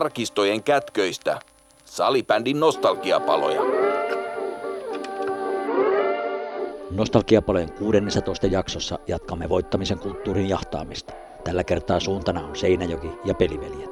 [0.00, 1.40] arkistojen kätköistä.
[1.84, 3.60] Salibändin nostalgiapaloja.
[6.90, 11.12] Nostalgiapalojen 16 jaksossa jatkamme voittamisen kulttuurin jahtaamista.
[11.44, 13.90] Tällä kertaa suuntana on Seinäjoki ja peliveljet.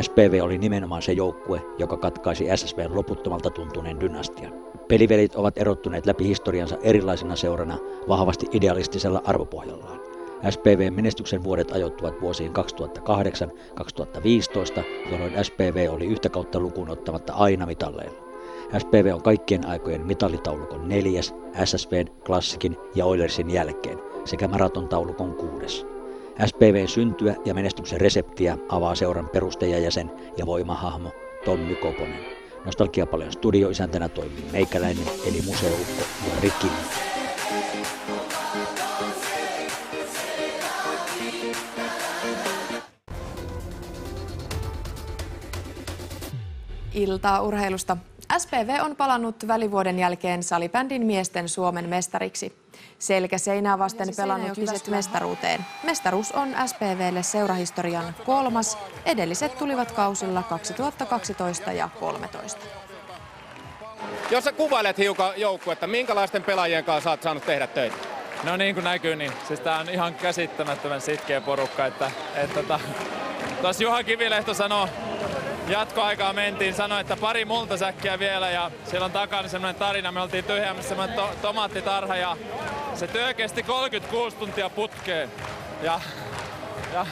[0.00, 4.52] SPV oli nimenomaan se joukkue, joka katkaisi SSVn loputtomalta tuntuneen dynastian.
[4.88, 7.78] Pelivelit ovat erottuneet läpi historiansa erilaisena seurana
[8.08, 10.01] vahvasti idealistisella arvopohjallaan.
[10.50, 12.54] SPV-menestyksen vuodet ajoittuvat vuosiin 2008-2015,
[15.10, 18.22] jolloin SPV oli yhtä kautta lukuun ottamatta aina mitalleilla.
[18.78, 21.34] SPV on kaikkien aikojen mitallitaulukon neljäs,
[21.64, 25.86] SSVn, Klassikin ja Oilersin jälkeen sekä maratontaulukon kuudes.
[26.46, 31.10] SPVn syntyä ja menestyksen reseptiä avaa seuran perustajajäsen ja voimahahmo
[31.44, 32.20] Tommy Koponen.
[32.64, 36.02] Nostalgiapaljon studioisäntänä toimii meikäläinen eli museoukko
[36.34, 37.11] Jari Kimmo.
[46.94, 47.96] Iltaa urheilusta.
[48.38, 52.56] SPV on palannut välivuoden jälkeen salibändin miesten Suomen mestariksi.
[52.98, 55.64] Selkäseinää vasten pelannut liset mestaruuteen.
[55.82, 58.78] Mestaruus on SPVlle seurahistorian kolmas.
[59.04, 62.60] Edelliset tulivat kausilla 2012 ja 2013.
[64.30, 67.96] Jos sä kuvailet hiukan joukkuetta, minkälaisten pelaajien kanssa olet saanut tehdä töitä?
[68.44, 71.86] No niin kuin näkyy, niin siis tää on ihan käsittämättömän sitkeä porukka.
[71.86, 72.80] Että, että, että,
[73.60, 74.88] tuossa Juha Kivilehto sanoi
[75.68, 80.12] jatkoaikaa mentiin, sanoi, että pari multasäkkiä vielä ja siellä on takana semmoinen tarina.
[80.12, 82.36] Me oltiin tyhjäämässä semmoinen to- tomaattitarha ja
[82.94, 85.30] se työ kesti 36 tuntia putkeen.
[85.82, 86.00] Ja,
[86.92, 87.06] ja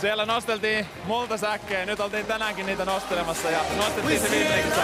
[0.00, 1.86] siellä nosteltiin multasäkkejä.
[1.86, 4.82] Nyt oltiin tänäänkin niitä nostelemassa ja nostettiin se viimeinenkin.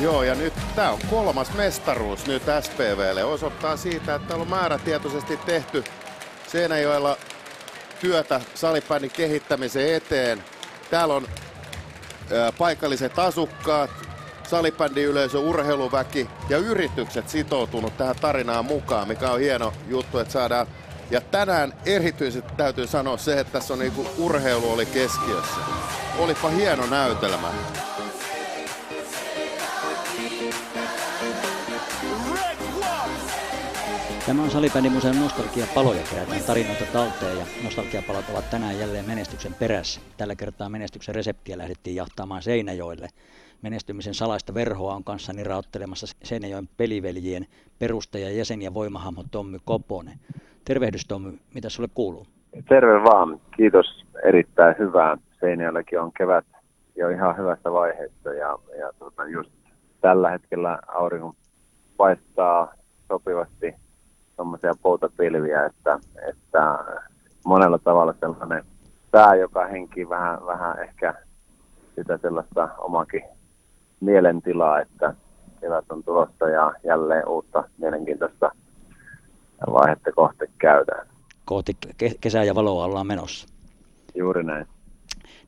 [0.00, 3.24] Joo, ja nyt tämä on kolmas mestaruus nyt SPVlle.
[3.24, 5.84] Osoittaa siitä, että on määrätietoisesti tehty
[6.46, 7.16] Seinäjoella
[8.00, 10.44] työtä salibändin kehittämisen eteen.
[10.90, 11.28] Täällä on
[12.32, 13.90] ää, paikalliset asukkaat,
[14.48, 20.66] salibändin yleisö, urheiluväki ja yritykset sitoutunut tähän tarinaan mukaan, mikä on hieno juttu, että saadaan.
[21.10, 25.60] Ja tänään erityisesti täytyy sanoa se, että tässä on niinku urheilu oli keskiössä.
[26.18, 27.48] Olipa hieno näytelmä.
[34.30, 40.00] Tämä on Salibändimuseon nostalgiapaloja, kerätään tarinoita talteen ja nostalgiapalot ovat tänään jälleen menestyksen perässä.
[40.16, 43.08] Tällä kertaa menestyksen reseptiä lähdettiin jahtaamaan Seinäjoelle.
[43.62, 47.46] Menestymisen salaista verhoa on kanssani raottelemassa Seinäjoen peliveljien
[47.78, 50.18] perustaja, jäsen ja voimahahmo Tommy Koponen.
[50.64, 52.26] Tervehdys Tommy, mitä sulle kuuluu?
[52.68, 55.16] Terve vaan, kiitos erittäin hyvää.
[55.40, 56.46] Seinäjoellakin on kevät
[56.96, 59.50] jo ihan hyvässä vaiheessa ja, ja tota, just
[60.00, 61.34] tällä hetkellä aurinko
[61.96, 62.74] paistaa
[63.08, 63.74] sopivasti
[64.40, 66.78] tuommoisia poutapilviä, että, että
[67.44, 68.64] monella tavalla sellainen
[69.10, 71.14] pää, joka henkii vähän, vähän ehkä
[71.94, 73.22] sitä sellaista omakin
[74.00, 75.14] mielentilaa, että
[75.60, 78.50] kevät on tulossa ja jälleen uutta mielenkiintoista
[79.72, 81.06] vaihetta kohti käydään.
[81.44, 83.48] Kohti ke- kesää ja valoa ollaan menossa.
[84.14, 84.66] Juuri näin.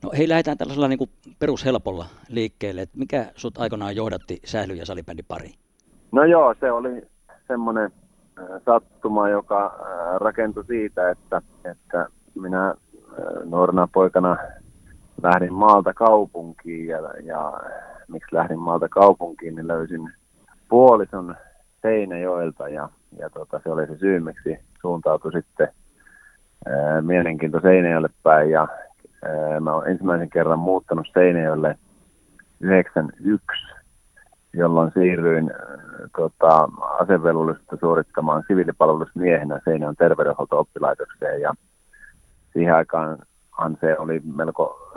[0.03, 1.09] No hei, lähdetään tällaisella niin kuin
[1.39, 2.87] perushelpolla liikkeelle.
[2.95, 5.55] mikä sut aikanaan johdatti sähly- ja salibändin pariin?
[6.11, 7.01] No joo, se oli
[7.47, 7.91] semmoinen
[8.65, 12.07] sattuma, joka äh, rakentui siitä, että, että
[12.41, 12.75] minä äh,
[13.45, 14.37] nuorena poikana
[15.23, 17.53] lähdin maalta kaupunkiin ja, ja
[18.07, 20.13] miksi lähdin maalta kaupunkiin, niin löysin
[20.69, 21.35] puolison
[21.81, 22.89] Seinäjoelta ja,
[23.19, 25.67] ja tota, se oli se syy, miksi suuntautui sitten
[26.65, 28.67] ää, mielenkiinto Seinäjoelle päin ja
[29.23, 31.77] ää, mä olen ensimmäisen kerran muuttanut Seinäjoelle
[32.59, 33.72] 91,
[34.53, 35.77] jolloin siirryin ää,
[36.17, 36.69] tota,
[36.99, 41.41] asevelvollisuutta suorittamaan siviilipalvelusmiehenä Seinäjoen terveydenhuolto-oppilaitokseen.
[41.41, 41.53] Ja
[42.53, 44.91] siihen aikaanhan se oli melko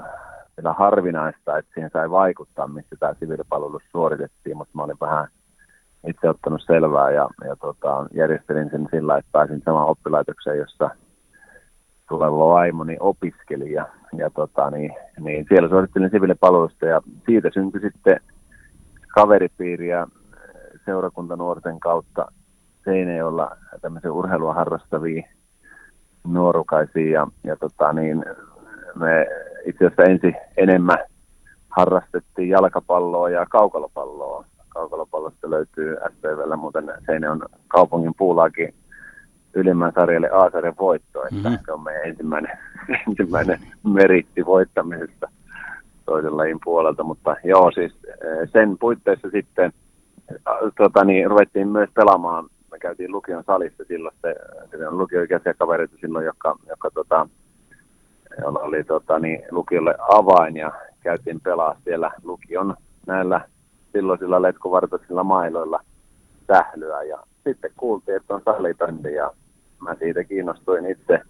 [0.57, 5.29] vielä harvinaista, että siihen sai vaikuttaa, missä tämä siviilipalvelus suoritettiin, mutta mä olin vähän
[6.07, 10.91] itse ottanut selvää ja, ja tota, järjestelin sen sillä, että pääsin samaan oppilaitokseen, jossa
[12.09, 13.87] tuleva vaimoni opiskeli ja,
[14.17, 18.21] ja tota, niin, niin siellä suorittelin siviilipalvelusta ja siitä syntyi sitten
[19.17, 20.07] kaveripiiriä
[20.85, 22.27] seurakuntanuorten kautta
[22.85, 25.29] Seinäjoella tämmöisen urheilua harrastavia
[26.29, 28.25] nuorukaisia ja, ja tota, niin,
[28.95, 29.27] me
[29.67, 30.99] itse asiassa ensin enemmän
[31.69, 34.45] harrastettiin jalkapalloa ja kaukalopalloa.
[34.69, 38.75] Kaukalopallosta löytyy SPVllä muuten Seinäjoen kaupungin puulaakin
[39.55, 41.59] ylimmän sarjalle A-sarjan voitto, että mm-hmm.
[41.65, 42.59] se on meidän ensimmäinen,
[43.09, 45.29] ensimmäinen meritti voittamisesta
[46.05, 48.06] toisen lajin puolelta, mutta joo, siis
[48.53, 49.73] sen puitteissa sitten
[50.77, 52.45] tota, niin, ruvettiin myös pelaamaan.
[52.71, 54.35] Me käytiin lukion salissa silloin, se,
[54.71, 57.29] se on lukioikäisiä kavereita silloin, joka, joka tota,
[58.45, 62.77] oli tota, niin, lukiolle avain ja käytiin pelaa siellä lukion
[63.07, 63.41] näillä
[63.93, 65.81] silloisilla letkuvartoisilla mailoilla
[66.47, 67.03] sählyä.
[67.03, 69.31] Ja sitten kuultiin, että on salibändi ja
[69.81, 71.21] mä siitä kiinnostuin itse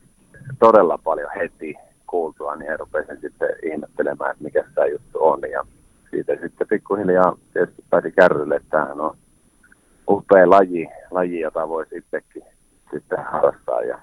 [0.58, 1.74] todella paljon heti
[2.06, 5.40] kuultua, niin rupesin sitten ihmettelemään, että mikä tämä juttu on.
[5.50, 5.66] Ja
[6.10, 9.16] siitä sitten pikkuhiljaa tietysti pääsi kärrylle, että tämähän on
[10.08, 12.42] upea laji, laji jota voisi itsekin
[12.90, 13.98] sitten harrastaa ja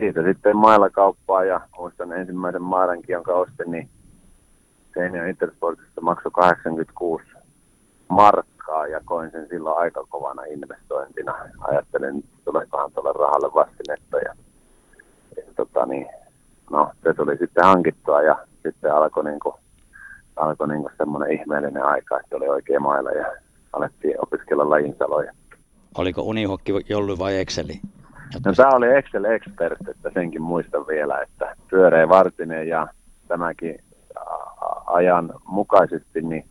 [0.00, 3.88] siitä sitten mailakauppaa ja muistan ensimmäisen maarankin, jonka ostin, niin
[4.94, 7.24] Seinäjoen Intersportista maksoi 86
[8.08, 11.34] markkaa ja koin sen silloin aika kovana investointina.
[11.60, 14.34] Ajattelin, tuleekohan tuolle rahalle vastinetta ja,
[15.36, 16.06] ja tota niin,
[16.70, 19.54] no se tuli sitten hankittua ja sitten alkoi niinku,
[20.36, 23.26] alkoi niinku semmoinen ihmeellinen aika, että oli oikein mailla ja
[23.72, 25.32] alettiin opiskella lajinsaloja.
[25.98, 27.80] Oliko unihokki jollu vai Exceli?
[28.46, 32.88] No tämä oli Excel Expert, että senkin muistan vielä, että pyöreä vartinen ja
[33.28, 33.78] tämäkin
[34.86, 36.44] ajan mukaisesti niin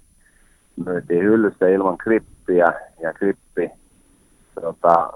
[0.85, 3.69] myytiin hyllyssä ilman krippiä ja krippi
[4.61, 5.13] tota,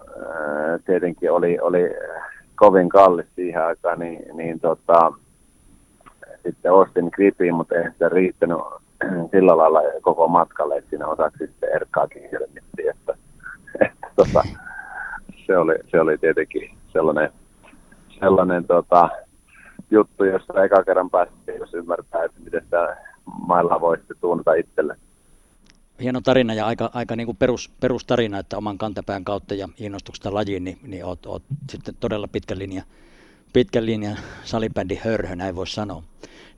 [0.86, 1.90] tietenkin oli, oli
[2.56, 5.12] kovin kallis siihen aikaan, niin, niin tota,
[6.45, 8.57] sitten ostin kripiin, mutta ei sitä riittänyt
[9.31, 13.18] sillä lailla koko matkalle, että siinä osaksi sitten erkkaakin hirmittiin, että,
[13.81, 14.44] että tota,
[15.45, 17.30] se oli, se oli tietenkin sellainen,
[18.19, 19.09] sellainen tota,
[19.92, 22.97] juttu, josta eka kerran päästiin, jos ymmärtää, että miten sitä
[23.47, 24.95] mailla voi sitten tuunata itselle.
[26.01, 30.33] Hieno tarina ja aika, aika niin kuin perus, perustarina, että oman kantapään kautta ja innostuksesta
[30.33, 32.86] lajiin, niin, niin oot, oot sitten todella pitkän linjan,
[33.53, 36.03] pitkän linjan salibändi hörhö, näin voisi sanoa.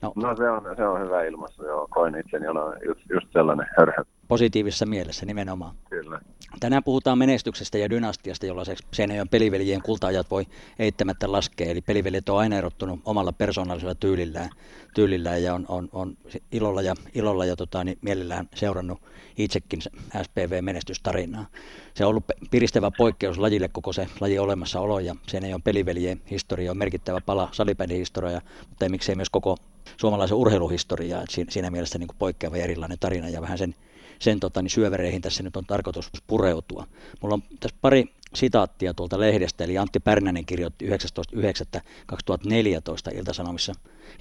[0.02, 1.88] No, no se, on, se on hyvä ilmaisu, joo.
[1.90, 4.04] Koin itseni olla just, just sellainen hörhö.
[4.28, 5.74] Positiivisessa mielessä nimenomaan.
[5.90, 6.20] Kyllä.
[6.60, 10.46] Tänään puhutaan menestyksestä ja dynastiasta, jolla se Seinäjoen peliveljien kultaajat voi
[10.78, 11.70] eittämättä laskea.
[11.70, 14.50] Eli peliveljet on aina erottunut omalla persoonallisella tyylillään,
[14.94, 16.16] tyylillään ja on, on, on
[16.52, 19.02] ilolla ja, ilolla ja tota, niin mielellään seurannut
[19.38, 19.80] itsekin
[20.22, 21.46] SPV-menestystarinaa.
[21.94, 26.78] Se on ollut piristävä poikkeus lajille koko se laji olemassaolo ja Seinäjoen peliveljien historia on
[26.78, 29.56] merkittävä pala salibändihistoria, mutta ei miksei myös koko
[29.96, 31.24] suomalaisen urheiluhistoriaa.
[31.28, 33.74] Siinä, siinä mielessä niin kuin poikkeava ja erilainen tarina ja vähän sen
[34.18, 36.86] sen tota, niin syövereihin tässä nyt on tarkoitus pureutua.
[37.20, 38.04] Mulla on tässä pari
[38.34, 43.72] sitaattia tuolta lehdestä, eli Antti Pärnänen kirjoitti 19.9.2014 Iltasanomissa,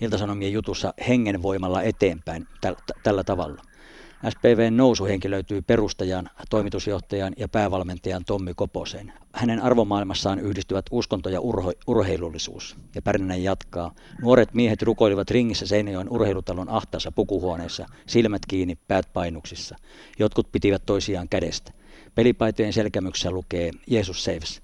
[0.01, 3.61] Iltasanomien jutussa hengenvoimalla eteenpäin täl- tällä tavalla.
[4.29, 9.13] SPVn nousuhenki löytyy perustajan, toimitusjohtajan ja päävalmentajan Tommi Koposeen.
[9.33, 12.75] Hänen arvomaailmassaan yhdistyvät uskonto ja urho, urheilullisuus.
[12.95, 13.93] Ja Pärnänen jatkaa.
[14.21, 19.75] Nuoret miehet rukoilivat ringissä Seinäjoen urheilutalon ahtaassa pukuhuoneessa, silmät kiinni, päät painuksissa.
[20.19, 21.71] Jotkut pitivät toisiaan kädestä.
[22.15, 24.61] Pelipaitojen selkämyksessä lukee Jeesus saves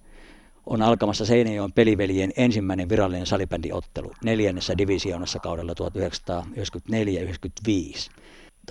[0.65, 5.75] on alkamassa Seinäjoen peliveljen ensimmäinen virallinen salibändiottelu neljännessä divisioonassa kaudella 1994-1995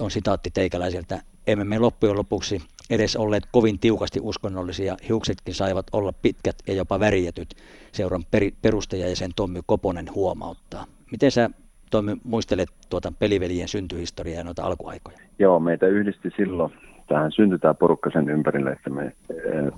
[0.01, 6.13] on sitaatti teikäläiseltä, emme me loppujen lopuksi edes olleet kovin tiukasti uskonnollisia, hiuksetkin saivat olla
[6.23, 7.55] pitkät ja jopa värjätyt,
[7.93, 8.23] seuran
[8.63, 10.85] perustaja ja sen Tommy Koponen huomauttaa.
[11.11, 11.51] Miten sä
[11.91, 15.17] Tommy muistelet tuota peliveljen syntyhistoriaa ja noita alkuaikoja?
[15.39, 16.73] Joo, meitä yhdisti silloin
[17.09, 19.13] tähän syntyi tämä porukka sen ympärille, että me e,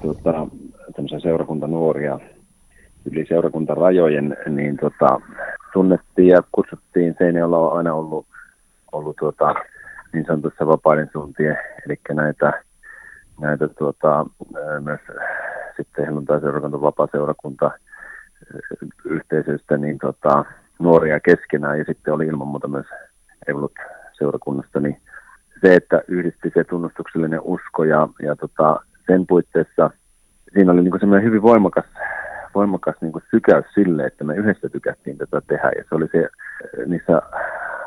[0.03, 0.47] tuota,
[1.23, 2.21] seurakuntanuoria
[3.11, 5.21] yli seurakuntarajojen niin tota,
[5.73, 7.15] tunnettiin ja kutsuttiin.
[7.19, 8.27] Seinäjoella on aina ollut,
[8.93, 9.55] ollut tuota,
[10.15, 12.63] niin sanotussa vapaiden suuntien, eli näitä,
[13.41, 14.27] näitä tuota,
[14.81, 15.01] myös
[15.77, 17.71] sitten helluntai-seurakunta, vapaa-seurakunta
[19.05, 20.45] yhteisöistä, niin tota,
[20.79, 21.79] nuoria keskenään.
[21.79, 22.87] Ja sitten oli ilman muuta myös
[23.49, 23.75] Evolut
[24.13, 25.01] seurakunnasta, niin
[25.61, 29.91] se, että yhdisti se tunnustuksellinen usko ja, ja tota, sen puitteissa
[30.55, 31.85] siinä oli niin semmoinen hyvin voimakas,
[32.55, 35.71] voimakas niin sykäys sille, että me yhdessä tykättiin tätä tehdä.
[35.77, 36.29] Ja se oli se
[36.87, 37.23] niissä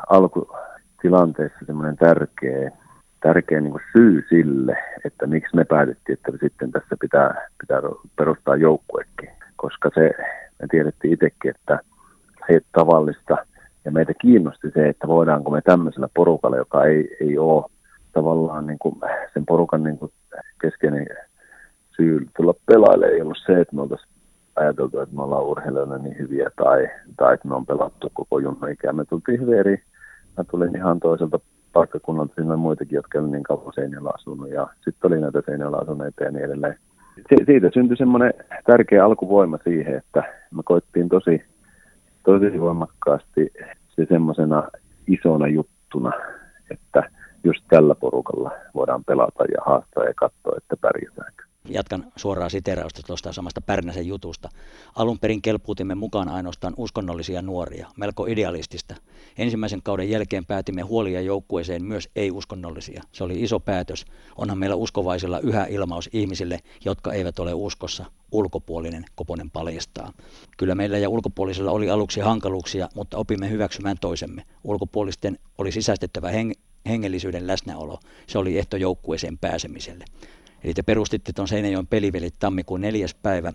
[0.09, 0.55] alku,
[1.01, 2.71] tilanteessa semmoinen tärkeä,
[3.19, 7.81] tärkeä niin syy sille, että miksi me päätettiin, että sitten tässä pitää, pitää
[8.15, 9.29] perustaa joukkuekin.
[9.55, 10.11] Koska se,
[10.61, 11.79] me tiedettiin itsekin, että
[12.47, 13.37] se tavallista
[13.85, 17.65] ja meitä kiinnosti se, että voidaanko me tämmöisellä porukalla, joka ei, ei ole
[18.13, 18.95] tavallaan niin kuin
[19.33, 20.11] sen porukan niin kuin
[20.61, 21.07] keskeinen
[21.95, 24.09] syy tulla pelaille, ei ollut se, että me oltaisiin
[24.55, 28.75] ajateltu, että me ollaan urheilijoina niin hyviä tai, tai että me on pelattu koko junnan.
[28.91, 29.83] Me tultiin hyvin eri
[30.37, 31.39] mä tulin ihan toiselta
[31.73, 35.77] paikkakunnalta, siinä oli muitakin, jotka oli niin kauan Seinäjoella asunut ja sitten oli näitä Seinäjoella
[35.77, 36.77] asuneita ja niin edelleen.
[37.15, 38.33] Si- siitä syntyi semmoinen
[38.65, 41.41] tärkeä alkuvoima siihen, että me koettiin tosi,
[42.23, 43.53] tosi voimakkaasti
[43.95, 44.63] se semmoisena
[45.07, 46.11] isona juttuna,
[46.71, 47.09] että
[47.43, 51.46] just tällä porukalla voidaan pelata ja haastaa ja katsoa, että pärjätäänkö.
[51.69, 54.49] Jatkan suoraa siterausta tuosta samasta Pärnäsen jutusta.
[54.95, 58.95] Alun perin kelpuutimme mukaan ainoastaan uskonnollisia nuoria, melko idealistista.
[59.37, 63.03] Ensimmäisen kauden jälkeen päätimme huolia joukkueeseen myös ei-uskonnollisia.
[63.11, 64.05] Se oli iso päätös.
[64.35, 68.05] Onhan meillä uskovaisilla yhä ilmaus ihmisille, jotka eivät ole uskossa.
[68.31, 70.13] Ulkopuolinen Koponen paljastaa.
[70.57, 74.43] Kyllä meillä ja ulkopuolisilla oli aluksi hankaluuksia, mutta opimme hyväksymään toisemme.
[74.63, 76.59] Ulkopuolisten oli sisäistettävä heng-
[76.89, 77.99] hengellisyyden läsnäolo.
[78.27, 80.05] Se oli ehto joukkueeseen pääsemiselle.
[80.67, 83.53] Eli te perustitte tuon Seinäjoen pelivelit tammikuun neljäs päivä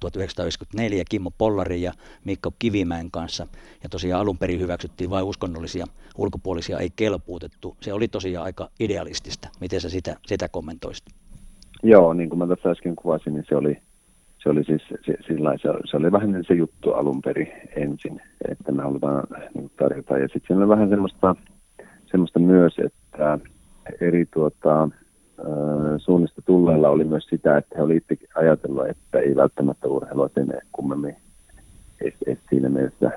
[0.00, 1.92] 1994 Kimmo Pollari ja
[2.24, 3.46] Mikko Kivimäen kanssa.
[3.82, 5.84] Ja tosiaan alun perin hyväksyttiin vain uskonnollisia,
[6.18, 7.76] ulkopuolisia ei kelpuutettu.
[7.80, 9.48] Se oli tosiaan aika idealistista.
[9.60, 11.04] Miten sä sitä, sitä kommentoisit?
[11.82, 13.78] Joo, niin kuin mä tässä äsken kuvasin, niin se oli,
[14.42, 18.72] se oli siis se, sillä, se, se oli vähän se juttu alun perin ensin, että
[18.72, 20.18] me halutaan niin tarjota.
[20.18, 21.36] Ja sitten siinä oli vähän semmoista,
[22.06, 23.38] semmoista myös, että
[24.00, 24.88] eri tuota,
[25.98, 30.62] suunnista tulleilla oli myös sitä, että he olivat itse ajatellut, että ei välttämättä urheilua sen
[30.72, 31.16] kummemmin
[32.00, 33.10] edes, edes siinä mielessä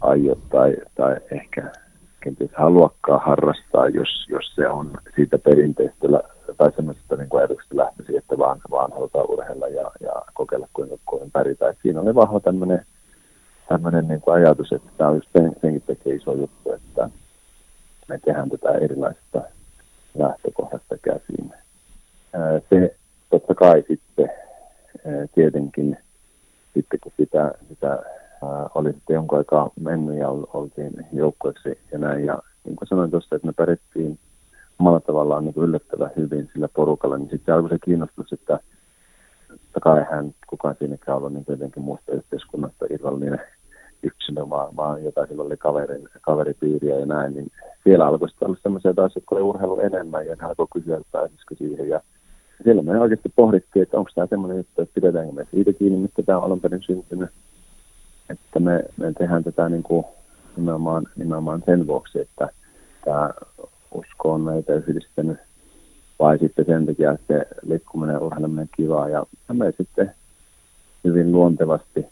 [0.00, 1.72] aio tai, tai ehkä
[2.20, 6.08] kenties haluakaan harrastaa, jos, jos se on siitä perinteistä
[6.56, 11.30] tai semmoisesta niin ajatuksesta lähtöisin, että vaan, vaan halutaan urheilla ja, ja kokeilla kuinka kovin
[11.30, 11.68] pärjätä.
[11.68, 12.86] Et siinä oli vahva tämmöinen
[13.68, 17.10] tämmöinen niin kuin ajatus, että tämä on just sen, senkin tekee iso juttu, että
[18.08, 19.40] me tehdään tätä erilaisista
[20.18, 21.52] lähtökohdasta käsin.
[22.70, 22.96] Se
[23.30, 24.30] totta kai sitten
[25.34, 25.96] tietenkin,
[26.74, 28.02] sitten kun sitä, sitä
[28.74, 32.24] oli sitten jonkun aikaa mennyt ja oltiin joukkueeksi ja näin.
[32.24, 34.18] Ja niin kuin sanoin tuossa, että me pärjättiin
[34.78, 38.58] omalla tavallaan niin kuin yllättävän hyvin sillä porukalla, niin sitten alkoi se kiinnostus, että
[39.48, 43.40] totta kai hän kukaan siinäkään ollut niin jotenkin muusta yhteiskunnasta irrallinen
[44.02, 47.50] yksilö, vaan, vaan jota sillä oli kaverin, kaveripiiriä ja näin, niin
[47.84, 51.08] siellä alkoi sitten olla semmoisia taas, jotka oli urheilu enemmän ja ne alkoi kysyä, että
[51.12, 51.88] pääsisikö siihen.
[51.88, 52.00] Ja
[52.64, 56.22] siellä me oikeasti pohdittiin, että onko tämä semmoinen juttu, että pidetäänkö me siitä kiinni, mistä
[56.22, 57.30] tämä on alun perin syntynyt.
[58.30, 60.04] Että me, me tehdään tätä niin kuin
[60.56, 62.48] nimenomaan, nimenomaan sen vuoksi, että
[63.04, 63.30] tämä
[63.94, 65.38] usko on meitä yhdistänyt
[66.18, 69.08] vai sitten sen takia, että se liikkuminen ja urheileminen kivaa.
[69.08, 70.14] Ja me sitten
[71.04, 72.06] hyvin luontevasti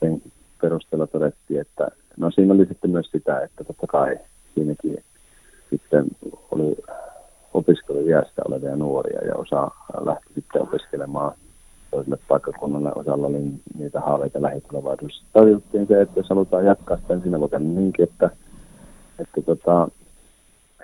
[0.00, 0.22] sen
[0.60, 4.18] perusteella todettiin, että no siinä oli sitten myös sitä, että totta kai
[4.54, 5.04] siinäkin
[5.70, 6.04] sitten
[6.50, 6.76] oli
[7.54, 9.70] opiskeluiästä olevia nuoria ja osa
[10.04, 11.32] lähti sitten opiskelemaan
[11.90, 12.92] toiselle paikkakunnalle.
[12.94, 13.42] Osalla oli
[13.78, 15.24] niitä haaveita lähitulevaisuudessa.
[15.32, 18.30] Tarjottiin se, että jos halutaan jatkaa sitä, voi niinkin, että,
[19.18, 19.88] että tota,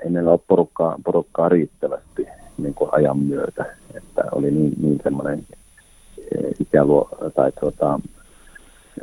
[0.04, 2.26] ei meillä ole porukkaa, porukkaa riittävästi
[2.58, 3.64] niin kuin ajan myötä.
[3.94, 5.46] Että oli niin, niin semmoinen
[6.18, 8.00] eh, ikäluo, tai tuota,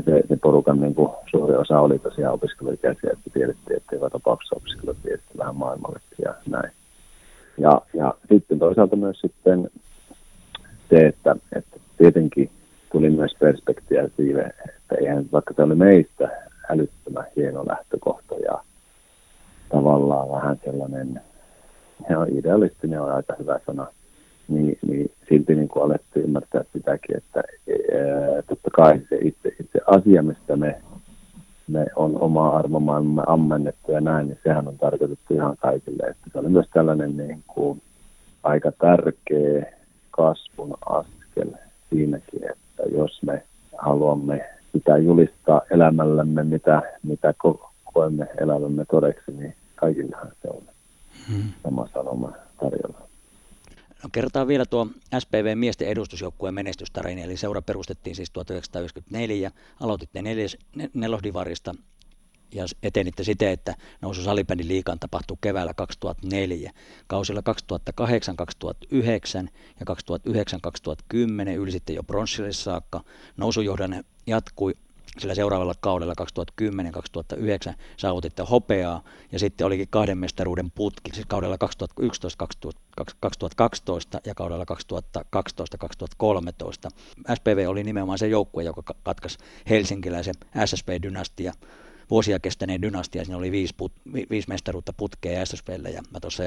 [0.05, 4.55] se, se porukan niin kuin, suuri osa oli tosiaan opiskeluikäisiä, että tiedettiin, että joka tapauksessa
[4.55, 6.71] opiskelijat tiedettiin vähän maailmallekin ja näin.
[7.57, 9.69] Ja, ja sitten toisaalta myös sitten
[10.89, 12.49] se, että, että tietenkin
[12.91, 16.29] tuli myös perspektiä siihen, että eihän vaikka se oli meistä
[16.69, 18.63] älyttömän hieno lähtökohta ja
[19.69, 21.21] tavallaan vähän sellainen,
[22.09, 23.87] ja idealistinen on aika hyvä sana,
[24.47, 29.79] niin, niin silti niin kuin alettiin ymmärtää sitäkin, että ää, totta kai se itse, itse
[29.87, 30.81] asia, mistä me,
[31.67, 36.03] me on oma arvomaailmamme ammennettu ja näin, niin sehän on tarkoitettu ihan kaikille.
[36.03, 37.81] Että se oli myös tällainen niin kuin
[38.43, 39.73] aika tärkeä
[40.11, 41.49] kasvun askel
[41.89, 43.43] siinäkin, että jos me
[43.77, 47.33] haluamme sitä julistaa elämällämme, mitä, mitä
[47.93, 50.61] koemme elämämme todeksi, niin kaikillehan se on
[51.29, 51.43] hmm.
[51.63, 53.06] sama sanoma tarjolla.
[54.03, 54.87] No kertaa vielä tuo
[55.19, 60.57] SPV miesten edustusjoukkueen menestystarina, eli seura perustettiin siis 1994, aloititte neljäs,
[60.93, 61.75] nelosdivarista
[62.51, 66.71] ja etenitte siten, että nousu salibändin liikaan tapahtui keväällä 2004.
[67.07, 67.43] Kausilla 2008-2009
[69.79, 69.85] ja
[71.49, 73.03] 2009-2010 ylsitte jo bronssille saakka.
[73.37, 74.73] Nousujohdanne jatkui
[75.19, 76.13] sillä seuraavalla kaudella
[77.71, 81.59] 2010-2009 saavutitte hopeaa ja sitten olikin kahden mestaruuden putki, siis kaudella 2011-2012
[84.25, 84.67] ja kaudella 2012-2013.
[87.35, 89.37] SPV oli nimenomaan se joukkue, joka katkaisi
[89.69, 91.53] helsinkiläisen SSP-dynastia
[92.09, 93.25] vuosia kestäneen dynastia.
[93.25, 93.91] Siinä oli viisi, put,
[94.29, 96.43] viisi mestaruutta putkea SSPlle ja mä tuossa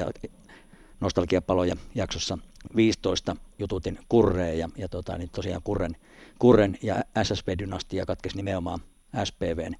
[0.99, 2.37] nostalgiapaloja jaksossa
[2.75, 5.95] 15 jututin Kurreen ja, ja tota, niin tosiaan Kurren,
[6.41, 8.79] Kurren ja SSP-dynastia katkesi nimenomaan
[9.23, 9.75] SPVn,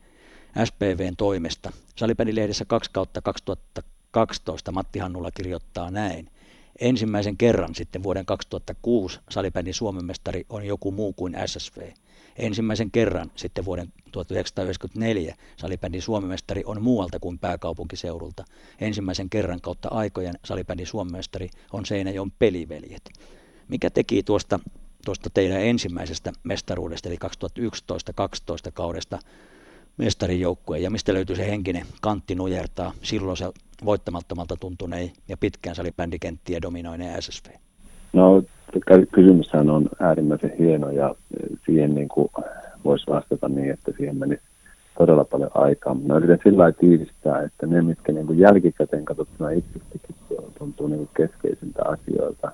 [0.66, 1.72] SPVn toimesta.
[1.96, 6.30] Salipädilehdessä 2 kautta 2012 Matti Hannula kirjoittaa näin.
[6.82, 11.78] Ensimmäisen kerran sitten vuoden 2006 salibändin Suomen mestari on joku muu kuin SSV.
[12.36, 18.44] Ensimmäisen kerran sitten vuoden 1994 salibändin suomimestari on muualta kuin pääkaupunkiseudulta.
[18.80, 23.10] Ensimmäisen kerran kautta aikojen salibändin suomimestari on Seinäjoen peliveljet.
[23.68, 24.60] Mikä teki tuosta,
[25.06, 27.18] tuosta teidän ensimmäisestä mestaruudesta, eli
[27.60, 29.20] 2011-2012 kaudesta
[29.98, 33.46] mestarijoukkueen, ja mistä löytyy se henkinen kantti nujertaa silloin se
[33.86, 37.46] voittamattomalta tuntuneen ja pitkään salibändikenttiä dominoineen SSV?
[38.14, 38.44] No,
[39.12, 41.16] kysymyshän on äärimmäisen hieno ja
[41.66, 42.30] siihen niin kuin
[42.86, 44.44] voisi vastata niin, että siihen menisi
[44.98, 45.94] todella paljon aikaa.
[45.94, 50.16] Mä yritän sillä lailla tiivistää, että ne, mitkä niin kuin jälkikäteen katsottuna itsestäkin
[50.60, 52.52] tuntuu niin kuin keskeisiltä asioilta,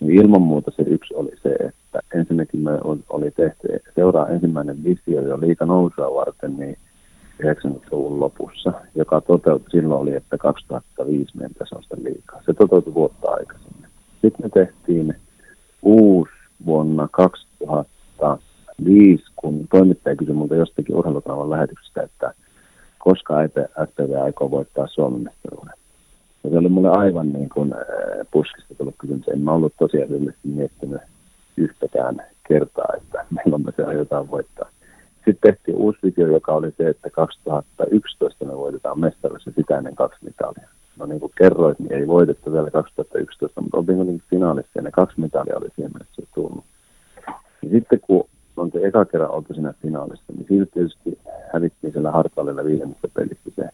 [0.00, 2.70] niin ilman muuta se yksi oli se, että ensinnäkin me
[3.08, 6.78] oli tehty seuraa ensimmäinen visio jo liika nousua varten, niin
[7.42, 12.42] 90-luvun lopussa, joka toteutui silloin oli, että 2005 mentäisiin sitä liikaa.
[12.46, 13.86] Se toteutui vuotta aikaisemmin.
[14.22, 15.14] Sitten me tehtiin
[15.82, 16.32] uusi
[16.66, 22.34] vuonna 2005, kun toimittaja kysyi minulta jostakin urheilukanavan lähetyksestä, että
[22.98, 23.34] koska
[23.86, 25.74] SPV aikoo voittaa Suomen mestaruuden.
[26.46, 29.28] Ja se oli mulle aivan niin kuin äh, puskista tullut kysymys.
[29.28, 31.00] En mä ollut tosiasiallisesti miettinyt
[31.56, 34.68] yhtäkään kertaa, että milloin me se aiotaan voittaa.
[35.14, 39.94] Sitten tehtiin uusi visio, joka oli se, että 2011 me voitetaan mestaruus ja sitä ennen
[39.94, 40.68] kaksi mitalia.
[40.98, 44.90] No niin kuin kerroit, niin ei voitettu vielä 2011, mutta oltiin kuitenkin finaalissa ja ne
[44.90, 46.64] kaksi mitalia oli siihen mennessä tullut.
[47.62, 51.18] Ja sitten kun on se eka kerran oltu siinä finaalissa, niin silti tietysti
[51.52, 53.68] hävittiin siellä hartaalilla viidennessä pelissä se.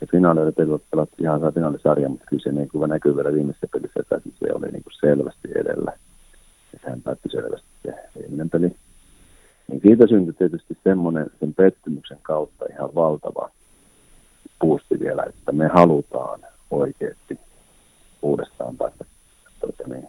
[0.00, 0.52] Ja finaali oli
[0.90, 4.52] pelattu ihan saa finaalisarja, mutta kyllä se niin kuin näkyy vielä viimeisessä pelissä, että se
[4.54, 5.92] oli niin kuin selvästi edellä.
[6.72, 8.76] Ja sehän päättyi selvästi se viimeinen peli
[9.68, 13.50] niin siitä syntyi tietysti semmoinen sen pettymyksen kautta ihan valtava
[14.60, 16.40] puusti vielä, että me halutaan
[16.70, 17.38] oikeasti
[18.22, 19.04] uudestaan päästä
[19.60, 20.08] tuota niin,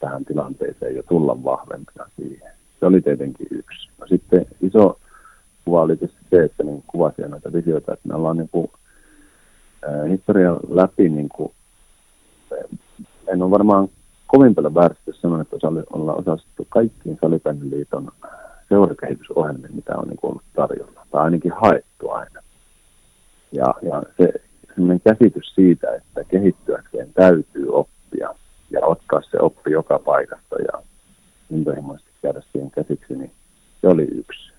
[0.00, 2.52] tähän tilanteeseen ja tulla vahvempina siihen.
[2.80, 3.88] Se oli tietenkin yksi.
[4.00, 4.98] No sitten iso
[5.64, 8.70] kuva oli tietysti se, että niin kuvasin näitä visioita, että me ollaan niin kuin,
[9.88, 11.52] äh, historian läpi, niin kuin,
[13.28, 13.88] en ole varmaan
[14.26, 15.56] kovin paljon väärästi sanoa, että
[15.92, 18.12] ollaan osastettu kaikkiin Salibändiliiton
[18.68, 22.40] seurakehitysohjelmiin, mitä on niin ollut tarjolla, tai ainakin haettu aina.
[23.52, 24.32] Ja, ja se
[24.74, 28.34] sellainen käsitys siitä, että kehittyäkseen täytyy oppia
[28.70, 30.82] ja ottaa se oppi joka paikasta ja
[31.50, 33.32] intohimoisesti käydä siihen käsiksi, niin
[33.80, 34.53] se oli yksi.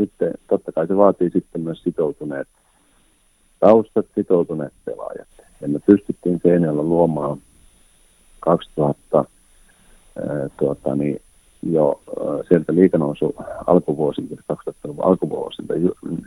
[0.00, 2.48] Sitten totta kai se vaatii sitten myös sitoutuneet
[3.60, 5.28] taustat, sitoutuneet pelaajat.
[5.60, 7.38] Ja me pystyttiin Seinällä luomaan
[8.40, 9.24] 2000 ää,
[10.56, 11.20] tuota, niin,
[11.62, 12.00] jo
[12.48, 13.34] sieltä liikanousu
[13.66, 15.74] alkuvuosilta, 2000-luvun alkuvuosilta,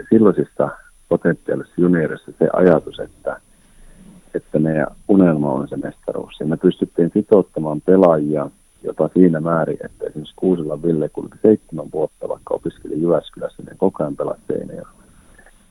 [0.09, 0.69] silloisista
[1.09, 3.41] potentiaalisissa juniorissa se ajatus, että,
[4.33, 6.39] että meidän unelma on se mestaruus.
[6.39, 8.49] Ja me pystyttiin sitouttamaan pelaajia
[8.83, 14.03] jopa siinä määrin, että esimerkiksi Kuusilla Ville kulki seitsemän vuotta, vaikka opiskeli Jyväskylässä, niin koko
[14.03, 14.41] ajan pelasi.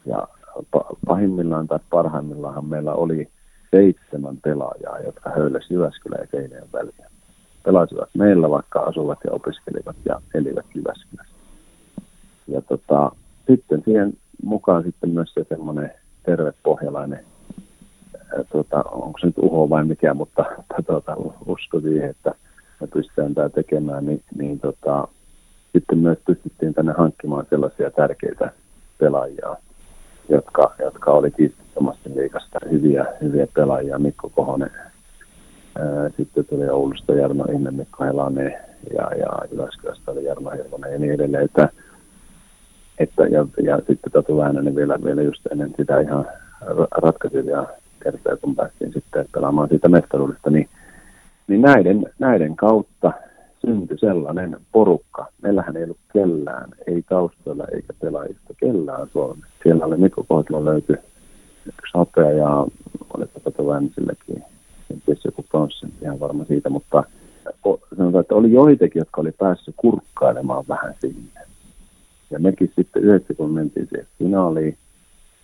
[0.06, 0.28] Ja
[1.06, 3.28] pahimmillaan tai parhaimmillaan meillä oli
[3.70, 7.10] seitsemän pelaajaa, jotka höyläsi Jyväskylän ja Seinäjoen väliä
[7.64, 11.34] pelasivat meillä, vaikka asuvat ja opiskelivat ja elivät Jyväskylässä.
[12.48, 13.12] Ja tota,
[13.46, 17.24] sitten siihen mukaan sitten myös se semmoinen terve pohjalainen,
[18.36, 20.44] ää, tota, onko se nyt uho vai mikä, mutta
[20.86, 22.34] tota, usko siihen, että
[22.82, 25.08] me pystytään tämä tekemään, niin, niin tota,
[25.72, 28.50] sitten myös pystyttiin tänne hankkimaan sellaisia tärkeitä
[28.98, 29.56] pelaajia,
[30.28, 33.98] jotka, jotka oli kiistattomasti liikasta hyviä, hyviä pelaajia.
[33.98, 34.70] Mikko Kohonen,
[36.16, 38.54] sitten tuli Oulusta Jarno Ihme, Mikko Helanen
[38.94, 41.44] ja, ja Jyväskylästä oli Jarno Hirvonen ja niin edelleen.
[41.44, 41.68] Että,
[42.98, 46.26] että, ja, ja sitten Tatu Väänänen vielä, vielä just ennen sitä ihan
[46.90, 47.66] ratkaisivia
[48.02, 50.68] kertoja, kun päästiin sitten pelaamaan siitä mestaruudesta, niin,
[51.48, 53.12] niin näiden, näiden kautta
[53.66, 55.26] syntyi sellainen porukka.
[55.42, 59.46] Meillähän ei ollut kellään, ei taustalla eikä pelaajista kellään Suomessa.
[59.62, 60.96] Siellä oli Mikko Kohtalo löytyi
[61.66, 62.66] yksi hopea ja
[63.14, 64.44] oliko Tatu Väänäsellekin
[64.88, 67.04] kenties joku pronssi, ihan varma siitä, mutta
[67.96, 71.40] sanotaan, että oli joitakin, jotka oli päässyt kurkkailemaan vähän sinne.
[72.30, 74.78] Ja mekin sitten yhdessä, kun mentiin siihen finaaliin,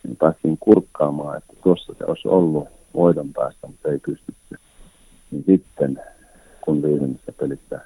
[0.02, 4.56] niin päästiin kurkkaamaan, että tuossa se olisi ollut voidon päästä, mutta ei pystytty.
[5.30, 6.00] Niin sitten,
[6.60, 7.80] kun viimeisessä pelissä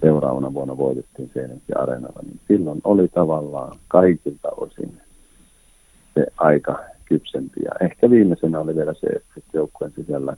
[0.00, 5.00] seuraavana vuonna voitettiin Seinäjoki Areenalla, niin silloin oli tavallaan kaikilta osin
[6.14, 7.60] se aika kypsempi.
[7.64, 10.36] Ja ehkä viimeisenä oli vielä se, että joukkueen sisällä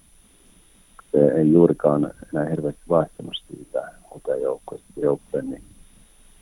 [1.13, 3.89] se ei juurikaan enää hirveästi vaihtunut siitä
[4.43, 5.63] joukkueesta joukkueen, niin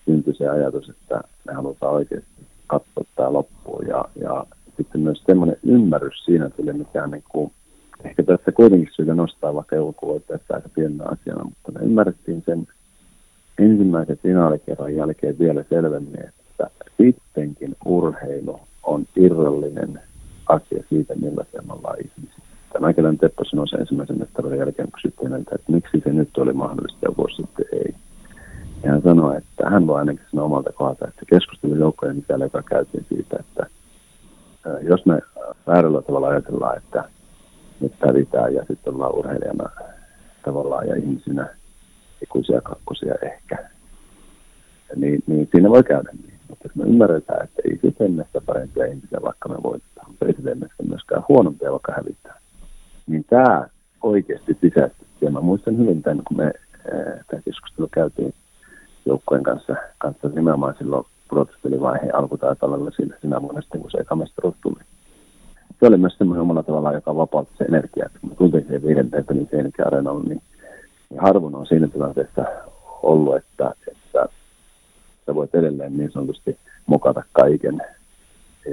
[0.04, 3.86] syntyi se ajatus, että me halutaan oikeasti katsoa tämä loppuun.
[3.86, 7.52] Ja, ja sitten myös semmoinen ymmärrys siinä tuli, mikä niin kuin,
[8.04, 12.68] ehkä tässä kuitenkin syytä nostaa, vaikka joulukuvoitteessa aika pienenä asiana, mutta me ymmärrettiin sen
[13.58, 20.00] ensimmäisen finaalikerran jälkeen vielä selvemmin, että sittenkin urheilu on irrallinen
[20.48, 25.00] asia siitä, millaisia me ollaan ihmisiä että Mäkelän Teppo sanoi sen ensimmäisen mestaruuden jälkeen, kun
[25.02, 27.94] kysyttiin häneltä, että miksi se nyt oli mahdollista ja vuosi sitten ei.
[28.82, 32.62] Ja hän sanoi, että hän voi ainakin sanoa omalta kohdalta, että keskustelu joukkojen sisällä, joka
[32.62, 33.66] käytiin siitä, että
[34.82, 35.18] jos me
[35.66, 37.04] väärällä tavalla ajatellaan, että
[37.80, 39.70] nyt hävitään ja sitten ollaan urheilijana
[40.44, 41.48] tavallaan ja ihmisinä
[42.22, 43.68] ikuisia kakkosia ehkä,
[44.96, 46.38] niin, niin siinä voi käydä niin.
[46.48, 50.34] Mutta jos me ymmärretään, että ei se tee parempia ihmisiä, vaikka me voitetaan, mutta ei
[50.76, 52.40] se myöskään huonompia, vaikka hävitään,
[53.06, 53.66] niin tämä
[54.02, 55.06] oikeasti sisäisesti.
[55.20, 56.52] Ja mä muistan hyvin tämän, kun me
[57.26, 58.34] tämä keskustelu käytiin
[59.06, 64.56] joukkojen kanssa, kanssa nimenomaan silloin protestilivaiheen alkutaipaleella siinä, siinä vuonna sitten, kun se eka mestaruus
[64.62, 64.80] tuli.
[65.80, 68.10] Se oli myös semmoinen omalla tavallaan, joka vapautti se energia.
[68.20, 69.48] Kun me tultiin siihen viidenteen pelin
[69.86, 70.42] areenalle, niin,
[71.10, 72.44] niin harvoin on siinä tilanteessa
[73.02, 74.28] ollut, että, että
[75.26, 77.82] sä voit edelleen niin sanotusti mokata kaiken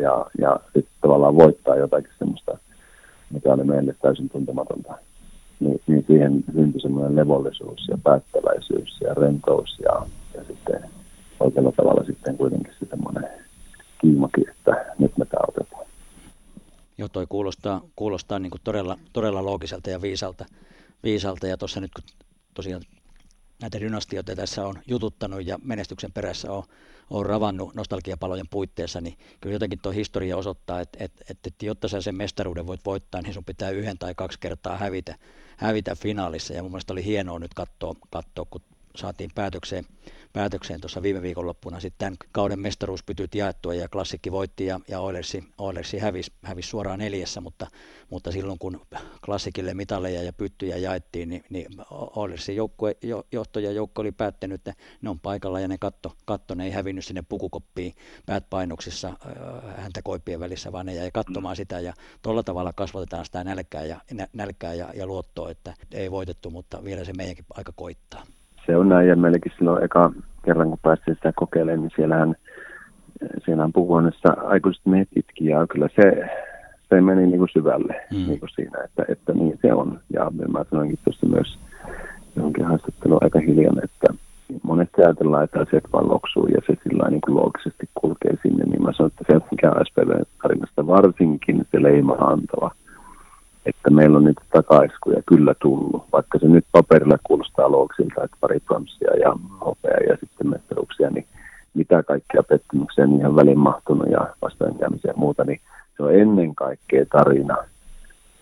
[0.02, 2.58] ja, ja sitten tavallaan voittaa jotakin semmoista,
[3.30, 4.94] mikä oli meille täysin tuntematonta.
[5.60, 10.90] Niin, niin siihen syntyi semmoinen levollisuus ja päättäväisyys ja rentous ja, ja sitten
[11.40, 13.28] oikealla tavalla sitten kuitenkin se semmoinen
[14.02, 15.73] kiimakin, että nyt me tämä.
[17.04, 20.46] Joo, toi kuulostaa, kuulostaa niin kuin todella, todella loogiselta ja viisalta.
[21.04, 21.48] viisalta.
[21.48, 22.04] Ja tuossa nyt kun
[22.54, 22.82] tosiaan
[23.62, 26.64] näitä dynastioita tässä on jututtanut ja menestyksen perässä on,
[27.10, 31.88] on ravannut nostalgiapalojen puitteissa, niin kyllä jotenkin tuo historia osoittaa, että, että, että, että jotta
[31.88, 35.16] sä sen mestaruuden voit voittaa, niin sun pitää yhden tai kaksi kertaa hävitä,
[35.58, 36.54] hävitä finaalissa.
[36.54, 38.62] Ja mun mielestä oli hienoa nyt katsoa, katsoa kun
[38.96, 39.86] saatiin päätökseen,
[40.34, 41.80] päätökseen tuossa viime viikonloppuna.
[41.80, 47.42] Sitten kauden mestaruuspytyt jaettua ja klassikki voitti ja, ja Oilersi, Oilersi hävisi, hävisi suoraan neljässä,
[47.42, 47.68] mutta,
[48.10, 48.82] mutta silloin kun
[49.26, 54.56] klassikille mitaleja ja pyttyjä jaettiin, niin, niin Oilersin joukkue, jo, johto ja joukko oli päättänyt,
[54.56, 57.94] että ne on paikalla ja ne katto, katto ne ei hävinnyt sinne pukukoppiin
[58.26, 63.44] päätpainoksissa äh, häntä koipien välissä, vaan ne jäi katsomaan sitä ja tuolla tavalla kasvatetaan sitä
[63.44, 64.02] nälkää ja,
[64.34, 68.26] nälkää ja, ja luottoa, että ei voitettu, mutta vielä se meidänkin aika koittaa
[68.66, 70.12] se on näin, ja meilläkin silloin eka
[70.46, 72.36] kerran, kun päästiin sitä kokeilemaan, niin siellähän,
[73.46, 76.30] siellähän puhuonnessa aikuiset miehet itki, ja kyllä se,
[76.90, 78.18] se meni niin kuin syvälle mm.
[78.18, 80.00] niin kuin siinä, että, että niin se on.
[80.14, 81.60] Ja mä sanoinkin tuossa myös
[82.36, 84.14] johonkin haastatteluun aika hiljan, että
[84.64, 88.84] monesti ajatellaan, että asiat vaan loksuu ja se sillä niin kuin loogisesti kulkee sinne, niin
[88.84, 92.72] mä sanon, että se mikä on SPV-tarinasta varsinkin se leima antava
[93.66, 98.60] että meillä on niitä takaiskuja kyllä tullut, vaikka se nyt paperilla kuulostaa loogsilta, että pari
[98.60, 101.28] pronssia ja hopea ja sitten mestaruuksia, niin
[101.74, 105.62] mitä kaikkia pettymyksiä niihin väliin mahtunut ja vastaankäymisiä ja muuta, niin
[105.98, 107.58] se on ennen kaikkea tarina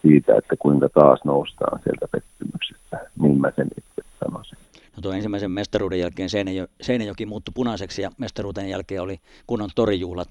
[0.02, 4.58] siitä, että kuinka taas noustaan sieltä pettymyksestä, niin mä sen itse sanoisin.
[4.96, 10.28] No tuo ensimmäisen mestaruuden jälkeen Seinäjo, Seinäjoki muuttui punaiseksi ja mestaruuden jälkeen oli kunnon torijuhlat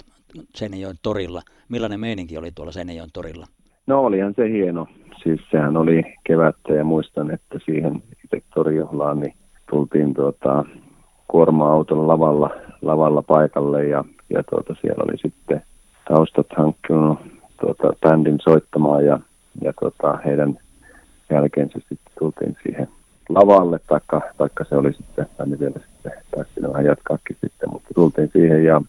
[0.55, 1.42] Seinäjoen torilla.
[1.68, 3.46] Millainen meininki oli tuolla Seinäjoen torilla?
[3.90, 4.87] No olihan se hieno.
[5.22, 9.35] Siis sehän oli kevättä ja muistan, että siihen itse torjohlaan niin
[9.70, 10.64] tultiin tuota,
[11.29, 12.50] kuorma-autolla lavalla,
[12.83, 15.62] lavalla paikalle ja, ja tuota, siellä oli sitten
[16.09, 17.18] taustat hankkinut
[17.61, 19.20] tuota, bändin soittamaan ja,
[19.62, 20.59] ja tuota, heidän
[21.31, 22.88] jälkeensä sitten tultiin siihen
[23.29, 28.31] lavalle, taikka, taikka se oli sitten, tai vielä sitten päästiin vähän jatkaakin sitten, mutta tultiin
[28.33, 28.83] siihen ja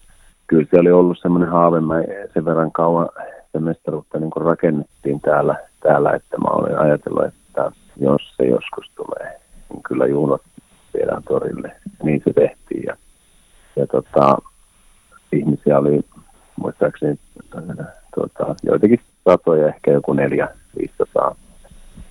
[0.47, 1.95] kyllä se oli ollut semmoinen haave, mä
[2.33, 3.09] sen verran kauan
[3.51, 8.91] sitä mestaruutta niin kuin rakennettiin täällä, täällä, että mä olin ajatellut, että jos se joskus
[8.95, 10.41] tulee, niin kyllä juhlot
[10.93, 11.75] viedään torille.
[12.03, 12.97] Niin se tehtiin ja,
[13.75, 14.37] ja tota,
[15.33, 16.01] ihmisiä oli
[16.55, 17.19] muistaakseni
[18.15, 20.47] tuota, joitakin satoja, ehkä joku neljä,
[20.79, 21.35] viisisataa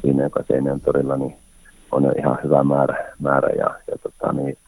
[0.02, 1.36] siinä, joka Seinäjön torilla, niin
[1.92, 4.58] on jo ihan hyvä määrä, määrä ja, ja tota, niin,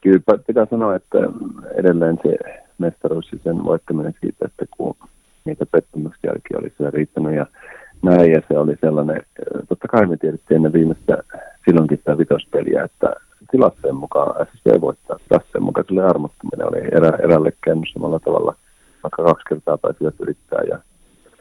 [0.00, 1.18] kyllä pitää sanoa, että
[1.74, 2.36] edelleen se
[2.78, 4.96] mestaruus ja sen voittaminen siitä, että kun
[5.44, 7.46] niitä pettymyksiäkin oli siellä riittänyt ja
[8.02, 9.22] näin, ja se oli sellainen,
[9.68, 11.18] totta kai me tiedettiin ennen viimeistä
[11.64, 13.14] silloinkin sitä vitospeliä, että
[13.50, 15.18] tilasteen mukaan SSV voittaa.
[15.28, 18.54] Tilasteen mukaan tuli armottuminen, oli erä, erälle käynyt samalla tavalla,
[19.02, 20.78] vaikka kaksi kertaa taisivat yrittää ja,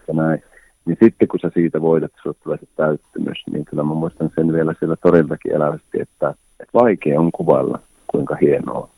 [0.08, 0.44] ja näin.
[0.86, 4.54] Niin sitten kun sä siitä voitat, sulle tulee se täyttymys, niin kyllä mä muistan sen
[4.54, 8.90] vielä siellä toriltakin elävästi, että, että vaikea on kuvailla, kuinka hienoa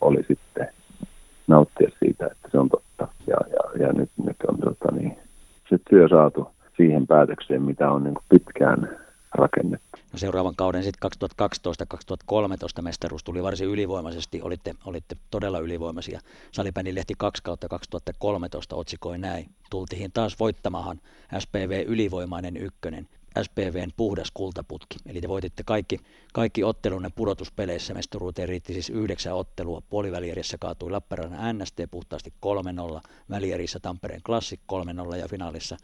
[0.00, 0.68] oli sitten
[1.52, 3.08] nauttia siitä, että se on totta.
[3.26, 5.16] Ja, ja, ja nyt, nyt on tota, niin,
[5.68, 8.98] se työ saatu siihen päätökseen, mitä on niin pitkään
[9.34, 9.98] rakennettu.
[10.12, 11.10] No seuraavan kauden sitten
[12.78, 16.20] 2012-2013 mestaruus tuli varsin ylivoimaisesti, olitte, olitte todella ylivoimaisia.
[16.52, 19.46] Salibändin lehti 2 kautta 2013 otsikoi näin.
[19.70, 21.00] Tultiin taas voittamahan
[21.38, 23.08] SPV ylivoimainen ykkönen.
[23.42, 24.96] SPVn puhdas kultaputki.
[25.06, 25.98] Eli te voititte kaikki,
[26.32, 27.94] kaikki ottelunne pudotuspeleissä.
[27.94, 29.82] Mestaruuteen riitti siis yhdeksän ottelua.
[29.90, 32.32] Puolivälierissä kaatui Lappeenrannan NST puhtaasti
[32.96, 34.60] 3-0, välierissä Tampereen Classic
[35.12, 35.76] 3-0 ja finaalissa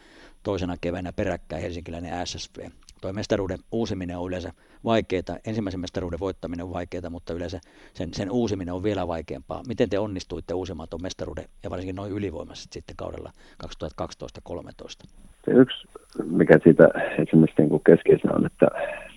[0.42, 2.70] toisena keväänä peräkkäin helsinkiläinen SSV.
[3.00, 4.52] Tuo mestaruuden uusiminen on yleensä
[4.84, 5.38] vaikeaa.
[5.46, 7.60] Ensimmäisen mestaruuden voittaminen on vaikeaa, mutta yleensä
[7.94, 9.62] sen, sen uusiminen on vielä vaikeampaa.
[9.68, 13.32] Miten te onnistuitte uusimaan tuon mestaruuden ja varsinkin noin ylivoimaisesti sitten kaudella
[13.66, 13.68] 2012-2013?
[15.44, 15.88] Se yksi,
[16.24, 18.66] mikä siitä esimerkiksi niin keskeisenä on, että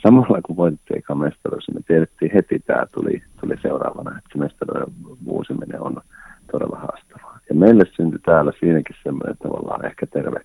[0.04, 4.38] samalla kun voitettiin eka mestaruus, niin me tiedettiin heti, tämä tuli, tuli seuraavana, että se
[4.38, 4.94] mestaruuden
[5.26, 6.02] uusiminen on
[6.52, 7.40] todella haastavaa.
[7.50, 10.40] Ja meille syntyi täällä siinäkin semmoinen tavallaan ehkä terve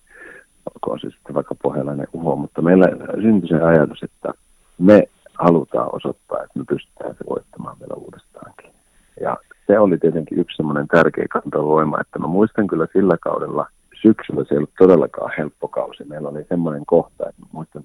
[0.75, 2.87] olkoon se sitten vaikka pohjalainen uho, mutta meillä
[3.23, 4.33] syntyi se ajatus, että
[4.79, 5.03] me
[5.35, 8.71] halutaan osoittaa, että me pystytään se voittamaan vielä uudestaankin.
[9.21, 13.67] Ja se oli tietenkin yksi semmoinen tärkeä kantavoima, että mä muistan kyllä sillä kaudella,
[14.03, 16.05] syksyllä se ei ollut todellakaan helppo kausi.
[16.05, 17.83] Meillä oli semmoinen kohta, että mä muistan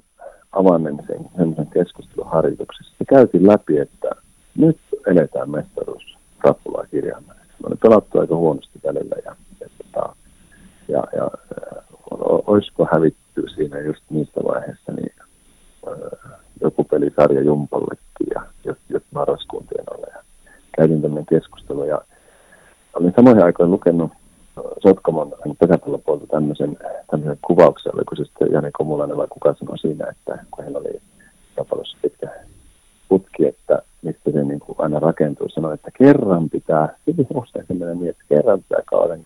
[0.51, 2.95] avanneen sen semmoisen keskusteluharjoituksessa.
[2.97, 4.09] Se käytiin läpi, että
[4.57, 7.33] nyt eletään mestaruus rappulaa kirjaimella.
[7.33, 10.15] Me oli pelattu aika huonosti välillä ja, ja, tota,
[10.87, 11.31] ja, ja
[12.47, 15.13] olisiko hävitty siinä just niistä vaiheissa niin
[16.61, 20.07] joku pelisarja Jumpallekin ja jos, jos marraskuntien alle.
[20.15, 20.23] Ja
[20.77, 22.01] käytin tämmöinen keskustelu ja
[22.93, 24.11] olin samoihin aikoihin lukenut
[24.83, 26.77] Sotkamon pesäpallopuolta tämmöisen,
[27.11, 31.01] tämmöisen kuvauksen, oliko se sitten Jani Komulainen vai kuka sanoi siinä, että kun heillä oli
[31.55, 32.29] pesäpallossa pitkä
[33.11, 37.73] putki, että mistä se niin kuin aina rakentuu, sanoi, että kerran pitää, hyvin usein se
[37.73, 39.23] menee niin, että kerran pitää kauden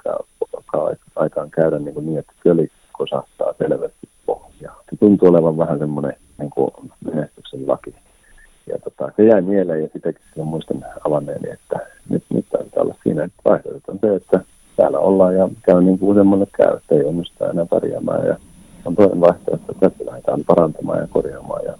[1.16, 4.82] aikaan käydä niin, kuin niin että köli kosahtaa selvästi pohjaa.
[4.90, 6.72] Se tuntuu olevan vähän semmoinen niin kuin
[7.06, 7.96] menestyksen laki.
[8.68, 13.24] Ja tota, se jäi mieleen ja sitäkin muistan avanneeni, että nyt, nyt taitaa olla siinä,
[13.24, 14.40] että vaihtoehto on se, että
[14.76, 18.28] täällä ollaan ja käy niin kuin useammalle käy, että ei onnistu enää pärjäämään.
[18.28, 18.36] Ja
[18.86, 21.66] on toinen vaihtoehto, että tässä lähdetään parantamaan ja korjaamaan.
[21.66, 21.74] Ja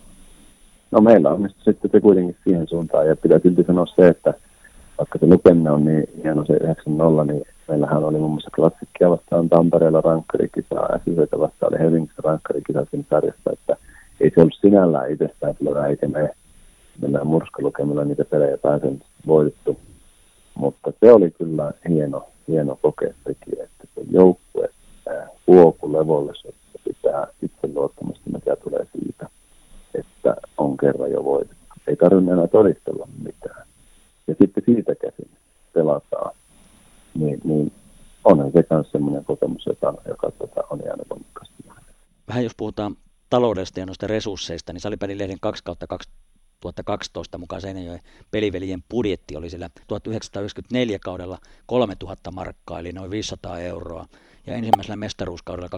[0.96, 3.08] no meillä on sitten se kuitenkin siihen suuntaan.
[3.08, 4.34] Ja pitää silti sanoa se, että
[4.98, 9.50] vaikka se lukeminen on niin hieno se 9-0, niin meillähän oli muun muassa klassikkia vastaan
[9.50, 13.78] Tampereella rankkarikisaa, SYVtä vastaan oli Helsingissä rankkarikisa siinä sarjassa, että
[14.22, 16.30] ei se ollut sinällään itsestään selvää, eikä me
[17.02, 19.80] mennään murskalukemilla niitä pelejä pääsen voitettu.
[20.56, 24.70] Mutta se oli kyllä hieno, hieno kokea sekin, että se joukkue
[25.48, 29.30] huoku levollisuutta pitää itseluottamusta, mikä tulee siitä,
[30.00, 31.66] että on kerran jo voitettu.
[31.88, 33.68] Ei tarvitse enää todistella mitään.
[34.28, 35.30] Ja sitten siitä käsin
[35.74, 36.36] pelataan
[37.14, 37.72] niin, niin
[38.24, 41.56] onhan se myös sellainen kokemus, joka, joka tota, on jäänyt voimakkaasti.
[42.28, 42.96] Vähän jos puhutaan
[43.30, 45.88] taloudesta ja noista resursseista, niin Salipelin lehden 2 kautta
[46.74, 48.00] 2012 mukaan Seinäjoen
[48.32, 54.06] peliveljen budjetti oli sillä 1994 kaudella 3000 markkaa, eli noin 500 euroa
[54.48, 55.70] ja ensimmäisellä mestaruuskaudella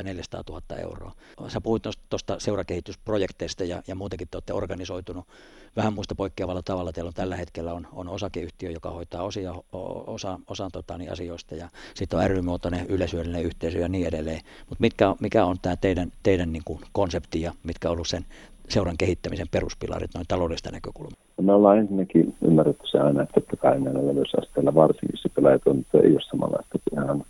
[0.00, 1.12] 2011-2012 400 000 euroa.
[1.48, 5.28] Sä puhuit tuosta seurakehitysprojekteista ja, ja muutenkin te olette organisoitunut
[5.76, 6.92] vähän muista poikkeavalla tavalla.
[6.92, 9.54] Teillä on tällä hetkellä on, on osakeyhtiö, joka hoitaa osia,
[10.06, 12.86] osa, osan tota, niin asioista ja sitten on ry-muotoinen
[13.42, 14.40] yhteisö ja niin edelleen.
[14.68, 18.26] Mutta mikä on tämä teidän, teidän niin kuin konsepti ja mitkä on ollut sen
[18.68, 21.42] seuran kehittämisen peruspilarit noin taloudesta näkökulmasta?
[21.42, 26.20] Me ollaan ensinnäkin ymmärretty se aina, että totta kai näillä levyysasteilla varsinkin pelaajatuotanto ei ole
[26.30, 27.24] samanlaista kuin ihan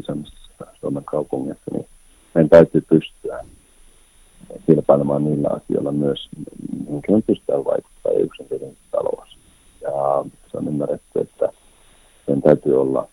[0.00, 1.86] isommassa Suomen kaupungissa, niin
[2.34, 3.40] meidän täytyy pystyä
[4.66, 6.28] kilpailemaan niillä asioilla myös,
[6.88, 9.38] on pystytään vaikuttaa yksinkertaisesti talous.
[9.80, 11.48] Ja se on ymmärretty, että
[12.26, 13.08] sen täytyy olla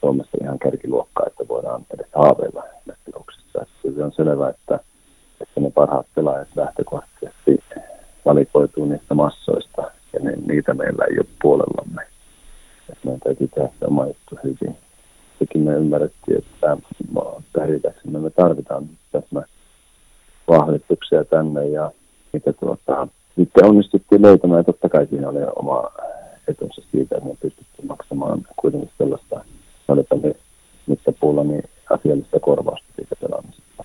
[0.00, 2.64] Suomessa ihan kärkiluokkaa, että voidaan edes haaveilla
[3.04, 3.66] tuloksista.
[3.82, 4.80] Se on selvää, että
[5.42, 7.64] että ne parhaat pelaajat lähtökohtaisesti
[8.24, 12.02] valikoituu niistä massoista, ja ne, niitä meillä ei ole puolellamme.
[12.88, 14.76] Että meidän täytyy tehdä se oma juttu hyvin.
[15.38, 16.76] Sekin me ymmärrettiin, että
[17.52, 19.42] pärjätäksemme me tarvitaan tässä
[20.48, 21.90] vahvistuksia tänne, ja
[22.32, 25.90] mitä tuota, sitten onnistuttiin löytämään, ja totta kai siinä oli oma
[26.48, 29.44] etunsa siitä, että me pystyttiin maksamaan kuitenkin sellaista,
[30.22, 30.34] ne
[30.86, 33.84] mittapuulla, niin asiallista korvausta siitä pelaamisesta.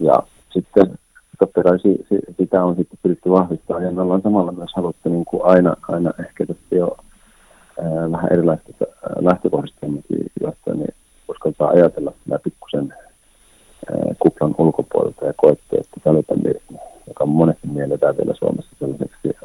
[0.00, 0.98] Ja sitten
[1.38, 3.84] totta kai si, si, sitä on sitten pyritty vahvistamaan.
[3.84, 6.96] Ja me ollaan samalla myös haluttu niin kuin aina, aina ehkä tässä jo
[7.82, 8.84] ää, vähän erilaisista
[9.20, 9.86] lähtökohdista,
[10.40, 10.94] joista niin
[11.28, 12.94] uskaltaa ajatella sitä pikkusen
[14.18, 16.52] kuplan ulkopuolelta ja koettu, että salibändi,
[17.08, 19.36] joka monesti mielletään vielä Suomessa sellaiseksi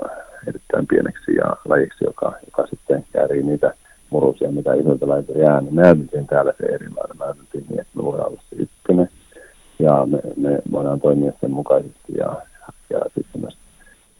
[0.47, 3.73] erittäin pieneksi ja lajiksi, joka, joka sitten käärii niitä
[4.09, 7.17] murusia, mitä isolta laitoja jää, niin me ajateltiin täällä se erilainen.
[7.17, 9.09] Me ajateltiin niin, että me voidaan olla se ykkönen,
[9.79, 12.41] ja me, me voidaan toimia sen mukaisesti ja,
[12.89, 13.57] ja sitten myös,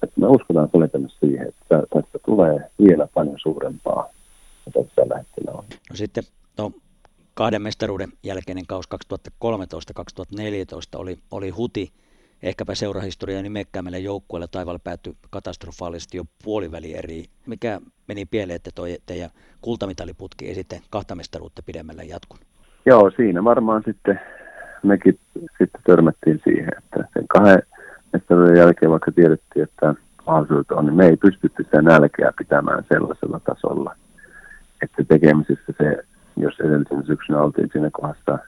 [0.04, 4.10] että me uskotaan kuljetamassa siihen, että tästä tulee vielä paljon suurempaa,
[4.65, 5.63] mitä tällä hetkellä on.
[5.89, 6.24] No sitten,
[6.58, 6.72] no,
[7.34, 9.00] kahden mestaruuden jälkeinen kaus 2013-2014
[10.96, 11.91] oli, oli huti
[12.43, 16.24] ehkäpä seurahistorian nimekkäämälle joukkueelle taivaalla päättyi katastrofaalisesti jo
[16.96, 17.26] eri.
[17.46, 19.30] Mikä meni pieleen, että toi teidän
[19.62, 22.39] kultamitaliputki ei sitten kahta mestaruutta pidemmällä jatkun?
[22.86, 24.20] Joo, siinä varmaan sitten
[24.84, 27.63] mekin sitten törmättiin siihen, että sen kahden
[28.13, 29.96] mestaruuden jälkeen, vaikka tiedettiin, että
[30.28, 33.96] mahdollisuudet on, niin me ei pystytty sitä nälkeä pitämään sellaisella tasolla,
[34.82, 36.04] että tekemisessä se,
[36.38, 38.40] jos edellisen syksynä oltiin siinä kohdassa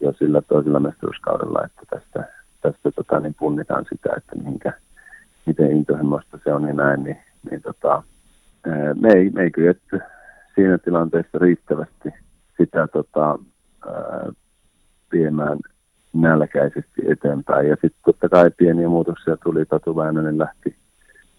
[0.00, 4.72] jo sillä toisella mestaruuskaudella, että tästä, tästä tota, niin punnitaan sitä, että minkä,
[5.46, 7.18] miten intohimoista se on ja näin, niin,
[7.50, 8.02] niin tota,
[9.00, 10.00] me ei, me ei kyetty
[10.54, 12.08] siinä tilanteessa riittävästi
[12.56, 13.38] sitä tota,
[15.12, 15.58] viemään
[16.12, 17.68] nälkäisesti eteenpäin.
[17.68, 19.64] Ja sitten totta kai pieniä muutoksia tuli.
[19.64, 20.76] Tatu Väänänen lähti,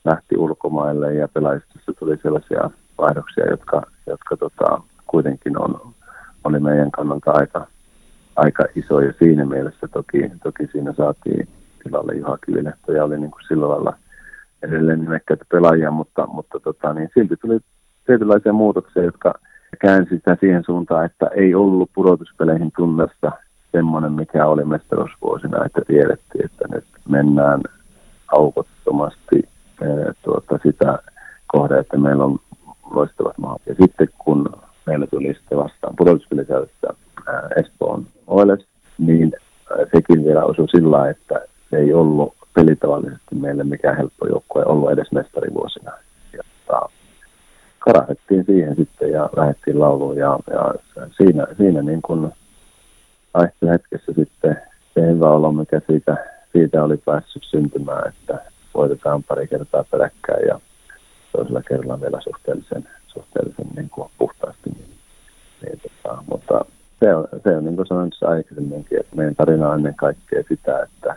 [0.06, 5.94] lähti ulkomaille ja pelaistossa tuli sellaisia vaihdoksia, jotka, jotka tota, kuitenkin on,
[6.44, 7.68] oli meidän kannalta aika,
[8.36, 9.00] aika iso.
[9.00, 11.48] Ja siinä mielessä toki, toki siinä saatiin
[11.84, 13.94] tilalle Juha Kivilehto ja oli niin kuin sillä lailla
[14.62, 17.60] edelleen nimekkäitä pelaajia, mutta, mutta tota, niin silti tuli
[18.06, 19.34] tietynlaisia muutoksia, jotka
[19.82, 23.32] käänsi sitä siihen suuntaan, että ei ollut pudotuspeleihin tunnesta
[23.76, 27.62] semmoinen, mikä oli mestaruusvuosina, että tiedettiin, että nyt mennään
[28.32, 29.40] aukottomasti
[29.82, 31.00] eh, tuota, sitä
[31.48, 32.40] kohde, että meillä on
[32.92, 33.62] loistavat maat.
[33.66, 34.50] Ja sitten kun
[34.86, 38.66] meillä tuli sitten vastaan pudotuspelisäädössä eh, Espoon Oiles,
[38.98, 39.34] niin
[39.80, 44.92] eh, sekin vielä osui sillä, että se ei ollut pelitavallisesti meille mikään helppo joukkue ollut
[44.92, 45.92] edes mestarivuosina.
[46.34, 46.82] Ja, ta,
[47.80, 50.74] karahdettiin siihen sitten ja lähdettiin lauluun ja, ja
[51.18, 52.32] siinä, siinä niin kuin
[53.38, 54.62] vaihtui hetkessä sitten
[54.94, 56.18] se hyvä olo, mikä siitä,
[56.54, 60.60] siitä oli päässyt syntymään, että voitetaan pari kertaa peräkkäin ja
[61.32, 64.70] toisella kerralla vielä suhteellisen, suhteellisen niin kuin puhtaasti.
[64.70, 64.98] Niin,
[65.62, 66.66] niin, tota, mutta
[67.00, 70.84] se on, se on niin kuin sanoin aikaisemminkin, että meidän tarina on ennen kaikkea sitä,
[70.84, 71.16] että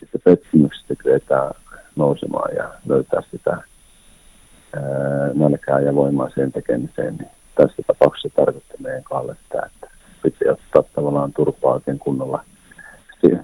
[0.00, 1.50] sitten pettymyksestä kyetään
[1.96, 4.82] nousemaan ja löytää sitä ää,
[5.34, 7.16] nälkää ja voimaa siihen tekemiseen.
[7.16, 9.83] Niin tässä tapauksessa tarkoittaa meidän kalle sitä, että
[10.24, 12.44] piti ottaa tavallaan turpaa oikein kunnolla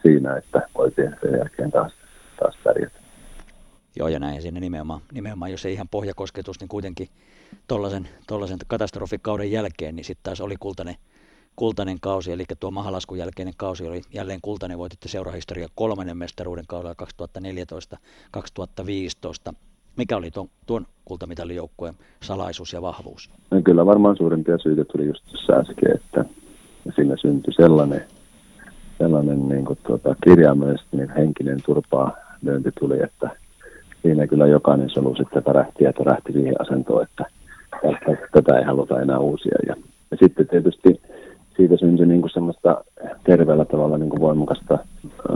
[0.03, 1.93] siinä, että voitiin sen jälkeen taas,
[2.41, 3.01] taas pärjätä.
[3.97, 7.09] Joo, ja näin siinä nimenomaan, nimenomaan, jos ei ihan pohjakosketus, niin kuitenkin
[7.69, 10.95] tuollaisen, tollaisen katastrofikauden jälkeen, niin sitten taas oli kultainen,
[11.57, 16.95] kultainen kausi, eli tuo mahalaskun jälkeinen kausi oli jälleen kultainen, voititte seurahistoria kolmannen mestaruuden kaudella
[19.51, 19.55] 2014-2015.
[19.97, 23.31] Mikä oli tuon, tuon kultamitalijoukkueen salaisuus ja vahvuus?
[23.51, 26.25] No kyllä varmaan suurimpia syitä tuli just tässä äsken, että
[26.97, 28.05] siinä syntyi sellainen,
[28.99, 33.31] sellainen niin kuin tuota, kirjaimellisesti niin henkinen turpaa lyönti tuli, että
[34.03, 37.25] siinä kyllä jokainen solu sitten pärähti ja tärähti siihen asentoon, että
[37.71, 39.59] tästä, tätä ei haluta enää uusia.
[39.67, 39.77] Ja,
[40.11, 41.01] ja sitten tietysti
[41.57, 42.85] siitä syntyi niin kuin semmoista
[43.25, 45.35] terveellä tavalla niin kuin voimakasta ö,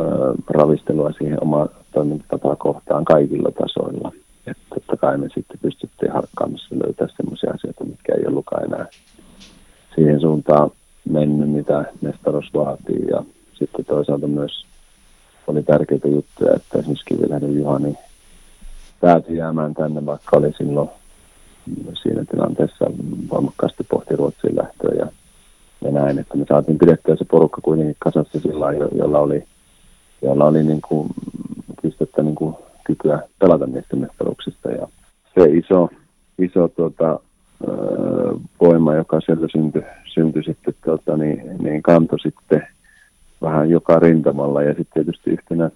[0.51, 4.12] ravistelua siihen omaa toimintatapaa kohtaan kaikilla tasoilla.
[4.47, 8.87] Että totta kai me sitten pystyttiin harkkaamassa löytää semmoisia asioita, mitkä ei ollutkaan enää
[9.95, 10.71] siihen suuntaan
[11.09, 13.07] mennyt, mitä mestaruus vaatii.
[13.11, 14.67] Ja sitten toisaalta myös
[15.47, 17.95] oli tärkeitä juttuja, että esimerkiksi Kivilähden Juhani
[19.85, 20.88] pääsi jäämään tänne, vaikka oli silloin
[22.03, 22.85] siinä tilanteessa
[23.31, 25.07] voimakkaasti pohti Ruotsin lähtöä ja,
[25.85, 29.44] ja näin, että me saatiin pidettyä se porukka kuitenkin kasassa sillä jo, jolla oli,
[30.23, 31.09] jolla oli niin kuin,
[31.83, 34.88] pistettä niin kuin kykyä pelata niistä mestaruuksista ja
[35.35, 35.88] se iso,
[36.38, 37.20] iso tuota,
[38.61, 39.83] voima, joka siellä syntyi,
[40.14, 42.66] syntyi sitten, tuota, niin, niin kantoi sitten
[43.42, 45.70] vähän joka rintamalla ja sitten tietysti yhtenä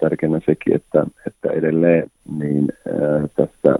[0.00, 3.78] tärkeänä sekin, että, että edelleen niin ää, tässä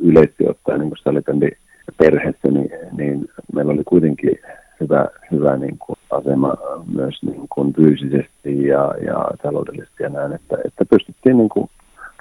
[0.00, 1.48] yleisesti ottaen niin salibändi
[1.96, 4.38] perheessä, niin, niin, meillä oli kuitenkin
[4.80, 6.54] hyvä, hyvä niin kuin asema
[6.94, 11.70] myös niin kuin fyysisesti ja, ja taloudellisesti ja näin, että, että pystyttiin niin kuin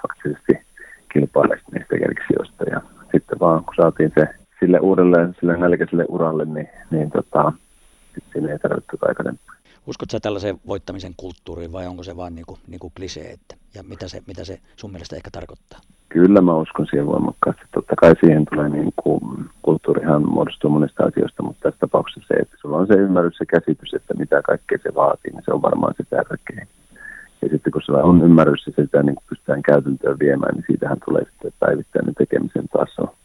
[0.02, 0.68] faktisesti
[1.14, 2.82] kilpailemaan niistä kerksijoista ja
[3.12, 4.28] sitten vaan kun saatiin se
[4.60, 7.54] sille uudelle, sille nälkäiselle uralle, niin, niin tota,
[8.32, 9.40] siinä ei tarvittu aikaisemmin.
[9.88, 13.32] Uskotko sä tällaiseen voittamisen kulttuuriin vai onko se vain niinku, niinku klisee?
[13.32, 15.80] Että, ja mitä se, mitä se sun mielestä ehkä tarkoittaa?
[16.10, 17.62] Kyllä mä uskon siihen voimakkaasti.
[17.74, 19.22] Totta kai siihen tulee niin kuin,
[19.62, 23.94] kulttuurihan muodostuu monista asioista, mutta tässä tapauksessa se, että sulla on se ymmärrys ja käsitys,
[23.94, 26.68] että mitä kaikkea se vaatii, niin se on varmaan se tärkein.
[27.42, 30.98] Ja sitten kun sulla on ymmärrys ja sitä niin kuin pystytään käytäntöön viemään, niin siitähän
[31.06, 33.16] tulee sitten päivittäinen tekemisen taso.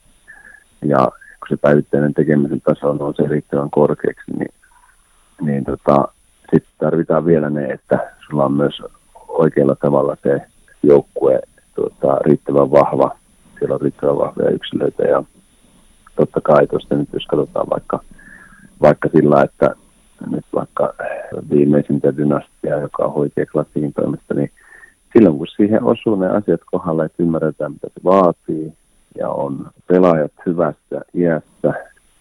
[0.85, 1.09] Ja
[1.53, 4.55] se päivittäinen tekemisen taso nousee riittävän korkeaksi, niin,
[5.41, 6.09] niin tota,
[6.51, 8.83] sitten tarvitaan vielä ne, että sulla on myös
[9.29, 10.41] oikealla tavalla se
[10.83, 11.41] joukkue
[11.75, 13.17] tota, riittävän vahva.
[13.59, 15.23] Siellä on riittävän vahvoja yksilöitä ja
[16.17, 18.01] totta kai tuosta nyt jos katsotaan vaikka,
[18.83, 19.75] vaikka sillä, että
[20.31, 20.95] nyt vaikka
[21.51, 24.51] viimeisintä dynastiaa, joka on hoitia klassikin toimesta, niin
[25.13, 28.73] silloin kun siihen osuu ne asiat kohdalla, että ymmärretään mitä se vaatii
[29.19, 31.73] ja on pelaajat hyvässä iässä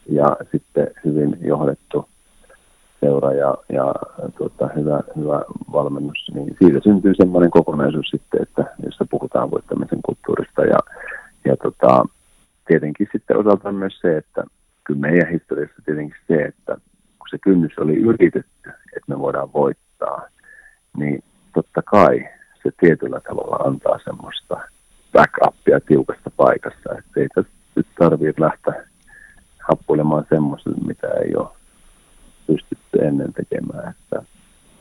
[0.10, 2.10] ja sitten hyvin johdettu
[3.00, 3.94] seura ja, ja
[4.38, 10.62] tuota, hyvä, hyvä valmennus, niin siitä syntyy semmoinen kokonaisuus sitten, että jossa puhutaan voittamisen kulttuurista
[10.62, 10.78] ja,
[11.46, 12.06] ja tota,
[12.68, 14.44] tietenkin sitten osaltaan myös se, että
[14.84, 16.74] kyllä meidän historiassa tietenkin se, että
[17.20, 20.28] kun se kynnys oli yritetty, että me voidaan voittaa,
[20.98, 21.24] niin
[21.54, 22.30] totta kai
[22.64, 24.62] se tietyllä tavalla antaa semmoista
[25.14, 27.52] backupia tiukasta paikassa, että ei tässä
[28.00, 28.88] tarvitse lähteä
[29.70, 31.50] happuilemaan semmoista, mitä ei ole
[32.48, 34.24] pystytty ennen tekemään, että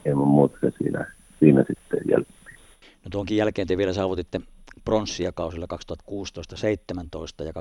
[0.06, 1.06] ilman muuta se siinä,
[1.40, 2.58] siinä sitten jälkeen.
[3.04, 4.40] No tuonkin jälkeen te vielä saavutitte
[4.84, 7.52] pronssia kausilla 2016-17 ja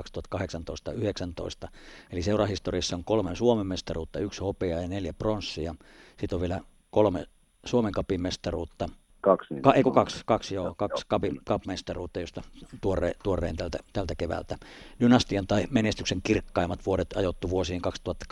[1.66, 1.68] 2018-19.
[2.12, 5.74] Eli seurahistoriassa on kolme Suomen mestaruutta, yksi hopea ja neljä pronssia.
[6.16, 7.26] Sitten on vielä kolme
[7.64, 8.88] Suomen kapin mestaruutta,
[9.20, 9.54] Kaksi.
[9.54, 12.42] Niin Ka, eikö kaksi, kaksi, joo, kaksi kapin, kapmestaruutta, josta
[12.80, 14.56] tuore, tuoreen tältä, tältä keväältä.
[15.00, 17.82] Dynastian tai menestyksen kirkkaimmat vuodet ajoittu vuosiin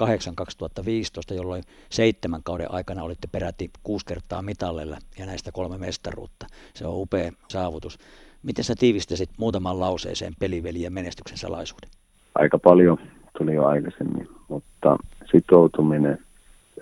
[0.02, 6.46] 2008-2015, jolloin seitsemän kauden aikana olitte peräti kuusi kertaa mitallella ja näistä kolme mestaruutta.
[6.74, 7.98] Se on upea saavutus.
[8.42, 11.90] Miten sä tiivistäisit muutaman lauseeseen peliveli ja menestyksen salaisuuden?
[12.34, 12.98] Aika paljon
[13.38, 14.96] tuli jo aikaisemmin, mutta
[15.30, 16.18] sitoutuminen,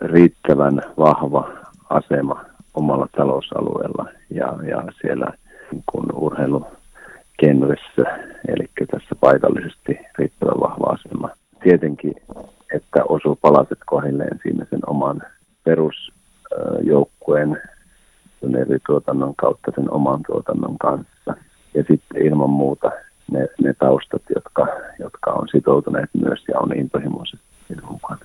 [0.00, 1.48] riittävän vahva
[1.90, 5.32] asema omalla talousalueella ja, ja siellä
[5.72, 8.02] niin kuin urheilukenressä,
[8.48, 11.28] eli tässä paikallisesti riittävän vahva asema.
[11.62, 12.14] Tietenkin,
[12.74, 15.22] että osuu palaset kohdilleen siinä sen oman
[15.64, 17.62] perusjoukkueen
[18.60, 21.34] eri tuotannon kautta sen oman tuotannon kanssa.
[21.74, 22.90] Ja sitten ilman muuta
[23.30, 24.66] ne, ne taustat, jotka,
[24.98, 27.46] jotka on sitoutuneet myös ja on intohimoisesti
[27.90, 28.20] mukana.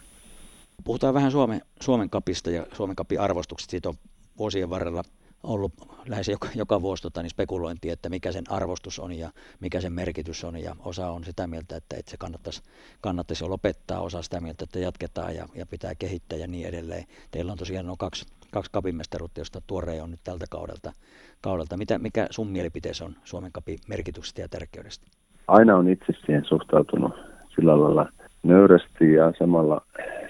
[0.84, 3.72] Puhutaan vähän Suomen, Suomen kapista ja Suomen kapin arvostuksesta.
[3.72, 3.96] Siitä on
[4.38, 5.04] vuosien varrella
[5.44, 5.74] ollut
[6.08, 9.30] lähes joka, joka vuosi tota, niin spekulointi, että mikä sen arvostus on ja
[9.60, 10.58] mikä sen merkitys on.
[10.58, 12.64] Ja osa on sitä mieltä, että, että se kannattaisi,
[13.02, 17.04] kannattaisi jo lopettaa, osa sitä mieltä, että jatketaan ja, ja pitää kehittää ja niin edelleen.
[17.32, 20.94] Teillä on tosiaan no kaksi, kaksi kapimestaruutta, josta tuore on nyt tältä kaudelta.
[21.42, 21.78] kaudelta.
[21.78, 25.08] Mitä, mikä sun mielipiteessä on Suomen kapin merkityksestä ja tärkeydestä?
[25.48, 27.14] Aina on itse siihen suhtautunut
[27.56, 28.10] sillä lailla
[28.44, 29.82] nöyrästi ja samalla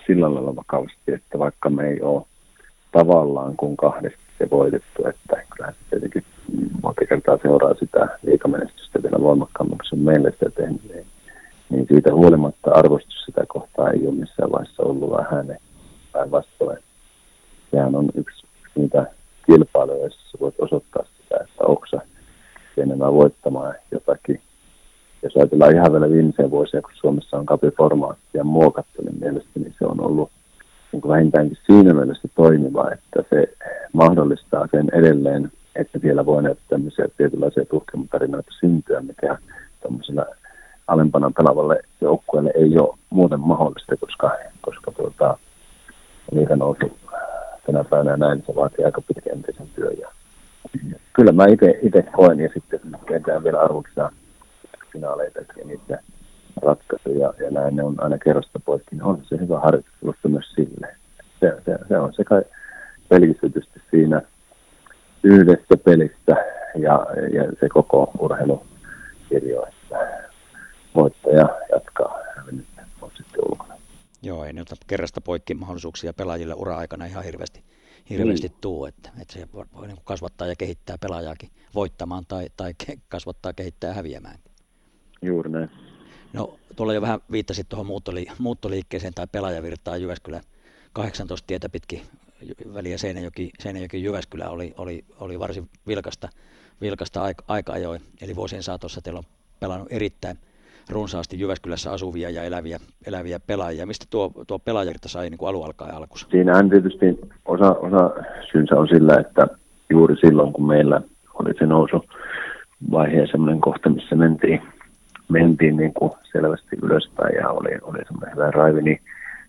[0.08, 2.26] sillä lailla vakavasti, että vaikka me ei ole
[2.92, 6.24] tavallaan kuin kahdesti se voitettu, että kyllä tietenkin
[6.84, 9.18] monta kertaa seuraa sitä liikamenestystä vielä
[9.89, 11.06] se on meille sitä tehnyt, niin,
[11.70, 15.58] niin siitä huolimatta arvostus sitä kohtaa ei ole missään vaiheessa ollut vähän
[16.12, 16.78] päinvastoin.
[17.72, 19.06] Sehän on yksi niitä
[19.46, 22.02] kilpailuja, joissa voit osoittaa sitä, että oksa
[22.78, 24.42] enemmän voittamaan jotakin.
[25.24, 30.02] Jos ajatellaan ihan vielä viimeisiä vuosia, kun Suomessa on kapiformaattia muokattu, niin mielestäni se on
[30.02, 30.32] ollut
[30.92, 33.54] niin kuin vähintäänkin siinä mielessä toimiva, että se
[33.94, 39.38] mahdollistaa sen edelleen, että siellä voi näitä tämmöisiä tietynlaisia tutkimutarinoita syntyä, mikä
[39.84, 40.26] tämmöisellä
[40.88, 44.32] alempana pelavalle joukkueelle ei ole muuten mahdollista, koska,
[44.62, 45.38] koska tuota,
[46.32, 46.98] niitä nousu
[47.66, 49.98] tänä päivänä näin, se vaatii aika pitkäjänteisen työn.
[50.00, 50.08] Ja,
[51.14, 51.46] kyllä mä
[51.82, 54.12] itse koen ja sitten kentään vielä arvoksia
[54.94, 56.00] finaaleita ja niitä
[56.62, 60.95] ratkaisuja ja näin ne on aina kerrasta poikki, niin on se hyvä harjoitusta myös sille.
[61.39, 62.41] Se, se, se on se kai
[63.09, 64.22] pelistytysti siinä
[65.24, 66.36] yhdessä pelissä
[66.76, 70.32] ja, ja se koko urheilukirjo, että
[70.95, 72.68] voittaja jatkaa hävinnyt
[73.01, 73.78] on sitten ulkona.
[74.24, 77.64] Joo, ei nyt kerrasta poikki mahdollisuuksia pelaajille ura-aikana ihan hirveästi,
[78.09, 78.57] hirveästi niin.
[78.62, 82.74] tuu, että, että se voi, voi niin kasvattaa ja kehittää pelaajaakin voittamaan tai, tai
[83.09, 84.36] kasvattaa, kehittää ja häviämään.
[85.22, 85.70] Juuri näin.
[86.34, 90.41] No tuolla jo vähän viittasit tuohon muuttoli- muuttoliikkeeseen tai pelaajavirtaan Jyväskylä
[90.93, 92.01] 18 tietä pitkin
[92.73, 96.29] väliä Seinäjoki, Seinäjoki Jyväskylä oli, oli, oli varsin vilkasta,
[96.82, 98.01] vilkasta aika, aika ajoin.
[98.21, 99.25] Eli vuosien saatossa teillä on
[99.59, 100.38] pelannut erittäin
[100.89, 103.86] runsaasti Jyväskylässä asuvia ja eläviä, eläviä pelaajia.
[103.86, 106.19] Mistä tuo, tuo pelaajavirta sai niin alun alkaen alkuun?
[106.32, 107.05] Siinähän tietysti
[107.45, 108.11] osa, osa
[108.51, 109.47] syynsä on sillä, että
[109.89, 111.01] juuri silloin kun meillä
[111.34, 112.05] oli se nousu
[112.91, 114.61] vaiheen semmoinen kohta, missä mentiin
[115.32, 118.99] mentiin niin kuin selvästi ylöspäin ja oli, oli semmoinen hyvä raivi, niin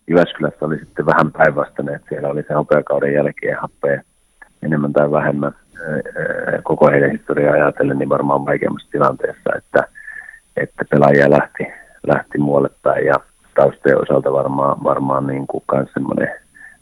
[0.06, 4.02] Jyväskylässä oli sitten vähän päinvastainen, että siellä oli se hopeakauden jälkeen happea
[4.62, 5.52] enemmän tai vähemmän
[6.62, 9.82] koko heidän historiaa ajatellen, niin varmaan vaikeammassa tilanteessa, että,
[10.56, 11.66] että pelaajia lähti,
[12.06, 13.14] lähti muualle päin ja
[13.54, 15.64] taustojen osalta varmaan, varmaan niin kuin
[15.94, 16.28] semmoinen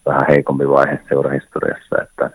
[0.06, 2.30] vähän heikompi vaihe seurahistoriassa, että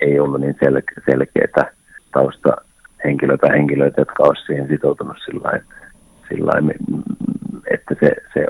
[0.00, 1.72] ei ollut niin sel- selkeitä
[2.12, 2.56] tausta
[3.04, 5.77] henkilöitä, henkilöitä, jotka olisivat siihen sitoutunut sillä että
[6.28, 6.52] sillä
[7.70, 8.46] että se, se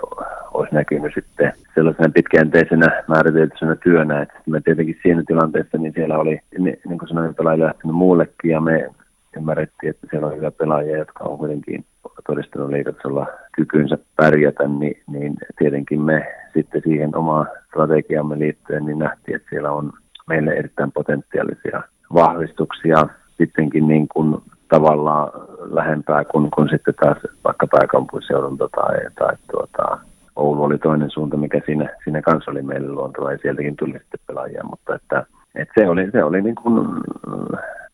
[0.55, 4.22] olisi näkynyt sitten sellaisena pitkäjänteisenä määritellyisenä työnä.
[4.22, 8.51] Että me tietenkin siinä tilanteessa, niin siellä oli, niin, niin kuin sanoin, pelaajia lähtenyt muullekin
[8.51, 8.91] ja me
[9.37, 11.85] ymmärrettiin, että siellä on hyvä pelaajia, jotka on kuitenkin
[12.26, 19.37] todistanut liikatasolla kykynsä pärjätä, niin, niin tietenkin me sitten siihen omaan strategiamme liittyen niin nähtiin,
[19.37, 19.93] että siellä on
[20.29, 21.83] meille erittäin potentiaalisia
[22.14, 25.31] vahvistuksia sittenkin niin kuin tavallaan
[25.71, 29.99] lähempää kuin, kuin sitten taas vaikka pääkaupunkiseudulta tai, tai tuota,
[30.37, 34.21] Oulu oli toinen suunta, mikä siinä, siinä kanssa oli meille luontava ja sieltäkin tuli sitten
[34.27, 36.87] pelaajia, mutta että, että se oli, se oli niin kuin,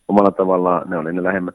[0.09, 1.55] omalla tavallaan, ne oli ne lähemmät,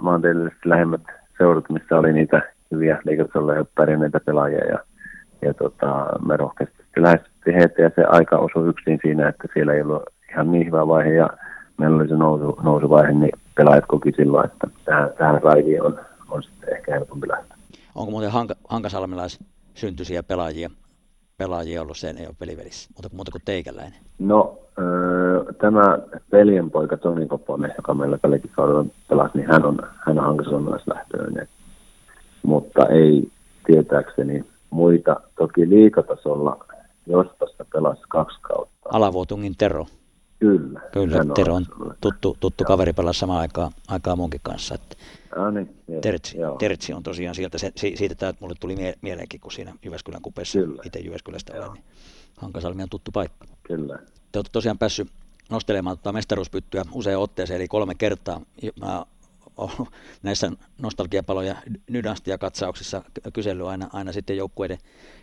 [0.00, 1.02] maantieteellisesti lähemmät
[1.38, 4.78] seurat, missä oli niitä hyviä liikatasolla ja pärjänneitä pelaajia ja,
[5.42, 9.82] ja tota, me rohkeasti lähestyttiin heitä ja se aika osui yksin siinä, että siellä ei
[9.82, 11.30] ollut ihan niin hyvä vaihe ja
[11.78, 16.00] meillä oli se nousu, nousuvaihe, niin pelaajat koki silloin, että tähän, tähän raiviin on,
[16.30, 17.56] on sitten ehkä helpompi lähteä.
[17.94, 19.38] Onko muuten hanka, hankasalmelais
[19.74, 20.70] syntyisiä pelaajia,
[21.36, 23.98] pelaajia ollut sen ei ole pelivelissä, muuta, muuta kuin teikäläinen?
[24.18, 25.98] No, öö, tämä
[26.32, 31.48] veljenpoika Toni Koponen, joka meillä tälläkin kaudella pelasi, niin hän on, hän on hankasalmelaislähtöinen.
[32.42, 33.28] Mutta ei
[33.66, 35.20] tietääkseni muita.
[35.36, 36.64] Toki liikatasolla
[37.06, 38.88] Jostosta pelasi kaksi kautta.
[38.92, 39.86] Alavuotungin Tero.
[40.38, 40.80] Kyllä.
[40.92, 41.66] Kyllä, Tero on
[42.00, 44.74] tuttu, tuttu kaveri pelasi samaan aikaan, aikaan munkin kanssa.
[44.74, 44.96] Että
[45.36, 49.52] ah, niin, Tertsi, Tertsi, on tosiaan sieltä, se, siitä tämä mulle tuli mie- mieleenkin, kun
[49.52, 51.84] siinä Jyväskylän kupeessa itse Jyväskylästä olen, niin
[52.36, 53.46] Hankasalmi on tuttu paikka.
[53.62, 53.98] Kyllä.
[54.32, 55.08] Te olette tosiaan päässyt
[55.50, 58.40] nostelemaan tuota mestaruuspyttyä usein otteeseen, eli kolme kertaa.
[58.80, 59.04] Mä
[59.56, 59.88] ollut
[60.22, 60.52] näissä
[60.82, 61.54] nostalgiapaloja
[61.90, 63.02] Nydastia-katsauksissa
[63.32, 64.78] kysely aina, aina sitten joukkueiden,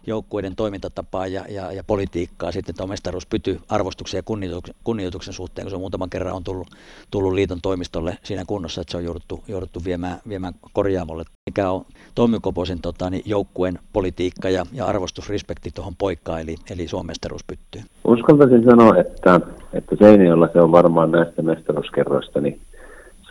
[0.07, 5.65] joukkueiden toimintatapaa ja, ja, ja politiikkaa sitten tuo mestaruus pyty arvostuksen ja kunnioituksen, kunnioituksen suhteen,
[5.65, 6.67] kun se on muutaman kerran on tullut,
[7.11, 11.23] tullut liiton toimistolle siinä kunnossa, että se on jouduttu, jouduttu viemään, viemään korjaamolle.
[11.45, 16.87] Mikä on Tommi Koposen tota, niin joukkueen politiikka ja, ja arvostusrespekti tuohon poikkaan, eli, eli
[16.87, 17.83] Suomen mestaruuspyttyyn?
[18.07, 19.41] Uskaltaisin sanoa, että,
[19.73, 22.61] että Seinäjoella se on varmaan näistä mestaruuskerroista niin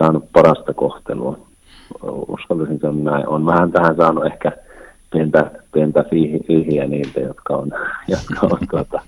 [0.00, 1.38] saanut parasta kohtelua.
[2.28, 3.28] Uskallisin sanoa näin.
[3.28, 4.52] On vähän tähän saanut ehkä
[5.12, 6.04] pientä, pientä
[6.46, 7.70] fiihiä niiltä, jotka on,
[8.08, 9.00] jotka on tuota,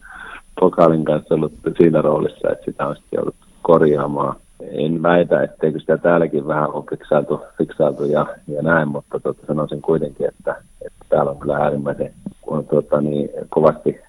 [0.60, 4.36] pokaalin kanssa ollut siinä roolissa, että sitä on sitten jouduttu korjaamaan.
[4.60, 9.82] En väitä, etteikö sitä täälläkin vähän ole fiksailtu, fiksailtu ja, ja näin, mutta tuota, sanoisin
[9.82, 12.12] kuitenkin, että, että täällä on kyllä äärimmäisen
[12.42, 14.00] kun tuota, niin, kovasti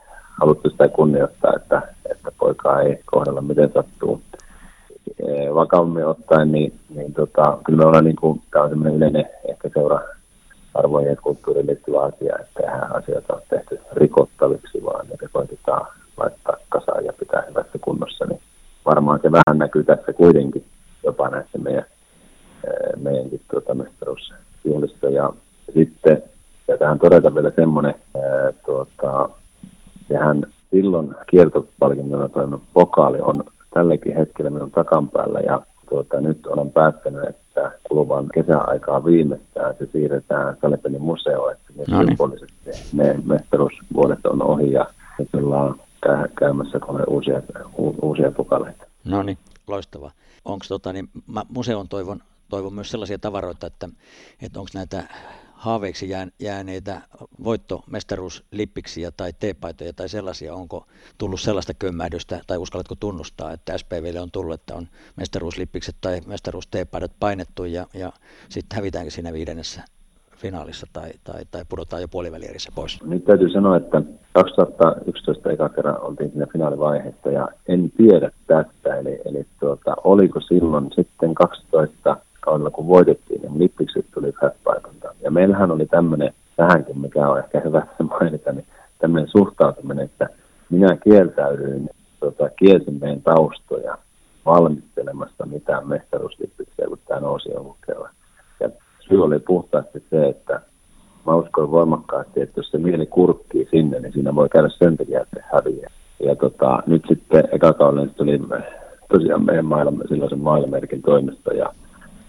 [0.41, 1.81] haluttu sitä kunnioittaa, että,
[2.11, 4.21] että poikaa ei kohdella miten sattuu.
[5.20, 9.26] Eh, vakavammin ottaen, niin, niin tota, kyllä me ollaan, niin kuin, tämä on sellainen yleinen
[9.49, 9.99] ehkä seura
[10.74, 15.88] arvoihin ja kulttuuriin liittyvä asia, että tähän asioita on tehty rikottaviksi, vaan ne koitetaan
[16.18, 18.41] laittaa kasaan ja pitää hyvässä kunnossa, niin
[18.86, 20.66] varmaan se vähän näkyy tässä kuitenkin
[21.03, 21.86] jopa näissä meidän,
[22.68, 25.09] eh, meidänkin tuota, mestaruusjuhlissa.
[25.09, 25.34] Ja
[25.74, 26.24] sitten,
[26.68, 29.30] ja tähän todeta vielä semmoinen, eh, tuota,
[30.07, 33.36] sehän silloin kiertopalkinnolla toiminut pokaali on
[33.74, 39.88] tälläkin hetkellä minun takan päällä ja tuota, nyt olen päättänyt, että kuluvan kesäaikaa viimeistään se
[39.91, 42.07] siirretään Salepelin museoon, että ne no niin.
[42.07, 44.86] symbolisesti ne mestaruusvuodet on ohi ja
[45.19, 45.76] nyt ollaan
[46.39, 47.41] käymässä uusia,
[47.80, 48.86] u, uusia pukaleita.
[49.05, 50.11] No niin, loistavaa.
[50.45, 52.19] Onko tota, niin, mä museon toivon,
[52.49, 53.89] toivon myös sellaisia tavaroita, että,
[54.41, 55.03] että onko näitä
[55.64, 56.09] haaveiksi
[56.39, 57.01] jääneitä
[57.43, 60.86] voittomestaruuslippiksiä tai teepaitoja tai sellaisia, onko
[61.18, 67.11] tullut sellaista kömmähdystä tai uskallatko tunnustaa, että SPVlle on tullut, että on mestaruuslippikset tai mestaruusteepaidat
[67.20, 68.11] painettu ja, ja
[68.49, 69.82] sitten hävitäänkö siinä viidennessä
[70.36, 73.03] finaalissa tai, tai, tai pudotaan jo puolivälierissä pois?
[73.03, 74.01] Nyt täytyy sanoa, että
[74.34, 80.91] 2011 eka kerran oltiin siinä finaalivaiheessa ja en tiedä tästä, eli, eli tuota, oliko silloin
[80.95, 84.33] sitten 12 kaudella, kun voitettiin, niin lippikset tuli
[84.63, 85.13] paikalta.
[85.21, 87.87] Ja meillähän oli tämmöinen, tähänkin mikä on ehkä hyvä
[88.19, 88.65] mainita, niin
[88.99, 90.29] tämmöinen suhtautuminen, että
[90.69, 91.89] minä kieltäydyin,
[92.19, 93.97] tota, kielsin meidän taustoja
[94.45, 98.09] valmistelemasta mitään mestaruuslippiksiä, kun tämä nousi joukkueella.
[98.59, 98.69] Ja
[98.99, 100.61] syy oli puhtaasti se, että
[101.25, 105.21] mä uskon voimakkaasti, että jos se mieli kurkkii sinne, niin siinä voi käydä sen takia,
[105.21, 105.91] että häviää.
[106.19, 108.39] Ja tota, nyt sitten eka kaudella tuli
[109.13, 111.73] tosiaan meidän maailma, silloisen maailmanmerkin toimesta ja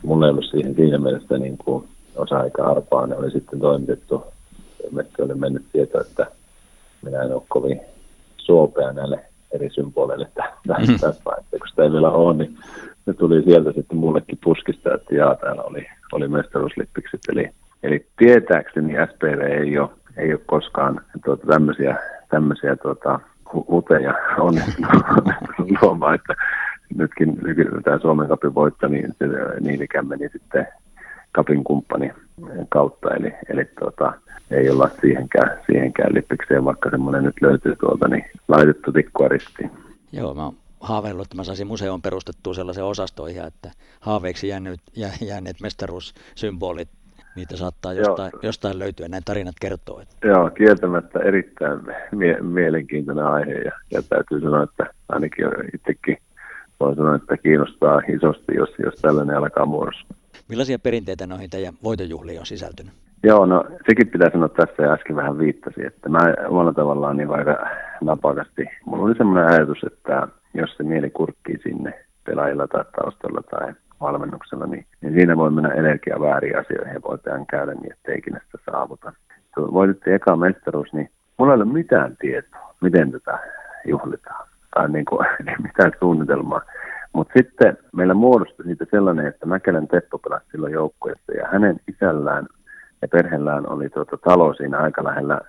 [0.04, 4.24] mulla ei ollut siihen siinä mielessä niin kuin osa-aika arpaa, ne oli sitten toimitettu.
[4.84, 6.26] Ilmeisesti oli mennyt tieto, että
[7.02, 7.80] minä en ole kovin
[8.36, 9.24] suopea näille
[9.54, 10.98] eri symboleille tässä mm.
[10.98, 11.58] tässä vaiheessa.
[11.58, 12.58] Kun sitä ei vielä ole, niin
[13.06, 17.20] ne tuli sieltä sitten mullekin puskista, että jaa, täällä oli, oli mestaruuslippikset.
[17.32, 17.50] Eli,
[17.82, 21.96] eli tietääkseni SPV ei ole, ei ole koskaan tuota, tämmöisiä,
[22.30, 23.20] tämmöisiä tuota,
[23.54, 25.04] huteja onnistunut
[25.82, 26.34] luomaan, että
[26.96, 27.36] nytkin
[27.84, 29.14] tämä Suomen kapin voitto, niin
[29.60, 30.66] niin ikään meni sitten
[31.32, 32.12] kapin kumppani
[32.68, 33.14] kautta.
[33.14, 34.12] Eli, eli tuota,
[34.50, 39.70] ei olla siihenkään, siihenkään lippikseen, vaikka semmoinen nyt löytyy tuolta, niin laitettu tikkua ristiin.
[40.12, 43.70] Joo, mä oon haaveillut, että mä saisin museon perustettua sellaisen osastoihin, että
[44.00, 44.80] haaveiksi jääneet,
[45.20, 46.88] jääneet mestaruussymbolit
[47.36, 50.00] niitä saattaa jostain, jostain löytyä, näin tarinat kertoo.
[50.00, 50.28] Että.
[50.28, 51.80] Joo, kieltämättä erittäin
[52.12, 56.18] mie- mielenkiintoinen aihe ja, ja täytyy sanoa, että ainakin itsekin
[56.84, 60.16] voin sanoa, että kiinnostaa isosti, jos, jos tällainen alkaa muodostua.
[60.48, 62.92] Millaisia perinteitä noihin teidän voitojuhliin on sisältynyt?
[63.22, 66.18] Joo, no sekin pitää sanoa tässä ja äsken vähän viittasi, että mä
[66.48, 67.66] omalla tavallaan niin aika
[68.00, 68.64] napakasti.
[68.86, 74.66] Mulla oli semmoinen ajatus, että jos se mieli kurkkii sinne pelaajilla tai taustalla tai valmennuksella,
[74.66, 77.18] niin, niin siinä voi mennä energia väärin asioihin ja voi
[77.50, 79.12] käydä niin, että ikinä sitä saavuta.
[79.56, 83.38] Voitettiin eka mestaruus, niin mulla ei ole mitään tietoa, miten tätä
[83.86, 85.26] juhlitaan tai niin kuin,
[85.66, 86.60] mitään suunnitelmaa.
[87.12, 92.46] Mutta sitten meillä muodostui siitä sellainen, että Mäkelän Teppo pelasi silloin joukkueessa ja hänen isällään
[93.02, 95.40] ja perheellään oli tuota talo siinä aika lähellä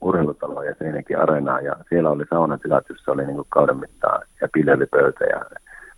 [0.00, 4.48] urheilutaloa ja siinäkin areenaa ja siellä oli saunatilat, jossa oli niin kuin kauden mittaan ja
[4.52, 5.44] pilvelipöytä ja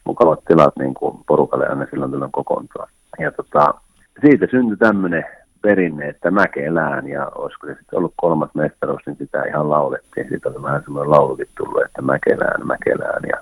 [0.04, 2.88] mukavat tilat niin kuin porukalle aina silloin silloin kokoontua.
[3.18, 3.74] Ja tota,
[4.20, 5.24] siitä syntyi tämmöinen
[5.62, 10.28] perinne, että Mäkelään, ja olisiko se sitten ollut kolmas mestaruus, niin sitä ihan laulettiin.
[10.28, 13.38] Siitä oli vähän semmoinen laulukin tullut, että Mäkelään, Mäkelään, ja,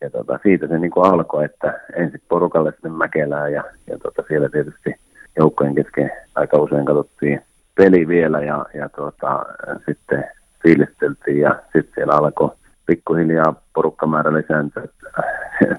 [0.00, 4.22] ja tota, siitä se niin kuin alkoi, että ensin porukalle sitten Mäkelään, ja, ja tota,
[4.28, 4.94] siellä tietysti
[5.38, 7.40] joukkojen kesken aika usein katsottiin
[7.74, 9.46] peli vielä, ja, ja tota,
[9.86, 10.24] sitten
[10.62, 12.50] fiilisteltiin, ja sitten siellä alkoi
[12.86, 15.22] pikkuhiljaa porukkamäärä lisääntyi, että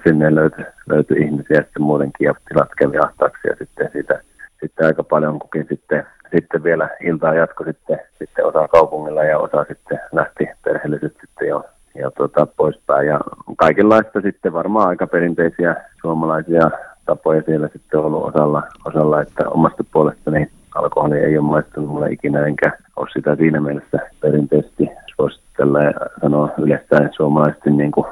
[0.04, 4.22] sinne löytyi, löytyi ihmisiä sitten muutenkin ja tilat kävi ahtaaksi ja sitten siitä
[4.60, 9.64] sitten aika paljon kukin sitten, sitten vielä iltaa jatko sitten, sitten osa kaupungilla ja osa
[9.68, 13.06] sitten lähti perheelliset sitten jo, jo tuota, poispäin.
[13.06, 13.20] Ja
[13.56, 16.70] kaikenlaista sitten varmaan aika perinteisiä suomalaisia
[17.06, 22.46] tapoja siellä sitten ollut osalla, osalla että omasta puolestani alkoholi ei ole maistunut mulle ikinä,
[22.46, 24.88] enkä ole sitä siinä mielessä perinteisesti,
[25.18, 28.06] voisi tällä sanoa yleensä suomalaisesti niin kuin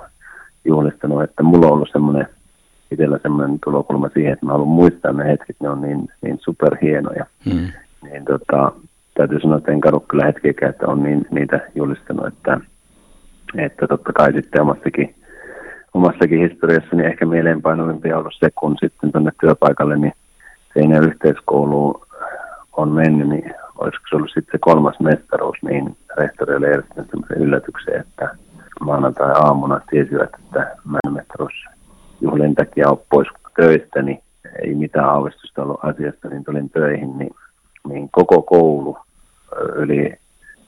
[0.65, 2.29] juhlistanut, että mulla on ollut semmoinen
[2.91, 7.26] itsellä semmoinen tulokulma siihen, että mä haluan muistaa ne hetket, ne on niin, niin superhienoja.
[7.47, 7.68] Mm.
[8.03, 8.72] Niin tota,
[9.14, 12.61] täytyy sanoa, että en kadu kyllä hetkeäkään, että on niin, niitä julistanut, että,
[13.59, 15.14] että totta kai sitten omassakin,
[15.95, 20.12] omassakin historiassa niin ehkä mieleenpainovimpia ollut se, kun sitten tuonne työpaikalle, niin
[20.74, 22.01] Seinä yhteiskouluun
[22.76, 28.01] on mennyt, niin olisiko se ollut sitten se kolmas mestaruus, niin rehtorille järjestänyt sellaisen yllätyksen,
[28.01, 28.37] että
[28.80, 31.12] maanantai-aamuna tiesivät, että mä en
[32.25, 34.22] mestaruusjuhlien takia ole pois töistä, niin
[34.62, 37.35] ei mitään aavistusta ollut asiasta, niin tulin töihin, niin,
[37.89, 38.97] niin koko koulu
[39.75, 40.14] yli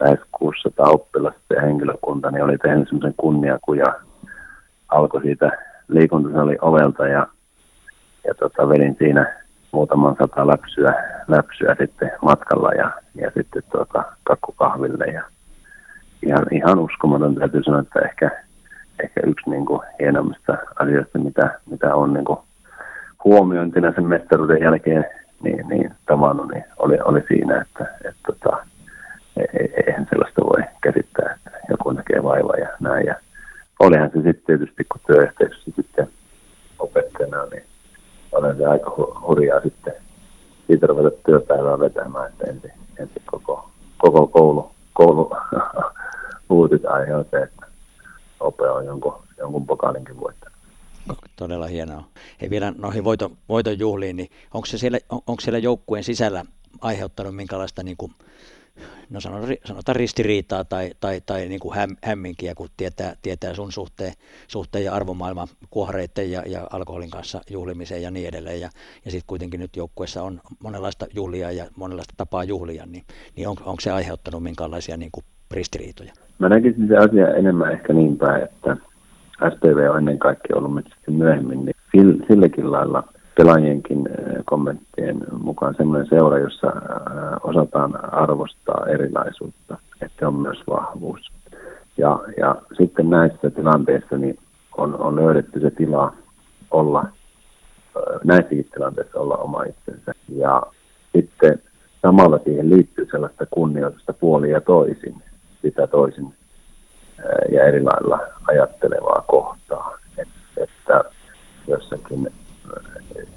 [0.01, 3.95] lähes 600 oppilasta ja henkilökunta, niin oli tehnyt semmoisen kunniakuja,
[4.89, 5.51] alkoi siitä
[5.89, 7.27] liikuntasali ovelta ja,
[8.27, 9.37] ja tota, vedin siinä
[9.73, 10.95] muutaman sata läpsyä,
[11.29, 15.23] läpsyä sitten matkalla ja, ja sitten tuota, kakkukahville ja
[16.27, 18.46] ihan, ihan uskomaton täytyy sanoa, että ehkä,
[19.05, 22.39] ehkä yksi niin kuin hienommista asioista, mitä, mitä on niin kuin
[23.25, 25.05] huomiointina sen mestaruuden jälkeen
[25.43, 28.67] niin, niin tavannut, niin oli, oli siinä, että, että, tota,
[29.37, 33.07] e, e, eihän sellaista voi käsittää, että joku näkee vaivaa ja näin.
[33.07, 33.15] Ja
[33.81, 36.09] olihan se sitten tietysti, kun työyhteisössä sitten
[36.79, 37.65] opettajana, niin
[38.33, 38.95] olen se aika
[39.27, 39.95] hurjaa sitten
[40.67, 45.31] siitä ruveta työpäivää vetämään, että ensin, ensin koko, koko koulu, koulu
[46.89, 47.67] aihe on se, että
[48.41, 50.57] Ope on jonkun, jonkun pokaalinkin voittanut.
[51.37, 52.05] Todella hienoa.
[52.41, 56.45] Hei vielä noihin voiton, voiton juhliin, niin onko, se siellä, on, onko siellä joukkueen sisällä
[56.81, 58.13] aiheuttanut minkälaista niin kuin,
[59.11, 64.13] no sanotaan ristiriitaa tai, tai, tai niin kuin häm, hämminkiä, kun tietää, tietää sun suhteen,
[64.49, 68.61] suhteen ja arvomaailman kuohreiden ja, ja alkoholin kanssa juhlimiseen ja niin edelleen.
[68.61, 68.69] Ja,
[69.05, 73.03] ja sitten kuitenkin nyt joukkueessa on monenlaista juhlia ja monenlaista tapaa juhlia, niin,
[73.37, 76.13] niin on, onko se aiheuttanut minkälaisia niin kuin ristiriitoja?
[76.39, 78.77] Mä näkisin se asia enemmän ehkä niin päin, että
[79.37, 83.05] SPV on ennen kaikkea ollut sitten myöhemmin, niin silläkin lailla
[83.39, 86.73] pelaajienkin äh, kommenttien mukaan sellainen seura, jossa äh,
[87.43, 91.33] osataan arvostaa erilaisuutta, että on myös vahvuus.
[91.97, 94.39] Ja, ja sitten näissä tilanteissa niin
[94.77, 96.13] on, on löydetty se tila
[96.71, 100.13] olla, äh, näissäkin tilanteissa olla oma itsensä.
[100.29, 100.63] Ja
[101.17, 101.63] sitten
[102.03, 105.15] samalla siihen liittyy sellaista kunnioitusta puoli ja toisin
[105.63, 106.35] sitä toisin
[107.53, 109.99] ja eri lailla ajattelevaa kohtaa.
[110.57, 111.05] Että
[111.69, 112.29] jossakin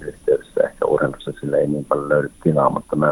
[0.00, 3.06] yhteydessä ehkä urheilussa sille ei niin paljon löydy tilaa, mutta me,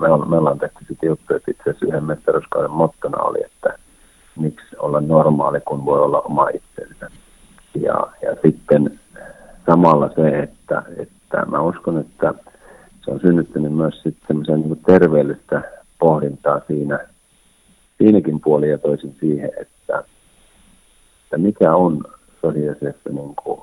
[0.00, 3.78] me, me ollaan tehty sitten juttu, että itse asiassa yhden mestaruuskauden mottona oli, että
[4.36, 7.10] miksi olla normaali, kun voi olla oma itsensä.
[7.74, 9.00] Ja, ja sitten
[9.66, 12.34] samalla se, että, että mä uskon, että
[13.04, 15.62] se on synnyttänyt myös sitten niin terveellistä
[15.98, 16.98] pohdintaa siinä,
[17.98, 20.04] siinäkin puoli ja toisin siihen, että,
[21.34, 22.04] että mikä on
[22.42, 23.60] tosiasiassa niin kuin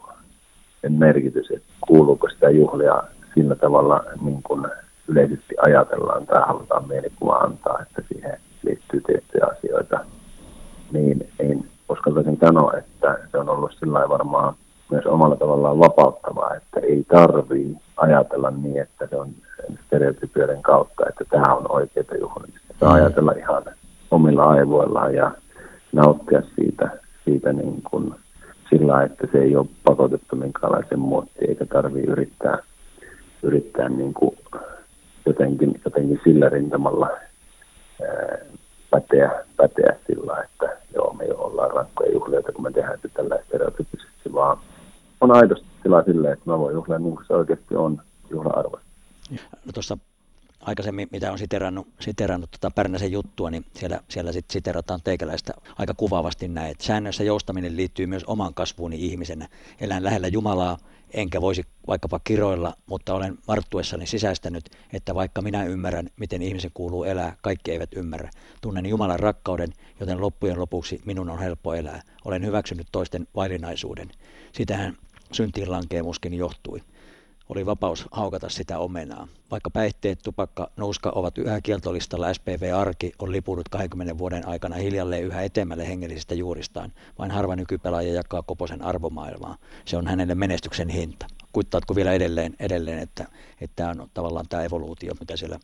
[0.82, 3.04] sen merkitys, että kuuluuko sitä juhlia
[3.36, 4.68] sillä tavalla niin kuin
[5.08, 10.00] yleisesti ajatellaan tai halutaan mielikuva antaa, että siihen liittyy tiettyjä asioita,
[10.92, 14.54] niin, niin uskaltaisin sanoa, että se on ollut sillä varmaan
[14.92, 19.30] myös omalla tavallaan vapauttavaa, että ei tarvii ajatella niin, että se on
[19.86, 22.74] stereotypioiden kautta, että tämä on oikeita juhlimista.
[22.80, 22.96] Saa mm.
[22.96, 23.64] ajatella ihan
[24.12, 25.32] omilla aivoillaan ja
[25.92, 28.16] nauttia siitä, siitä niin kuin
[28.70, 32.58] sillä, että se ei ole pakotettu minkäänlaisen muottiin, eikä tarvitse yrittää,
[33.44, 34.38] yrittää niin kuin
[35.26, 37.10] jotenkin, jotenkin sillä rintamalla
[38.02, 38.38] ää,
[38.90, 43.40] päteä, päteä sillä, että joo, me jo ollaan rankkoja juhlia, kun me tehdään se tällä
[43.48, 44.58] stereotypisesti, vaan
[45.22, 48.90] on aidosti sillä silleen, että mä voin juhlia niin kuin se oikeasti on juhla-arvoista.
[49.66, 49.98] No tuossa
[50.62, 55.94] aikaisemmin, mitä on siterannut, siterannut tota Pärnäsen juttua, niin siellä, siellä sit siterataan teikäläistä aika
[55.94, 59.48] kuvaavasti näin, että säännössä joustaminen liittyy myös oman kasvuuni ihmisenä.
[59.80, 60.78] Elän lähellä Jumalaa,
[61.14, 67.04] enkä voisi vaikkapa kiroilla, mutta olen marttuessani sisäistänyt, että vaikka minä ymmärrän, miten ihmisen kuuluu
[67.04, 68.30] elää, kaikki eivät ymmärrä.
[68.62, 72.02] Tunnen Jumalan rakkauden, joten loppujen lopuksi minun on helppo elää.
[72.26, 74.12] Olen hyväksynyt toisten vaillinaisuuden.
[74.52, 74.98] Sitähän
[75.32, 76.82] syntiin lankeemuskin johtui
[77.56, 79.28] oli vapaus haukata sitä omenaa.
[79.52, 85.42] Vaikka päihteet, tupakka, nuuska ovat yhä kieltolistalla, SPV-arki on lipunut 20 vuoden aikana hiljalleen yhä
[85.42, 86.92] etemmälle hengellisistä juuristaan.
[87.20, 89.56] Vain harva nykypelaaja jakaa Koposen arvomaailmaa.
[89.86, 91.26] Se on hänelle menestyksen hinta.
[91.54, 93.26] Kuittaatko vielä edelleen, edelleen että,
[93.62, 95.60] että tämä on tavallaan tämä evoluutio, mitä siellä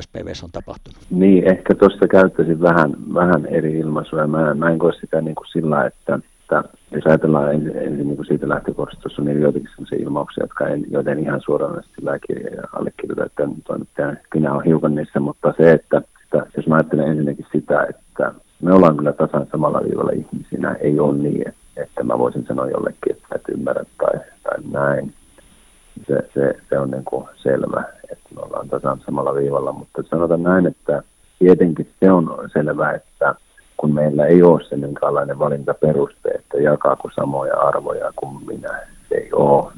[0.00, 1.00] SPVssä on tapahtunut?
[1.10, 4.26] Niin, ehkä tuossa käyttäisin vähän, vähän eri ilmaisuja.
[4.26, 8.26] Mä, mä en koe sitä niin kuin sillä, että että jos ajatellaan ensin, ensin niin
[8.26, 13.48] siitä lähtökohdasta, niin joitakin sellaisia ilmauksia, jotka en, joita en ihan suoraan lääkirja allekirjoita, että
[13.64, 18.32] toimittajan kynä on hiukan niissä, mutta se, että, että jos mä ajattelen ensinnäkin sitä, että
[18.62, 23.16] me ollaan kyllä tasan samalla viivalla ihmisinä, ei ole niin, että mä voisin sanoa jollekin,
[23.16, 25.14] että et ymmärrä tai, tai näin.
[26.06, 30.42] Se, se, se on niin kuin selvä, että me ollaan tasan samalla viivalla, mutta sanotaan
[30.42, 31.02] näin, että
[31.38, 33.34] tietenkin se on selvä, että
[33.76, 38.80] kun meillä ei ole se minkälainen valintaperuste, että jakaako samoja arvoja kuin minä.
[39.08, 39.72] Se ei ole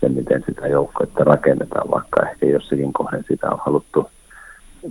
[0.00, 4.10] se, miten sitä joukkoetta rakennetaan, vaikka ehkä jossakin kohden sitä on haluttu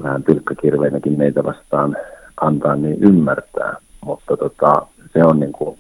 [0.04, 1.98] vähän tylkkäkirveinäkin meitä vastaan
[2.42, 3.76] antaa niin ymmärtää.
[4.06, 5.80] Mutta tota, se on niin kuin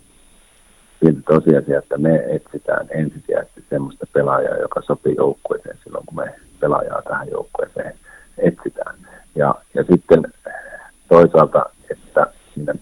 [0.99, 7.01] silti tosiasia, että me etsitään ensisijaisesti semmoista pelaajaa, joka sopii joukkueeseen silloin, kun me pelaajaa
[7.01, 7.93] tähän joukkueeseen
[8.38, 8.95] etsitään.
[9.36, 10.24] Ja, ja sitten
[11.09, 12.28] toisaalta, että
[12.58, 12.74] siinä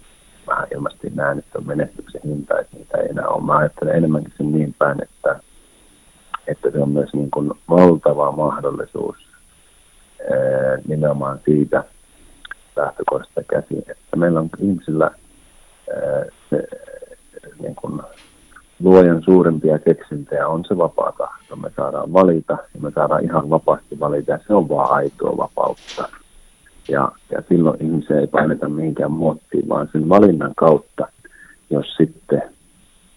[0.48, 3.44] vähän ilmeisesti näen, että on menestyksen hinta, että niitä ei enää ole.
[3.44, 5.40] Mä ajattelen enemmänkin sen niin päin, että,
[6.48, 9.16] että se on myös niin kuin valtava mahdollisuus
[10.32, 11.84] ää, nimenomaan siitä
[12.76, 16.68] lähtökohdasta käsin, että meillä on ihmisillä ää, se,
[17.60, 18.02] niin kuin
[18.80, 21.56] luojan suurempia keksintöjä on se vapaa tahto.
[21.56, 26.10] Me saadaan valita ja me saadaan ihan vapaasti valita ja se on vaan aitoa vapautta.
[26.90, 31.08] Ja, ja silloin ihmisiä ei paineta mihinkään muottiin, vaan sen valinnan kautta,
[31.70, 32.42] jos sitten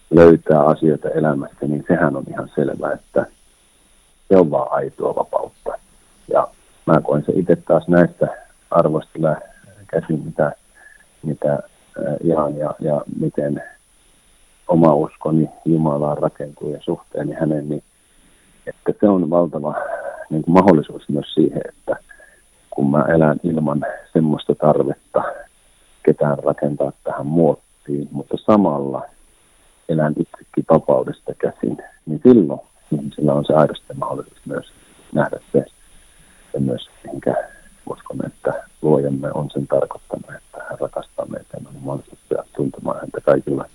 [0.09, 3.25] löytää asioita elämässä, niin sehän on ihan selvää, että
[4.27, 5.71] se on vaan aitoa vapautta.
[6.27, 6.47] Ja
[6.85, 8.27] mä koen se itse taas näistä
[8.71, 9.35] arvoista
[9.87, 10.51] käsin, mitä,
[11.23, 11.59] mitä
[12.23, 13.63] ihan ja, ja miten
[14.67, 17.83] oma uskoni Jumalaan rakentuu ja suhteeni hänen, niin
[18.67, 19.75] että se on valtava
[20.29, 21.95] niin kuin mahdollisuus myös siihen, että
[22.69, 25.23] kun mä elän ilman semmoista tarvetta
[26.05, 29.01] ketään rakentaa tähän muottiin, mutta samalla
[29.89, 32.59] elän itsekin vapaudesta käsin, niin silloin
[32.91, 34.73] ihmisillä on se aidosti mahdollisuus myös
[35.13, 35.65] nähdä se,
[36.53, 37.35] ja myös minkä
[37.89, 42.19] uskon, että luojamme on sen tarkoittanut, että hän rakastaa meitä ja on mahdollisuus
[42.55, 43.65] tuntemaan häntä kaikilla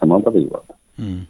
[0.00, 0.74] samalta viivalta.
[0.98, 1.26] Hmm.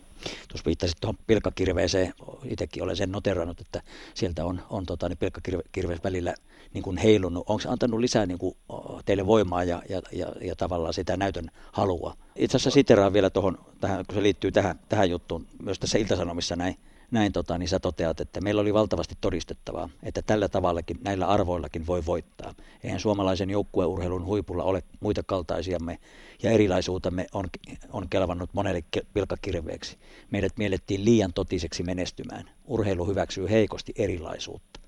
[0.49, 2.14] Tuossa viittasit tuohon pilkkakirveeseen,
[2.45, 3.83] itsekin olen sen noterannut, että
[4.14, 6.35] sieltä on, on tota, niin pilkkakirvees välillä
[6.74, 7.45] niin kuin heilunut.
[7.49, 8.57] Onko se antanut lisää niin kuin,
[9.05, 12.16] teille voimaa ja, ja, ja, ja tavallaan sitä näytön halua?
[12.37, 16.57] Itse asiassa siteraan vielä tuohon, tähän, kun se liittyy tähän, tähän juttuun, myös tässä Iltasanomissa
[16.57, 16.77] näin,
[17.11, 21.87] näin tota, niin sä toteat, että meillä oli valtavasti todistettavaa, että tällä tavallakin, näillä arvoillakin
[21.87, 22.55] voi voittaa.
[22.85, 25.99] Eihän suomalaisen joukkueurheilun huipulla ole muita kaltaisiamme
[26.43, 27.45] ja erilaisuutemme on,
[27.93, 28.81] on kelvannut monelle
[29.15, 29.99] pilkkakirveeksi.
[30.31, 32.45] Meidät miellettiin liian totiseksi menestymään.
[32.65, 34.81] Urheilu hyväksyy heikosti erilaisuutta.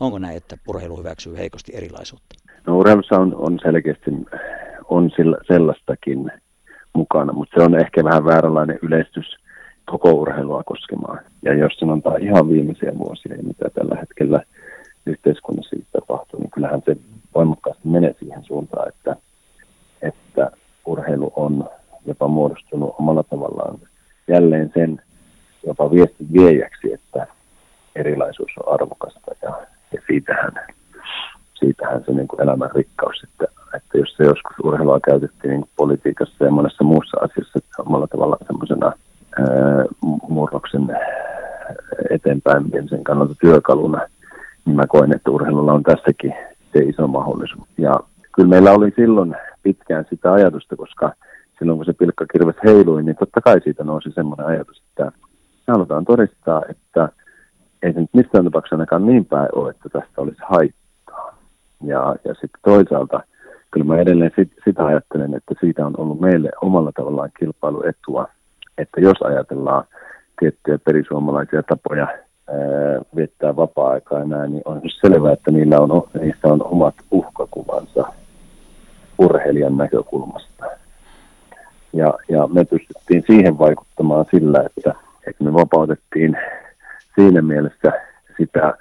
[0.00, 2.36] Onko näin, että urheilu hyväksyy heikosti erilaisuutta?
[2.66, 4.10] No urheilussa on, on selkeästi
[4.88, 6.30] on sillä, sellaistakin
[6.92, 9.26] mukana, mutta se on ehkä vähän vääränlainen yleistys–
[9.90, 11.20] koko urheilua koskemaan.
[11.42, 14.40] Ja jos sanotaan ihan viimeisiä vuosia, mitä tällä hetkellä
[15.06, 16.96] yhteiskunnassa tapahtuu, niin kyllähän se
[17.34, 19.16] voimakkaasti menee siihen suuntaan, että,
[20.02, 20.50] että
[20.86, 21.68] urheilu on
[22.06, 23.78] jopa muodostunut omalla tavallaan
[24.28, 25.02] jälleen sen
[25.66, 27.26] jopa viestin viejäksi, että
[27.96, 30.52] erilaisuus on arvokasta ja, ja siitähän,
[31.54, 33.44] siitähän se niin kuin elämän rikkaus että,
[33.76, 38.92] että jos se joskus urheilua käytettiin niin politiikassa ja monessa muussa asiassa omalla tavallaan semmoisena
[40.28, 40.98] murroksen
[42.10, 44.00] eteenpäin sen kannalta työkaluna,
[44.64, 46.34] niin mä koen, että urheilulla on tässäkin
[46.72, 47.68] se iso mahdollisuus.
[47.78, 47.94] Ja
[48.32, 51.12] kyllä meillä oli silloin pitkään sitä ajatusta, koska
[51.58, 55.04] silloin kun se pilkkakirves heilui, niin totta kai siitä nousi semmoinen ajatus, että
[55.66, 57.08] me halutaan todistaa, että
[57.82, 61.38] ei se nyt missään tapauksessa ainakaan niin päin ole, että tästä olisi haittaa.
[61.84, 63.20] Ja, ja sitten toisaalta
[63.70, 68.26] kyllä mä edelleen sit, sitä ajattelen, että siitä on ollut meille omalla tavallaan kilpailuetua,
[68.78, 69.84] että jos ajatellaan
[70.40, 72.56] tiettyjä perisuomalaisia tapoja ää,
[73.16, 78.12] viettää vapaa-aikaa näin, niin on selvää, että niillä on, niissä on omat uhkakuvansa
[79.18, 80.64] urheilijan näkökulmasta.
[81.92, 84.94] Ja, ja me pystyttiin siihen vaikuttamaan sillä, että,
[85.26, 86.36] että me vapautettiin
[87.14, 87.92] siinä mielessä
[88.36, 88.74] sitä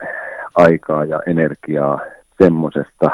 [0.56, 2.00] aikaa ja energiaa
[2.44, 3.10] semmoisesta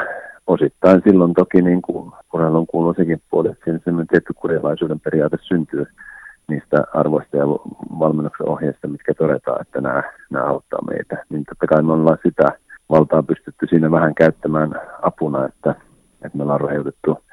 [0.48, 5.38] osittain silloin toki niin kuin urheilun kuuluu sekin puoli, että siinä semmoinen tietty kurialaisuuden periaate
[5.42, 5.86] syntyy
[6.54, 7.46] niistä arvoista ja
[8.00, 11.26] valmennuksen ohjeista, mitkä todetaan, että nämä, nämä auttaa meitä.
[11.30, 12.48] Niin totta kai me ollaan sitä
[12.90, 15.76] valtaa pystytty siinä vähän käyttämään apuna, että,
[16.26, 17.24] että me ollaan roheutettu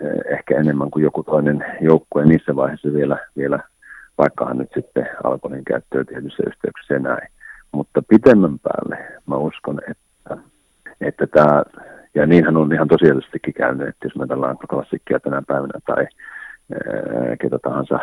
[0.00, 3.58] eh, ehkä enemmän kuin joku toinen joukkue niissä vaiheissa vielä, vielä
[4.18, 7.28] vaikkahan nyt sitten alkoholin käyttöä tietyissä yhteyksissä näin.
[7.72, 10.36] Mutta pitemmän päälle mä uskon, että,
[11.00, 11.62] että tämä,
[12.14, 16.06] ja niinhän on ihan tosiaankin käynyt, että jos me tällainen klassikkia tänä päivänä tai
[17.40, 17.98] ketä tahansa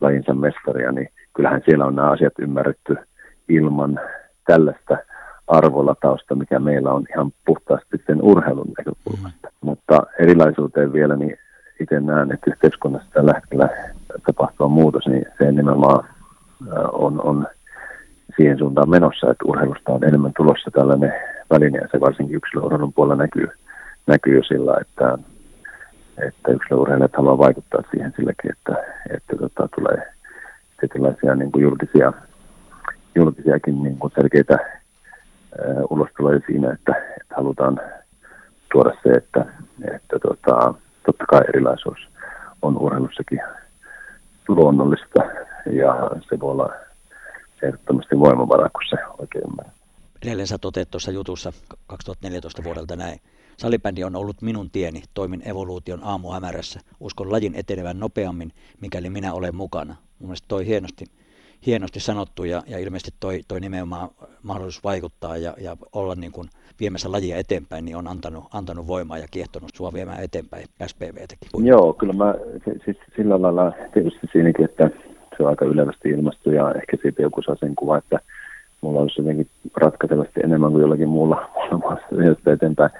[0.00, 2.96] lajinsa mestaria, niin kyllähän siellä on nämä asiat ymmärretty
[3.48, 4.00] ilman
[4.46, 4.96] tällaista
[5.46, 9.48] arvolatausta, mikä meillä on ihan puhtaasti sen urheilun näkökulmasta.
[9.48, 9.52] Mm.
[9.60, 11.38] Mutta erilaisuuteen vielä, niin
[11.80, 13.68] itse näen, että yhteiskunnassa tällä hetkellä
[14.26, 16.08] tapahtuva muutos, niin se nimenomaan
[16.92, 17.46] on, on
[18.36, 21.12] siihen suuntaan menossa, että urheilusta on enemmän tulossa tällainen
[21.50, 23.48] väline, ja se varsinkin yksilöurheilun puolella näkyy,
[24.06, 25.18] näkyy sillä, että,
[26.18, 28.74] että yksilöurheilijat haluaa vaikuttaa siihen silläkin, että,
[29.10, 30.12] että tota, tulee
[30.80, 32.12] tietynlaisia niin kuin julkisia,
[33.14, 34.58] julkisiakin niin kuin selkeitä
[35.90, 37.80] ulostuloja siinä, että, että halutaan
[38.72, 39.46] tuoda se, että,
[39.94, 40.74] että tota,
[41.06, 41.98] totta kai erilaisuus
[42.62, 43.40] on urheilussakin
[44.48, 45.20] luonnollista
[45.72, 46.72] ja se voi olla
[47.62, 49.74] ehdottomasti voimavara, kun se oikein ymmärrät.
[50.22, 50.58] Edelleen sä
[50.90, 51.52] tuossa jutussa
[51.86, 53.20] 2014 vuodelta näin.
[53.56, 56.80] Salibändi on ollut minun tieni, toimin evoluution aamuhämärässä.
[57.00, 59.96] Uskon lajin etenevän nopeammin, mikäli minä olen mukana.
[60.18, 61.04] Mun mielestä toi hienosti
[61.66, 64.08] hienosti sanottu ja, ja ilmeisesti toi, toi nimenomaan
[64.42, 66.48] mahdollisuus vaikuttaa ja, ja olla niin kuin
[66.80, 71.66] viemässä lajia eteenpäin, niin on antanut, antanut voimaa ja kiehtonut sua viemään eteenpäin SPVtäkin.
[71.66, 72.34] Joo, kyllä mä
[72.84, 74.90] siis sillä lailla tietysti siinäkin, että
[75.36, 78.18] se on aika ylevästi ilmastu ja ehkä siitä joku saa sen kuva, että
[78.80, 82.90] mulla olisi jotenkin ratkaisevasti enemmän kuin jollakin muulla, muulla maassa eteenpäin.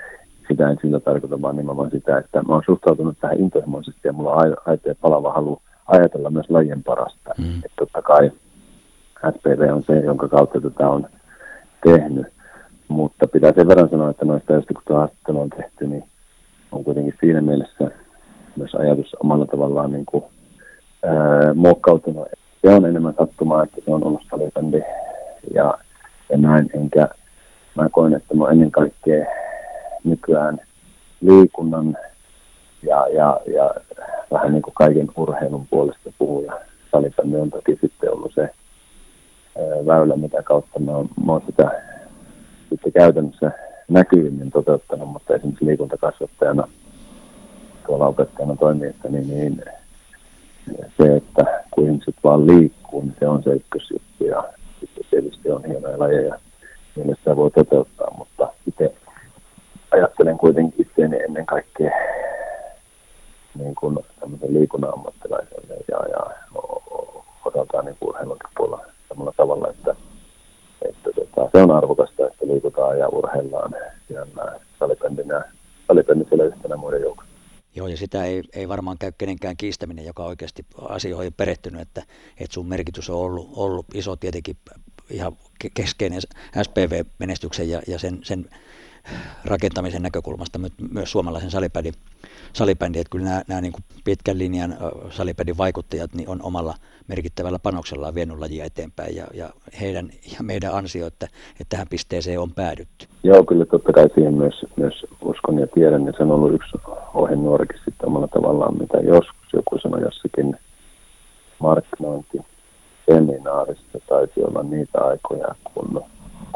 [0.49, 4.32] Sitä en sillä tarkoita, vaan nimenomaan sitä, että mä oon suhtautunut tähän intohimoisesti ja mulla
[4.32, 7.34] on aito ja palava halu ajatella myös lajien parasta.
[7.38, 7.57] Mm.
[7.57, 8.30] Että totta kai
[9.30, 11.07] SPV on se, jonka kautta tätä on
[11.84, 12.26] tehnyt.
[12.88, 16.05] Mutta pitää sen verran sanoa, että noista, joista kun tuo haastattelu on tehty, niin
[16.72, 17.90] on kuitenkin siinä mielessä
[18.57, 20.24] myös ajatus omalla tavallaan niin kuin,
[21.05, 22.28] ää, muokkautunut.
[22.62, 24.82] Se on enemmän sattumaa, että se on ollut salibändi
[25.55, 25.74] ja,
[26.30, 27.09] ja näin, enkä
[27.74, 29.26] mä koen, että mä ennen kaikkea
[30.05, 30.59] nykyään
[31.21, 31.97] liikunnan
[32.83, 33.75] ja, ja, ja
[34.33, 36.61] vähän niin kuin kaiken urheilun puolesta puhuja.
[36.93, 38.51] Salibändi on toki sitten ollut se
[39.87, 41.83] väylä, mitä kautta mä oon, mä oon sitä
[42.71, 43.51] sitten käytännössä
[43.89, 46.69] näkyvimmin toteuttanut, mutta esimerkiksi liikuntakasvattajana
[47.87, 49.63] tuolla opettajana toimiessa, niin, niin
[50.99, 54.45] se, että kun ihmiset vaan liikkuu, niin se on se ykkösjuttu ja
[54.81, 56.39] sitten tietysti on hienoja lajeja,
[56.97, 58.95] millä sitä voi toteuttaa, mutta itse
[59.95, 61.90] ajattelen kuitenkin itseäni ennen kaikkea
[63.59, 63.99] niin kuin
[64.49, 66.20] liikunnan ammattilaiselle ja, ja
[67.45, 69.97] osaltaan niin urheilunkin puolella samalla tavalla, että,
[70.82, 73.74] että tota, se on arvokasta, että liikutaan ja urheillaan
[74.09, 75.45] siellä salibändinä,
[75.88, 77.34] salibändissä yhtenä muiden joukossa.
[77.76, 82.03] Joo, ja sitä ei, ei varmaan käy kenenkään kiistäminen, joka oikeasti asioihin perehtynyt, että,
[82.40, 84.57] että sun merkitys on ollut, ollut iso tietenkin
[85.11, 85.32] ihan
[85.74, 86.20] keskeinen
[86.62, 88.45] SPV-menestyksen ja, ja sen, sen
[89.45, 90.61] rakentamisen näkökulmasta
[90.93, 91.95] myös suomalaisen salibändin,
[92.53, 94.77] salibändin että kyllä nämä, nämä niin kuin pitkän linjan
[95.11, 96.75] salibändin vaikuttajat niin on omalla
[97.09, 99.17] merkittävällä panoksellaan vienyt lajia eteenpäin.
[99.17, 99.51] Ja, ja
[99.81, 103.07] heidän ja meidän ansio, että, että tähän pisteeseen on päädytty.
[103.23, 106.77] Joo, kyllä totta kai siihen myös, myös uskon ja tiedän, ja se on ollut yksi
[107.15, 110.57] ohjenuorikin sitten omalla tavallaan, mitä joskus joku sanoi jossakin
[111.59, 112.39] markkinointi
[113.11, 116.05] seminaarissa taisi olla niitä aikoja, kun,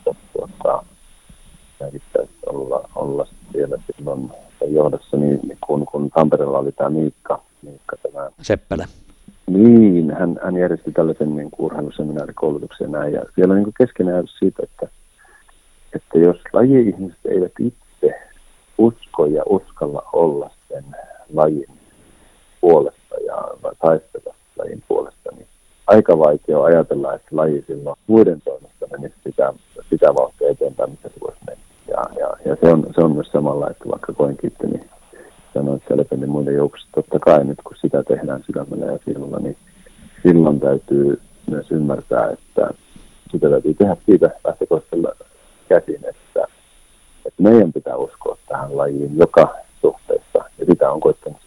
[0.05, 0.85] kun tuota,
[1.79, 4.31] pitäisi olla, olla siellä silloin
[4.67, 8.87] johdossa, niin, niin kun, kun Tampereella oli tämä Miikka, Miikka tämä Seppälä.
[9.47, 13.13] Niin, hän, hän järjesti tällaisen niin urheiluseminaarikoulutuksen ja näin.
[13.13, 14.89] Ja siellä on niin keskenään siitä, että,
[15.95, 18.21] että jos laji-ihmiset eivät itse
[18.79, 20.85] usko ja uskalla olla sen
[21.35, 21.79] lajin
[22.61, 23.37] puolesta ja
[23.81, 25.47] taistella lajin puolesta, niin
[25.87, 29.53] aika vaikea ajatella, että laji silloin muiden toimesta menisi sitä,
[29.91, 31.68] sitä vauhtia eteenpäin, mitä se voisi mennä.
[31.89, 34.91] Ja, ja, ja se, on, se on myös samalla, että vaikka koen kiitti, niin
[35.55, 35.83] sanoin
[36.17, 39.57] niin muiden joukossa, totta kai nyt kun sitä tehdään sydämellä ja silloin, niin
[40.23, 41.21] silloin täytyy
[41.51, 42.71] myös ymmärtää, että
[43.33, 45.13] sitä täytyy tehdä siitä lähtökohtaisella
[45.69, 46.45] käsin, että,
[47.27, 51.39] että meidän pitää uskoa tähän lajiin joka suhteessa, ja sitä on koittanut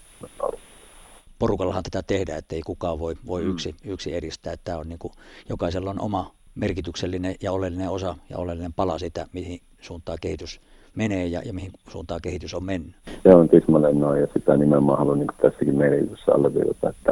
[1.41, 3.49] Porukallahan tätä tehdään, että ei kukaan voi, voi mm.
[3.49, 4.55] yksi, yksi edistää.
[4.63, 5.13] Tämä on niin kuin,
[5.49, 10.61] jokaisella on oma merkityksellinen ja oleellinen osa ja oleellinen pala sitä, mihin suuntaan kehitys
[10.95, 12.95] menee ja, ja mihin suuntaan kehitys on mennyt.
[13.23, 17.11] Se on tismalleen noin ja sitä nimenomaan haluan niin tässäkin merkityssä alleviivata, että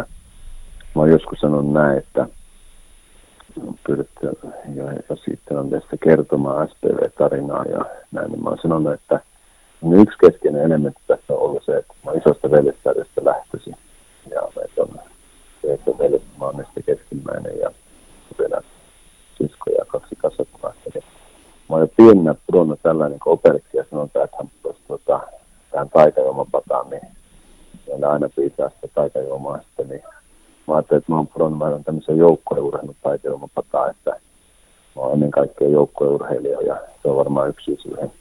[0.96, 2.28] mä oon joskus sanonut näin, että
[3.88, 4.32] pyydetty jo,
[5.10, 9.20] jo sitten on tässä kertomaan SPV-tarinaa ja näin, niin mä oon sanonut, että
[10.02, 13.76] yksi keskeinen elementti tässä on ollut se, että mä isosta veljestärjestä lähtöisin
[14.30, 15.00] ja meitä on
[15.62, 17.72] se, että veljet, mä oon keskimmäinen ja
[18.40, 18.62] vielä
[19.38, 20.90] sisko ja kaksi kasvattomasta.
[21.70, 25.20] Niin mä oon jo pienenä pudonnut tällainen operiksi ja sanotaan, että hän tuossa tota,
[25.72, 27.02] tähän taikajuomapataan, niin
[27.88, 30.04] meillä aina piisaa sitä taikajuomaa sitten, niin
[30.68, 34.12] mä ajattelin, että mä oon pudonnut vähän tämmöisen joukkourheilun taikajuomapataan, että
[34.96, 38.12] mä oon ennen kaikkea joukkourheilija ja se on varmaan yksi syy siihen,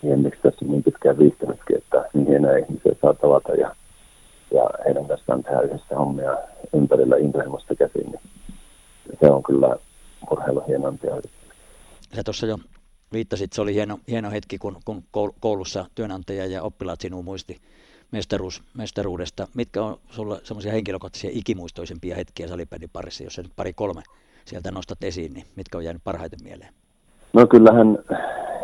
[0.00, 3.76] siihen miksi tässä niin pitkään viihtynytkin, että niin hienoja ihmisiä saa tavata ja,
[4.50, 6.36] ja heidän kanssaan tehdä yhdessä hommia
[6.74, 8.20] ympärillä intohimosta käsin, niin
[9.20, 9.76] se on kyllä
[10.30, 11.14] urheilun hienoimpia
[12.14, 12.58] sä tuossa jo
[13.12, 15.02] viittasit, se oli hieno, hieno hetki, kun, kun
[15.40, 17.60] koulussa työnantaja ja oppilaat sinun muisti
[18.12, 19.48] mestaruus, mestaruudesta.
[19.54, 24.02] Mitkä on sulla semmoisia henkilökohtaisia ikimuistoisempia hetkiä salibändin parissa, jos sä nyt pari kolme
[24.44, 26.74] sieltä nostat esiin, niin mitkä on jäänyt parhaiten mieleen?
[27.32, 27.98] No kyllähän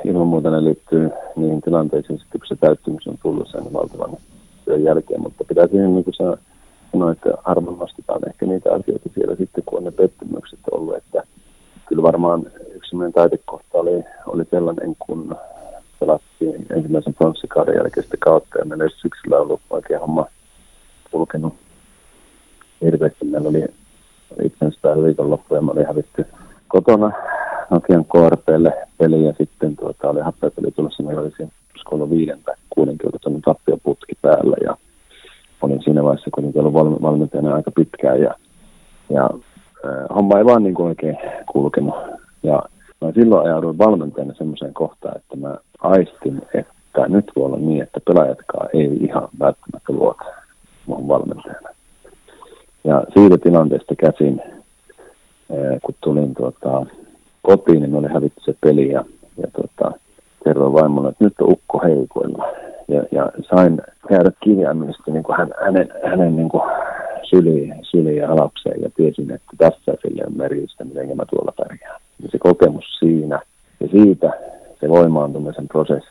[0.05, 4.17] ilman muuta ne liittyy niihin tilanteisiin, kun se täyttymys on tullut sen valtavan
[4.65, 9.37] työn jälkeen, mutta pitää siihen niin kuin sanoa, että arvon nostetaan ehkä niitä asioita siellä
[9.37, 11.23] sitten, kun on ne pettymykset ollut, että
[11.89, 12.47] kyllä varmaan
[12.97, 15.37] meidän taitekohta oli, oli sellainen, kun
[16.01, 20.27] pelattiin ensimmäisen pronssikauden jälkeistä kautta ja meillä ei syksyllä ollut oikein homma
[21.11, 21.55] kulkenut
[22.85, 23.25] hirveästi.
[23.25, 23.65] Meillä oli
[24.43, 26.27] itsensä viikonloppu ja me oli hävitty
[26.69, 27.13] kotona
[27.71, 31.03] Nokian KRPlle peli ja sitten tuota, oli happapeli tulossa.
[31.03, 31.53] Meillä oli siinä
[31.91, 34.77] ollut viiden tai kuuden kiltotonnin tappioputki päällä ja
[35.63, 38.35] olin siinä vaiheessa kuitenkin ollut valmentajana aika pitkään ja,
[39.11, 39.31] ja
[40.15, 41.19] homma ei vaan niin kuin oikein
[41.53, 41.95] kulkenut.
[42.43, 42.63] Ja
[43.01, 48.01] mä silloin ajauduin valmentajana semmoiseen kohtaan, että mä aistin, että nyt voi olla niin, että
[48.07, 50.25] pelaajatkaan ei ihan välttämättä luota
[50.87, 51.69] mun valmentajana.
[52.85, 54.43] Ja siitä tilanteesta käsin,
[55.83, 56.87] kun tulin tuota,
[57.43, 59.05] kotiin, niin oli hävitty se peli ja,
[59.37, 59.99] ja tuota,
[60.45, 62.47] kerroin vaimolle, että nyt on ukko heikoilla.
[62.89, 66.63] Ja, ja sain käydä kirjaimellisesti niin kuin hän, hänen, hänen niin kuin
[67.23, 69.50] syliin, syliin ja alakseen ja tiesin, että
[75.87, 76.05] cosas.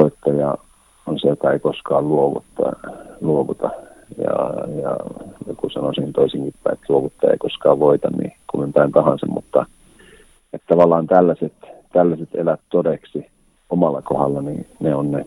[0.00, 0.54] Voittaja
[1.06, 2.72] on se, joka ei koskaan luovutta,
[3.20, 3.70] luovuta.
[4.18, 4.34] Ja,
[4.82, 4.96] ja
[5.46, 9.66] joku sanoisin toisinkin päin, että luovuttaja ei koskaan voita, niin kuin päin tahansa, mutta
[10.52, 11.52] että tavallaan tällaiset,
[11.92, 13.26] tällaiset elät todeksi
[13.70, 15.26] omalla kohdalla, niin ne on ne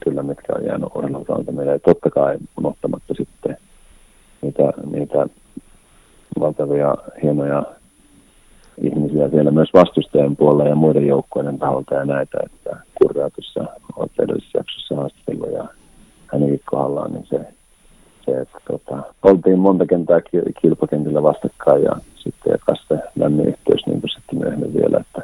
[0.00, 1.72] kyllä, mitkä on jäänyt ohjelmalta meille.
[1.72, 3.56] Ja totta kai unohtamatta sitten
[4.42, 5.26] niitä, niitä
[6.40, 7.62] valtavia hienoja
[8.82, 13.64] ihmisiä siellä myös vastustajan puolella ja muiden joukkojen taholta ja näitä, että Kurraa tuossa
[13.96, 14.22] olette
[14.54, 15.68] jaksossa haastattelua ja
[16.26, 17.38] hänenkin kohdallaan, niin se,
[18.24, 20.20] se että tota, oltiin monta kentää
[20.62, 25.22] kilpakentillä vastakkain ja sitten jatkasi se lämmin yhteys niin kuin sitten myöhemmin vielä, että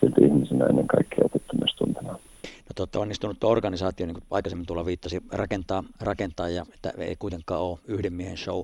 [0.00, 2.18] silti ihmisenä ennen kaikkea otettu myös tuntemaan.
[2.44, 7.16] No te olette onnistunut organisaatio, niin kuin aikaisemmin tulla viittasi, rakentaa, rakentaa ja että ei
[7.18, 8.60] kuitenkaan ole yhden miehen show,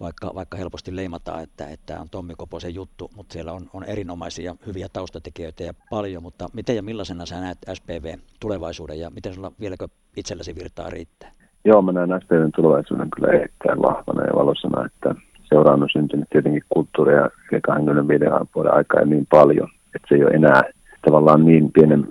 [0.00, 4.54] vaikka, vaikka helposti leimataan, että, että on Tommi Koposen juttu, mutta siellä on, on erinomaisia
[4.66, 9.52] hyviä taustatekijöitä ja paljon, mutta miten ja millaisena sä näet SPV tulevaisuuden ja miten sulla
[9.60, 11.30] vieläkö itselläsi virtaa riittää?
[11.64, 16.62] Joo, mä näen SPVn tulevaisuuden kyllä erittäin vahvana ja valossana, että seuraan on syntynyt tietenkin
[16.68, 17.30] kulttuuria
[17.62, 18.24] 25
[18.54, 20.62] vuoden aikaa ja niin paljon, että se ei ole enää
[21.06, 22.08] tavallaan niin pienen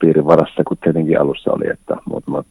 [0.00, 2.46] piirin varassa kuin tietenkin alussa oli, että muutamat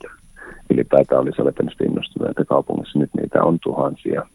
[0.70, 3.00] ylipäätään oli salipelistä innostuneita kaupungissa.
[3.00, 4.28] Nyt niitä on tuhansia.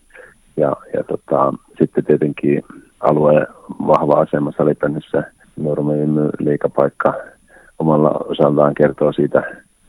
[0.58, 2.62] Ja, ja tota, sitten tietenkin
[3.00, 3.46] alueen
[3.86, 5.22] vahva asema salipelissä
[5.56, 7.14] Nurmien liikapaikka
[7.78, 9.42] omalla osaltaan kertoo siitä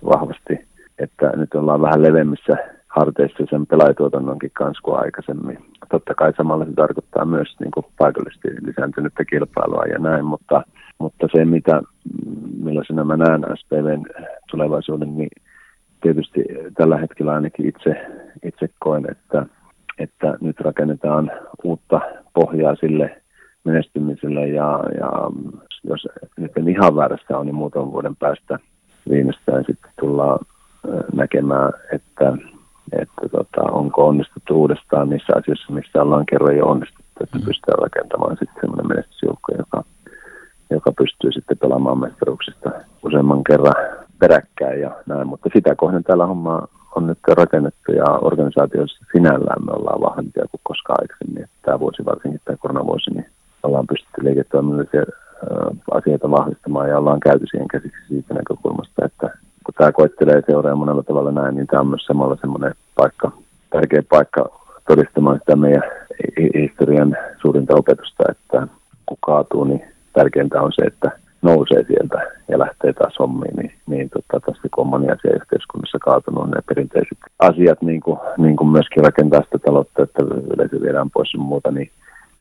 [0.05, 0.67] vahvasti,
[0.99, 2.57] että nyt ollaan vähän levemmissä
[2.87, 5.57] harteissa sen pelaajatuotannonkin kanssa kuin aikaisemmin.
[5.89, 10.63] Totta kai samalla se tarkoittaa myös niin kuin paikallisesti lisääntynyttä kilpailua ja näin, mutta,
[10.99, 11.81] mutta se mitä,
[12.63, 14.05] millaisena mä näen SPVn
[14.51, 15.29] tulevaisuuden, niin
[16.01, 16.45] tietysti
[16.77, 18.07] tällä hetkellä ainakin itse,
[18.43, 19.45] itse koen, että,
[19.99, 21.31] että nyt rakennetaan
[21.63, 22.01] uutta
[22.33, 23.21] pohjaa sille
[23.63, 25.11] menestymiselle ja, ja
[25.83, 28.59] jos nyt en ihan väärässä on, niin muutaman vuoden päästä
[29.09, 30.39] viimeistään sitten tullaan
[31.13, 32.37] näkemään, että
[32.91, 37.45] että tota, onko onnistuttu uudestaan niissä asioissa, missä ollaan kerran jo onnistuttu, että mm.
[37.45, 39.83] pystytään rakentamaan sitten semmoinen menestysjoukko, joka,
[40.69, 42.71] joka pystyy sitten pelaamaan mestaruuksista
[43.03, 43.75] useamman kerran
[44.19, 49.71] peräkkäin ja näin, mutta sitä kohden täällä homma on nyt rakennettu ja organisaatioissa sinällään me
[49.71, 51.43] ollaan vahvempia kuin koskaan aikaisemmin.
[51.43, 53.25] Että tämä vuosi varsinkin, tämä koronavuosi, niin
[53.63, 55.03] ollaan pystytty liiketoiminnallisia
[55.91, 59.29] asioita vahvistamaan ja ollaan käyty siihen käsiksi siitä näkökulmasta, että
[59.63, 63.31] kun tämä koittelee seuraa monella tavalla näin, niin tämä on myös samalla semmoinen paikka,
[63.69, 64.49] tärkeä paikka
[64.87, 65.83] todistamaan sitä meidän
[66.55, 68.67] historian suurinta opetusta, että
[69.05, 69.81] kun kaatuu, niin
[70.13, 71.11] tärkeintä on se, että
[71.41, 72.17] nousee sieltä
[72.47, 76.61] ja lähtee taas hommiin, niin, niin tota, tässä kun on moni asia yhteiskunnassa kaatunut, ne
[76.67, 81.39] perinteiset asiat, niin kuin, niin kuin myöskin rakentaa sitä taloutta, että yleisö viedään pois ja
[81.39, 81.91] muuta, niin,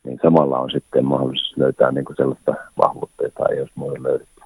[0.03, 4.41] niin samalla on sitten mahdollisuus löytää niin kuin sellaista vahvuutta, jota ei olisi muille löydetty.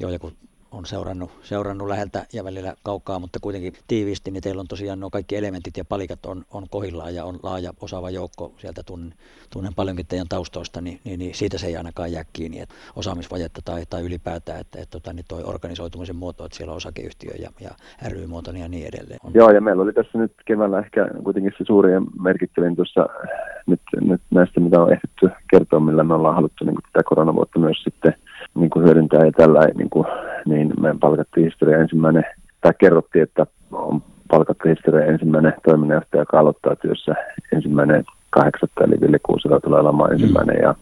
[0.00, 0.32] Joo, ja kun
[0.72, 5.10] on seurannut, seurannut läheltä ja välillä kaukaa, mutta kuitenkin tiiviisti, niin teillä on tosiaan nuo
[5.10, 8.52] kaikki elementit ja palikat on, on kohillaan ja on laaja osaava joukko.
[8.56, 9.14] Sieltä tunnen,
[9.52, 13.60] tunnen paljonkin teidän taustoista, niin, niin, niin, siitä se ei ainakaan jää kiinni, että osaamisvajetta
[13.64, 17.50] tai, tai ylipäätään, että, että, että niin toi organisoitumisen muoto, että siellä on osakeyhtiö ja,
[17.60, 17.70] ja
[18.08, 19.20] ry-muoto ja niin edelleen.
[19.24, 19.32] On.
[19.34, 23.06] Joo, ja meillä oli tässä nyt keväällä ehkä kuitenkin se suuri ja merkittävin tuossa
[23.66, 27.82] nyt, nyt näistä, mitä on ehditty kertoa, millä me ollaan haluttu niin tätä koronavuotta myös
[27.82, 28.14] sitten
[28.54, 30.06] niin kuin hyödyntää ja tällä niin, kuin,
[30.46, 32.24] niin me palkattiin historia ensimmäinen,
[32.60, 37.14] tai kerrottiin, että on palkattu historia ensimmäinen toiminnanjohtaja, joka aloittaa työssä
[37.52, 40.62] ensimmäinen kahdeksatta, eli Ville Kuusila tulee olemaan ensimmäinen, mm.
[40.62, 40.74] ja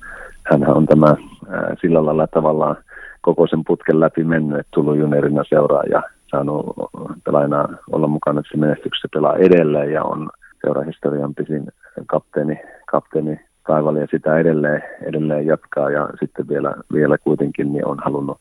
[0.51, 1.17] hän on tämä
[1.49, 2.77] ää, sillä lailla tavallaan
[3.21, 6.67] koko sen putken läpi mennyt, että tullut juniorina seuraa ja saanut
[7.25, 10.31] pelaajana olla mukana että se menestyksessä pelaa edelleen ja on
[10.65, 11.69] seurahistorian pisin
[12.07, 17.99] kapteeni, kapteeni taivali ja sitä edelleen, edelleen jatkaa ja sitten vielä, vielä kuitenkin niin on
[18.05, 18.39] halunnut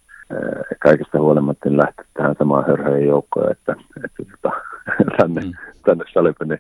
[0.80, 3.76] kaikesta huolimatta niin lähteä tähän samaan hörhöjen joukkoon, että,
[4.06, 4.56] että tota,
[5.18, 5.52] tänne, mm.
[5.86, 6.58] tänne salipeni,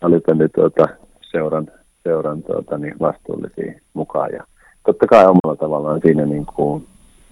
[0.00, 0.88] salipeni tuota,
[1.20, 1.68] seuran,
[2.02, 4.32] seuran tuota, niin vastuullisiin mukaan.
[4.32, 4.44] Ja
[4.86, 6.86] totta kai omalla tavallaan siinä niin kuin,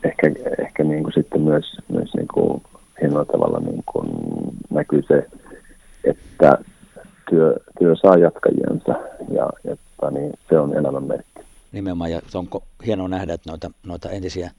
[0.05, 2.63] ehkä, ehkä niin kuin sitten myös, myös niin kuin
[3.01, 4.09] hienolla tavalla niin kuin
[4.71, 5.27] näkyy se,
[6.05, 6.59] että
[7.31, 8.93] työ, työ saa jatkajiensa
[9.35, 11.41] ja, ja tota, niin se on elämän merkki.
[11.73, 12.49] Nimenomaan ja se on
[12.87, 14.51] hienoa nähdä, että noita, noita entisiä,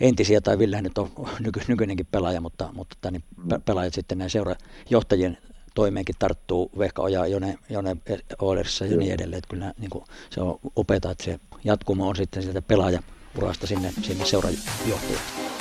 [0.00, 1.08] entisiä tai Ville nyt on
[1.44, 3.62] nyky, nykyinenkin pelaaja, mutta, mutta tota, niin mm.
[3.64, 5.38] pelaajat sitten näin seurajohtajien
[5.74, 7.96] toimeenkin tarttuu Vehka Oja, Jone, Jone
[8.38, 9.38] Oilersissa ja niin edelleen.
[9.38, 13.92] Että kyllä niin kuin, se on upeaa, että se jatkumo on sitten sieltä pelaajaurasta sinne,
[14.02, 15.59] sinne seurajohtajaksi.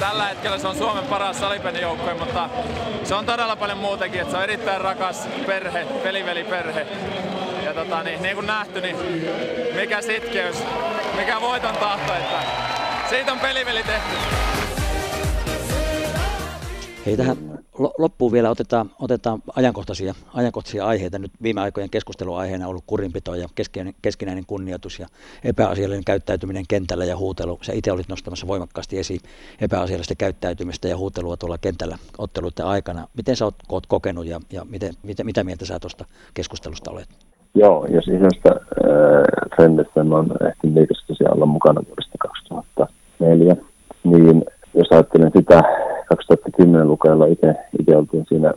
[0.00, 2.48] Tällä hetkellä se on Suomen paras salipelijoukkue, mutta
[3.04, 4.20] se on todella paljon muutenkin.
[4.20, 6.86] Että se on erittäin rakas perhe, peliveliperhe.
[7.64, 8.96] Ja tota, niin, niin kuin nähty, niin
[9.74, 10.56] mikä sitkeys,
[11.16, 12.42] mikä voiton tahto, että
[13.08, 14.16] siitä on peliveli tehty.
[17.06, 21.18] Hei, tähän loppuun vielä otetaan, otetaan ajankohtaisia, ajankohtaisia aiheita.
[21.18, 25.06] Nyt viime aikojen keskusteluaiheena on ollut kurinpito ja keskinäinen, keskinäinen kunnioitus ja
[25.44, 27.58] epäasiallinen käyttäytyminen kentällä ja huutelu.
[27.62, 29.20] Sä itse olit nostamassa voimakkaasti esiin
[29.60, 33.08] epäasiallista käyttäytymistä ja huutelua tuolla kentällä otteluiden aikana.
[33.16, 37.08] Miten sä oot, oot kokenut ja, ja miten, mitä, mitä mieltä sä tuosta keskustelusta olet?
[37.54, 43.56] Joo, jos isosta äh, trendistä mä oon ehtinyt liikassa olla mukana vuodesta 2004,
[44.04, 44.44] niin
[44.74, 45.62] jos ajattelen sitä
[46.08, 48.52] 2010 lukeella itse, itse oltiin siinä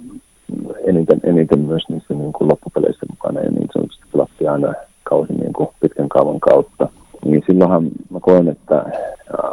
[0.85, 5.53] eniten, eniten myös niissä niin kuin loppupeleissä mukana ja niin sanotusti pelattiin aina kausi niin
[5.53, 6.89] kuin pitkän kaavan kautta.
[7.25, 8.85] Niin silloinhan mä koen, että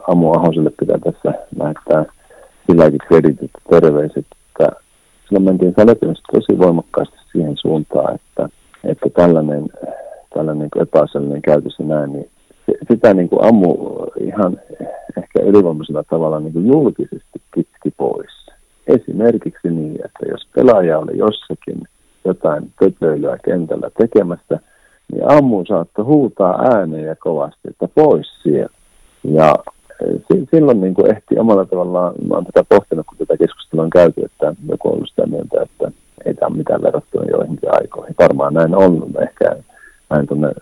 [0.09, 2.05] Amu Ahoselle pitää tässä lähettää
[2.66, 4.77] silläkin kreditit terveiset, että
[5.29, 8.49] silloin mentiin Salepimista tosi voimakkaasti siihen suuntaan, että,
[8.85, 9.66] että tällainen,
[10.35, 12.31] tällainen niin epäasiallinen käytös ja näin, niin
[12.93, 13.77] sitä niin kuin Ammu
[14.20, 14.61] ihan
[15.19, 18.47] ehkä ylivoimaisella tavalla niin kuin julkisesti kitki pois.
[18.86, 21.82] Esimerkiksi niin, että jos pelaaja oli jossakin
[22.24, 24.59] jotain tötöilyä kentällä tekemässä,
[25.12, 28.74] niin Ammu saattoi huutaa ääneen ja kovasti, että pois sieltä.
[29.24, 29.55] Ja
[30.07, 33.91] eh, silloin niin kuin ehti omalla tavallaan, mä olen tätä pohtinut, kun tätä keskustelua on
[33.91, 35.91] käyty, että joku on ollut sitä mieltä, että
[36.24, 38.15] ei tämä ole mitään verrattuna joihinkin aikoihin.
[38.19, 39.57] Varmaan näin on, ehkä
[40.15, 40.53] mä en tunne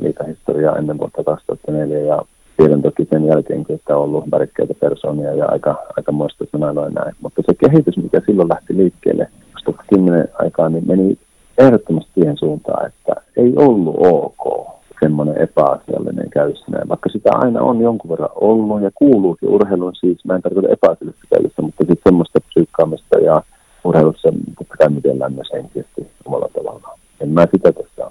[0.00, 2.22] niitä historiaa ennen vuotta 2004 ja
[2.56, 7.14] tiedän toki sen jälkeen, että on ollut värikkäitä persoonia ja aika, aika muista sanoilla näin.
[7.22, 11.18] Mutta se kehitys, mikä silloin lähti liikkeelle 2010 aikaan, niin meni
[11.58, 14.66] ehdottomasti siihen suuntaan, että ei ollut ok
[15.00, 20.34] semmoinen epäasiallinen käytössä vaikka sitä aina on jonkun verran ollut ja kuuluukin urheilun siis, mä
[20.34, 23.42] en tarkoita epäasiallista käytössä, mutta sitten semmoista psyykkaamista ja
[23.84, 26.98] urheilussa totta kai miten myös henkisesti omalla tavallaan.
[27.20, 28.10] En mä sitä tässä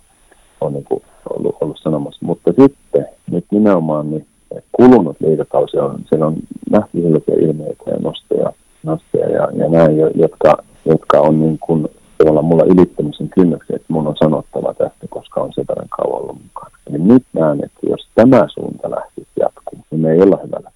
[0.61, 2.25] on niin kuin ollut, ollut sanomassa.
[2.25, 4.25] Mutta sitten nyt nimenomaan niin
[4.71, 6.35] kulunut liikakausi on, siellä on
[6.69, 8.51] nähty sellaisia ilmeitä ja nostoja,
[8.83, 11.87] nostoja ja, ja näin, jotka, jotka on niin kuin
[12.17, 16.41] tavallaan mulla ylittämisen kynnyksiä, että mun on sanottava tästä, koska on sen verran kauan ollut
[16.43, 16.77] mukana.
[16.89, 20.71] Eli nyt näen, että jos tämä suunta lähtisi jatkuu, niin me ei olla hyvällä.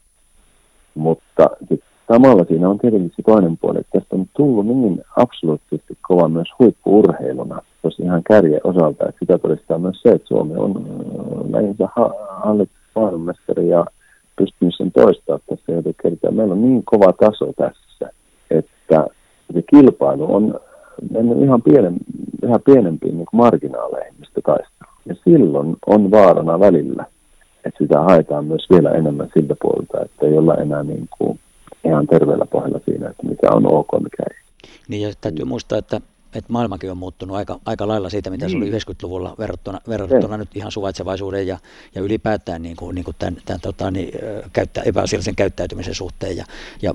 [0.95, 5.97] Mutta sitten samalla siinä on tietenkin se toinen puoli, että tästä on tullut niin absoluuttisesti
[6.01, 10.85] kova myös huippuurheiluna, jos ihan kärjen osalta, että sitä todistaa myös se, että Suomi on
[11.55, 13.85] äh, hallitus maailmanmestari ja
[14.35, 16.31] pystynyt sen toistaa tässä joten kertaa.
[16.31, 18.13] Meillä on niin kova taso tässä,
[18.51, 19.07] että
[19.53, 20.59] se kilpailu on
[21.11, 21.95] mennyt ihan pienen,
[22.43, 24.93] ihan pienempiin niin marginaaleihin, mistä taistaa.
[25.05, 27.05] Ja silloin on vaarana välillä,
[27.65, 31.38] että sitä haetaan myös vielä enemmän siltä puolelta, että ei olla enää niin kuin
[31.89, 34.37] ihan terveellä pohjalla siinä, että mikä on ok, mikä ei.
[34.87, 36.01] Niin ja täytyy muistaa, että
[36.35, 38.51] että maailmakin on muuttunut aika, aika lailla siitä, mitä niin.
[38.51, 39.37] se oli 90-luvulla niin.
[39.37, 41.57] verrattuna, verrattuna nyt ihan suvaitsevaisuuden ja,
[41.95, 44.11] ja ylipäätään niin kuin, niin kuin tämän, tämän tota, niin,
[44.53, 46.37] käyttä, epäasiallisen käyttäytymisen suhteen.
[46.37, 46.45] Ja,
[46.81, 46.93] ja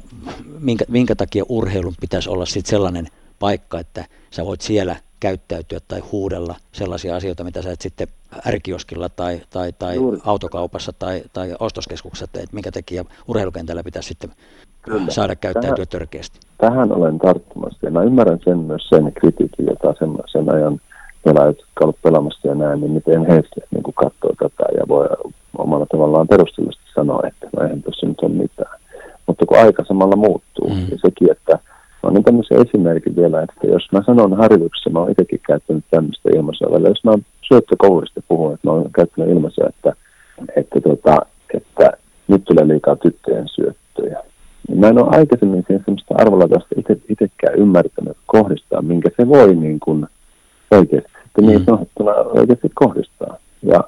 [0.59, 3.07] minkä, minkä takia urheilun pitäisi olla sit sellainen
[3.39, 8.09] paikka, että sä voit siellä käyttäytyä tai huudella sellaisia asioita, mitä sä et sitten
[8.47, 14.31] ärkioskilla tai, tai, tai autokaupassa tai, tai ostoskeskuksessa teet, minkä tekijä urheilukentällä pitäisi sitten
[14.83, 15.11] Kyllä.
[15.11, 16.41] saada käyttäytyä tähän, törkeästi.
[16.59, 20.81] Tähän olen tarttumassa ja mä ymmärrän sen myös sen kritiikin, jota sen, sen ajan
[21.25, 25.07] pelaajat, jotka ovat pelaamassa ja näin, niin miten he niin kuin katsoo tätä ja voi
[25.59, 28.81] omalla tavallaan perustellisesti sanoa, että no eihän tuossa nyt ole mitään.
[29.27, 30.87] Mutta kun aika samalla muuttuu, mm.
[30.91, 31.59] ja sekin, että
[32.05, 36.29] on niin tämmöisen esimerkin vielä, että jos mä sanon harjoituksessa, mä oon itsekin käyttänyt tämmöistä
[36.35, 37.13] ilmaisua välillä, jos mä
[37.49, 39.93] syöttökouluista puhun, että mä oon käyttänyt ilmaisua, että,
[40.57, 41.17] että, tota,
[41.55, 41.91] että
[42.29, 44.21] nyt tulee liikaa tyttöjen syöttöjä.
[44.69, 49.55] Niin mä en ole aikaisemmin siihen semmoista arvolatasta itse, itsekään ymmärtänyt kohdistaa, minkä se voi
[49.55, 50.07] niin kuin
[50.71, 51.65] oikeasti sitten niin mm.
[51.65, 53.37] sanottuna oikeasti kohdistaa.
[53.63, 53.85] Ja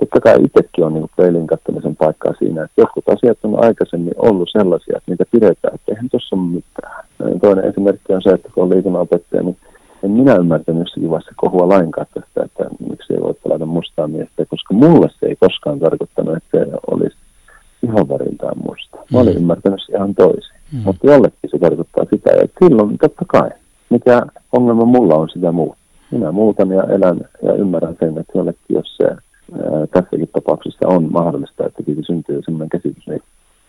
[0.00, 4.48] totta kai itsekin on niin peilin kattamisen paikkaa siinä, että jotkut asiat on aikaisemmin ollut
[4.52, 7.04] sellaisia, että niitä pidetään, että eihän tuossa ole mitään.
[7.40, 9.56] Toinen esimerkki on se, että kun on liikunnanopettaja, niin
[10.02, 14.46] en minä ymmärtänyt jossakin vaiheessa kohua lainkaan tästä, että miksi ei voi pelata mustaa miestä,
[14.48, 17.16] koska mulle se ei koskaan tarkoittanut, että se olisi
[18.08, 18.96] väriltään musta.
[19.12, 19.40] Mä olin mm.
[19.40, 20.56] ymmärtänyt se ihan toisin.
[20.72, 20.80] Mm.
[20.84, 23.50] Mutta jollekin se tarkoittaa sitä, että silloin totta kai,
[23.90, 25.76] mikä ongelma mulla on sitä muuta.
[26.10, 29.04] Minä muutan ja elän ja ymmärrän sen, että jollekin, jos se
[29.90, 33.22] tässäkin tapauksessa on mahdollista, että siitä syntyy sellainen käsitys, niin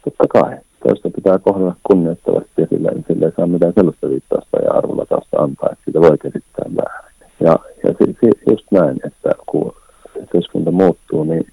[0.04, 0.58] totta kai.
[0.84, 5.70] Toista pitää kohdella kunnioittavasti ja sillä, sillä ei saa mitään sellaista viittausta ja arvolatausta antaa,
[5.72, 7.18] että sitä voi käsittää väärin.
[7.40, 9.74] Ja, ja si, si, just näin, että kun
[10.22, 11.48] yhteiskunta muuttuu, niin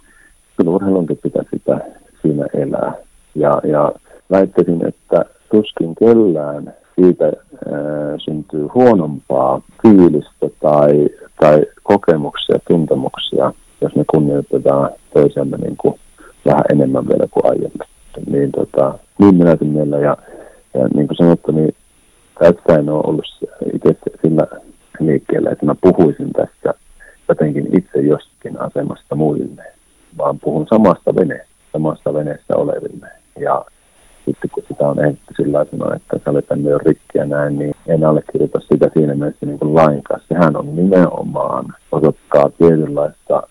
[0.57, 1.81] kyllä urheilunkin pitää sitä
[2.23, 2.95] siinä elää.
[3.35, 3.93] Ja, ja
[4.31, 11.09] väittäisin, että tuskin kellään siitä ää, syntyy huonompaa fiilistä tai,
[11.41, 13.53] tai kokemuksia, tuntemuksia,
[13.85, 15.94] jos me kunnioitetaan toisiamme niin kuin
[16.47, 17.89] vähän enemmän vielä kuin aiemmin.
[18.31, 20.16] Niin, tota, niin minä mielellä ja,
[20.74, 21.74] ja niin kuin sanottu, niin
[22.39, 23.24] tässä en ole ollut
[23.74, 24.47] itse sillä
[25.01, 26.74] liikkeellä, että mä puhuisin tässä
[27.28, 29.65] jotenkin itse jostakin asemasta muille,
[30.19, 33.09] vaan puhun samasta veneestä, samasta veneessä oleville.
[33.40, 33.65] Ja
[34.24, 38.05] sitten kun sitä on ehditty sillä tavalla, että salibändi on rikki ja näin, niin en
[38.05, 40.20] allekirjoita sitä siinä mielessä niin kuin lainkaan.
[40.28, 43.43] Sehän on nimenomaan osoittaa tietynlaista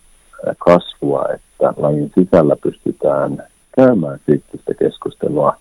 [1.84, 3.44] lajin sisällä pystytään
[3.76, 5.56] käymään siitä keskustelua.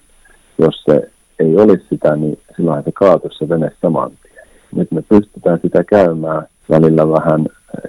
[0.58, 4.46] Jos se ei olisi sitä, niin silloin se kaatuisi se vene saman tien.
[4.74, 7.46] Nyt me pystytään sitä käymään välillä vähän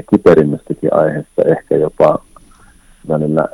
[0.10, 2.20] kiperimmästäkin aiheesta, ehkä jopa
[3.08, 3.48] välillä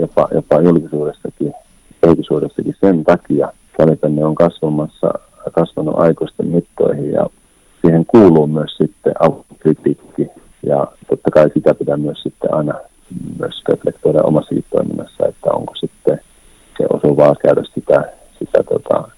[0.00, 1.52] jopa, jopa julkisuudessakin
[2.00, 3.52] kehitysvuodessakin sen takia
[4.00, 5.10] tänne on kasvamassa,
[5.52, 7.26] kasvanut aikuisten mittoihin ja
[7.80, 9.14] siihen kuuluu myös sitten
[9.58, 10.28] kritiikki
[10.62, 12.74] ja totta kai sitä pitää myös sitten aina
[13.38, 16.20] myös reflektoida omassakin toiminnassa, että onko sitten
[16.78, 19.08] se osuvaa käydä sitä, sitä tota,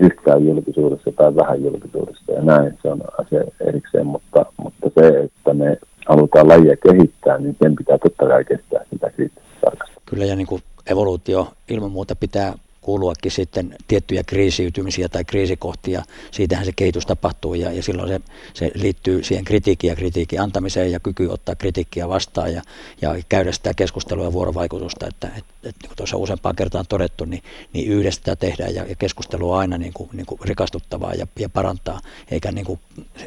[0.00, 5.54] yhtään julkisuudessa tai vähän julkisuudessa ja näin, se on asia erikseen, mutta, mutta se, että
[5.54, 5.78] me
[6.08, 10.02] halutaan lajia kehittää, niin sen pitää totta kai kestää sitä kriittistä tarkastelua.
[10.06, 12.52] Kyllä ja niin kuin evoluutio ilman muuta pitää
[12.88, 16.02] kuuluakin sitten tiettyjä kriisiytymisiä tai kriisikohtia.
[16.30, 18.20] Siitähän se kehitys tapahtuu ja, ja silloin se,
[18.54, 22.62] se liittyy siihen kritiikkiin ja kritiikin antamiseen ja kyky ottaa kritiikkiä vastaan ja,
[23.02, 25.06] ja käydä sitä keskustelua ja vuorovaikutusta.
[25.06, 28.94] Että, et, et, niin kuin tuossa useampaan kertaan todettu, niin, niin yhdessä tehdään ja, ja
[28.94, 32.80] keskustelu on aina niin kuin, niin kuin rikastuttavaa ja, ja parantaa, eikä niin kuin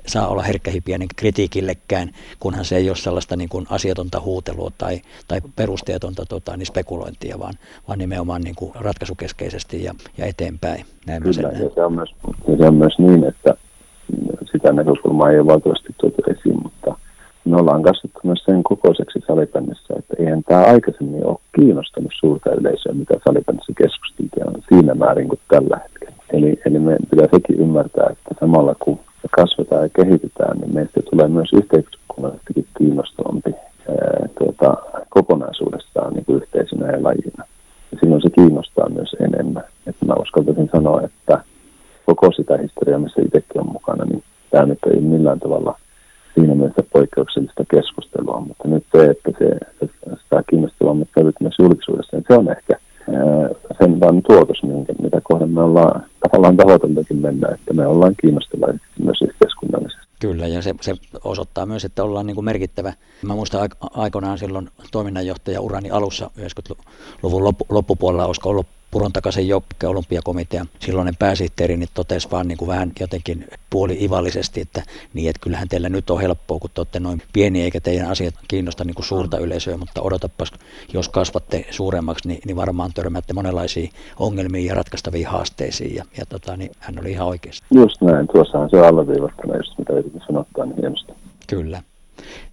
[0.07, 2.09] saa olla herkkähipiä niin kritiikillekään,
[2.39, 7.39] kunhan se ei ole sellaista niin kuin asiatonta huutelua tai, tai perusteetonta tota, niin spekulointia,
[7.39, 7.53] vaan,
[7.87, 10.85] vaan nimenomaan niin kuin ratkaisukeskeistä myönteisesti ja, ja eteenpäin.
[11.07, 12.15] Näin Kyllä, ja se, on myös,
[12.47, 13.55] ja se on myös niin, että
[14.51, 16.80] sitä näkökulmaa ei ole valtavasti tuotu esiin, mutta
[17.45, 22.93] me ollaan kasvattu myös sen kokoiseksi salibändissä, että eihän tämä aikaisemmin ole kiinnostanut suurta yleisöä,
[22.93, 26.23] mitä salibändissä keskusteltiin siinä määrin kuin tällä hetkellä.
[26.33, 31.01] Eli, eli me pitää sekin ymmärtää, että samalla kun me kasvetaan ja kehitetään, niin meistä
[31.09, 33.51] tulee myös yhteiskunnallisestikin kiinnostavampi
[34.39, 34.77] tuota,
[35.09, 37.45] kokonaisuudessaan niin kuin yhteisönä ja lajina
[37.99, 39.63] silloin se kiinnostaa myös enemmän.
[39.87, 41.43] Että mä uskaltaisin sanoa, että
[42.05, 45.79] koko sitä historiaa, missä itsekin on mukana, niin tämä nyt ei millään tavalla
[46.35, 49.47] siinä mielessä poikkeuksellista keskustelua, mutta nyt se, että se,
[50.23, 52.73] sitä kiinnostavammat sävyt myös julkisuudessa, niin se on ehkä
[53.81, 58.73] sen vaan tuotos, minkä, mitä kohden me ollaan tavallaan tavoiteltakin mennä, että me ollaan kiinnostavia
[59.03, 60.07] myös yhteiskunnallisesti.
[60.19, 60.93] Kyllä, ja se, se
[61.23, 62.93] osoittaa myös, että ollaan niin kuin merkittävä.
[63.21, 69.87] Mä muistan aikoinaan silloin toiminnanjohtaja urani alussa 90-luvun loppu, loppupuolella, olisiko ollut Puron takaisin Jokke,
[69.87, 75.69] olympiakomitea, silloinen pääsihteeri, niin totesi vaan niin kuin vähän jotenkin puoli-ivallisesti, että niin, että kyllähän
[75.69, 79.05] teillä nyt on helppoa, kun te olette noin pieni, eikä teidän asiat kiinnosta niin kuin
[79.05, 80.51] suurta yleisöä, mutta odotapas,
[80.93, 83.89] jos kasvatte suuremmaksi, niin, niin varmaan törmäätte monenlaisiin
[84.19, 87.65] ongelmiin ja ratkaistaviin haasteisiin, ja, ja tota, niin hän oli ihan oikeasti.
[87.71, 91.13] Just näin, tuossahan se on alleviivattuna, just mitä yritin sanoa, niin hienosti.
[91.47, 91.83] Kyllä.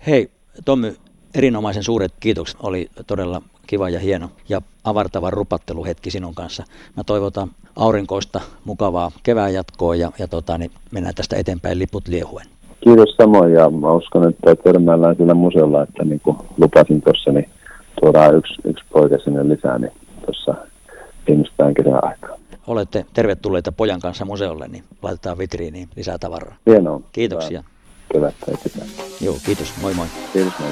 [0.07, 0.31] Hei,
[0.65, 0.97] Tommy,
[1.35, 2.57] erinomaisen suuret kiitokset.
[2.63, 6.65] Oli todella kiva ja hieno ja avartava rupatteluhetki sinun kanssa.
[6.97, 12.47] Mä toivotan aurinkoista, mukavaa kevään jatkoa ja, ja tota, niin mennään tästä eteenpäin liput liehuen.
[12.85, 17.51] Kiitos samoin ja mä uskon, että törmäillään sillä museolla, että niin kuin lupasin tuossa, niin
[18.01, 19.93] tuodaan yksi, yksi poika sinne lisää, niin
[20.25, 20.55] tuossa
[21.29, 22.37] viimeistään kesän aikaa.
[22.67, 26.57] Olette tervetulleita pojan kanssa museolle, niin laitetaan vitriiniin lisää tavaraa.
[26.67, 27.01] Hienoa.
[27.13, 27.65] Kiitoksia.
[28.13, 28.91] Kevättä eteenpäin.
[29.21, 29.75] Joo, kiitos.
[29.83, 30.07] Moi moi.
[30.33, 30.71] Kiitos moi.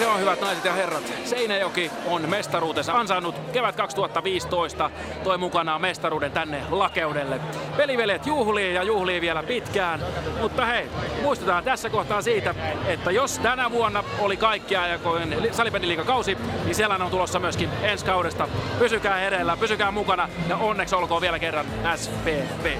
[0.00, 1.12] Se on, hyvät naiset ja herrat.
[1.24, 3.34] Seinäjoki on mestaruutensa ansainnut.
[3.52, 4.90] Kevät 2015
[5.24, 7.40] toi mukanaan mestaruuden tänne lakeudelle.
[7.76, 10.00] Pelivelet juhlii ja juhlii vielä pitkään.
[10.40, 10.88] Mutta hei,
[11.22, 12.54] muistetaan tässä kohtaa siitä,
[12.86, 18.48] että jos tänä vuonna oli kaikki aikojen salibändiliikakausi, niin sellainen on tulossa myöskin ensi kaudesta.
[18.78, 21.66] Pysykää hereillä, pysykää mukana ja onneksi olkoon vielä kerran
[21.96, 22.76] SPV.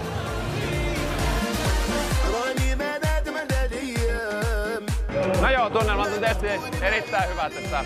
[5.42, 6.46] No joo, tunnelmat on tietysti
[6.82, 7.84] erittäin hyvät, että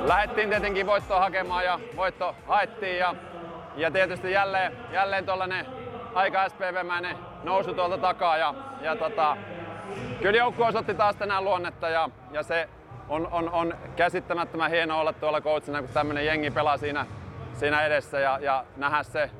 [0.00, 3.14] lähdettiin tietenkin voittoa hakemaan ja voitto haettiin ja,
[3.76, 5.66] ja tietysti jälleen, jälleen tuollainen
[6.14, 9.36] aika SPV-mäinen nousu tuolta takaa ja, ja tota,
[10.22, 12.68] kyllä joukko osoitti taas tänään luonnetta ja, ja se
[13.08, 17.06] on, on, on käsittämättömän hienoa olla tuolla coachina, kun tämmöinen jengi pelaa siinä,
[17.52, 19.30] siinä edessä ja, ja nähdä se,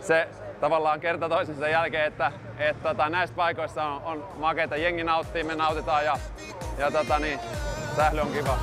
[0.00, 0.28] se
[0.60, 4.76] tavallaan kerta toisensa jälkeen, että et, tota, näistä paikoissa on, on makeita.
[4.76, 6.18] Jengi nauttii, me nautitaan ja,
[6.78, 7.40] ja tota, niin,
[7.96, 8.58] sähly on kiva.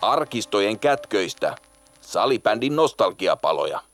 [0.00, 1.56] Arkistojen kätköistä
[2.00, 3.87] salibändin nostalgiapaloja.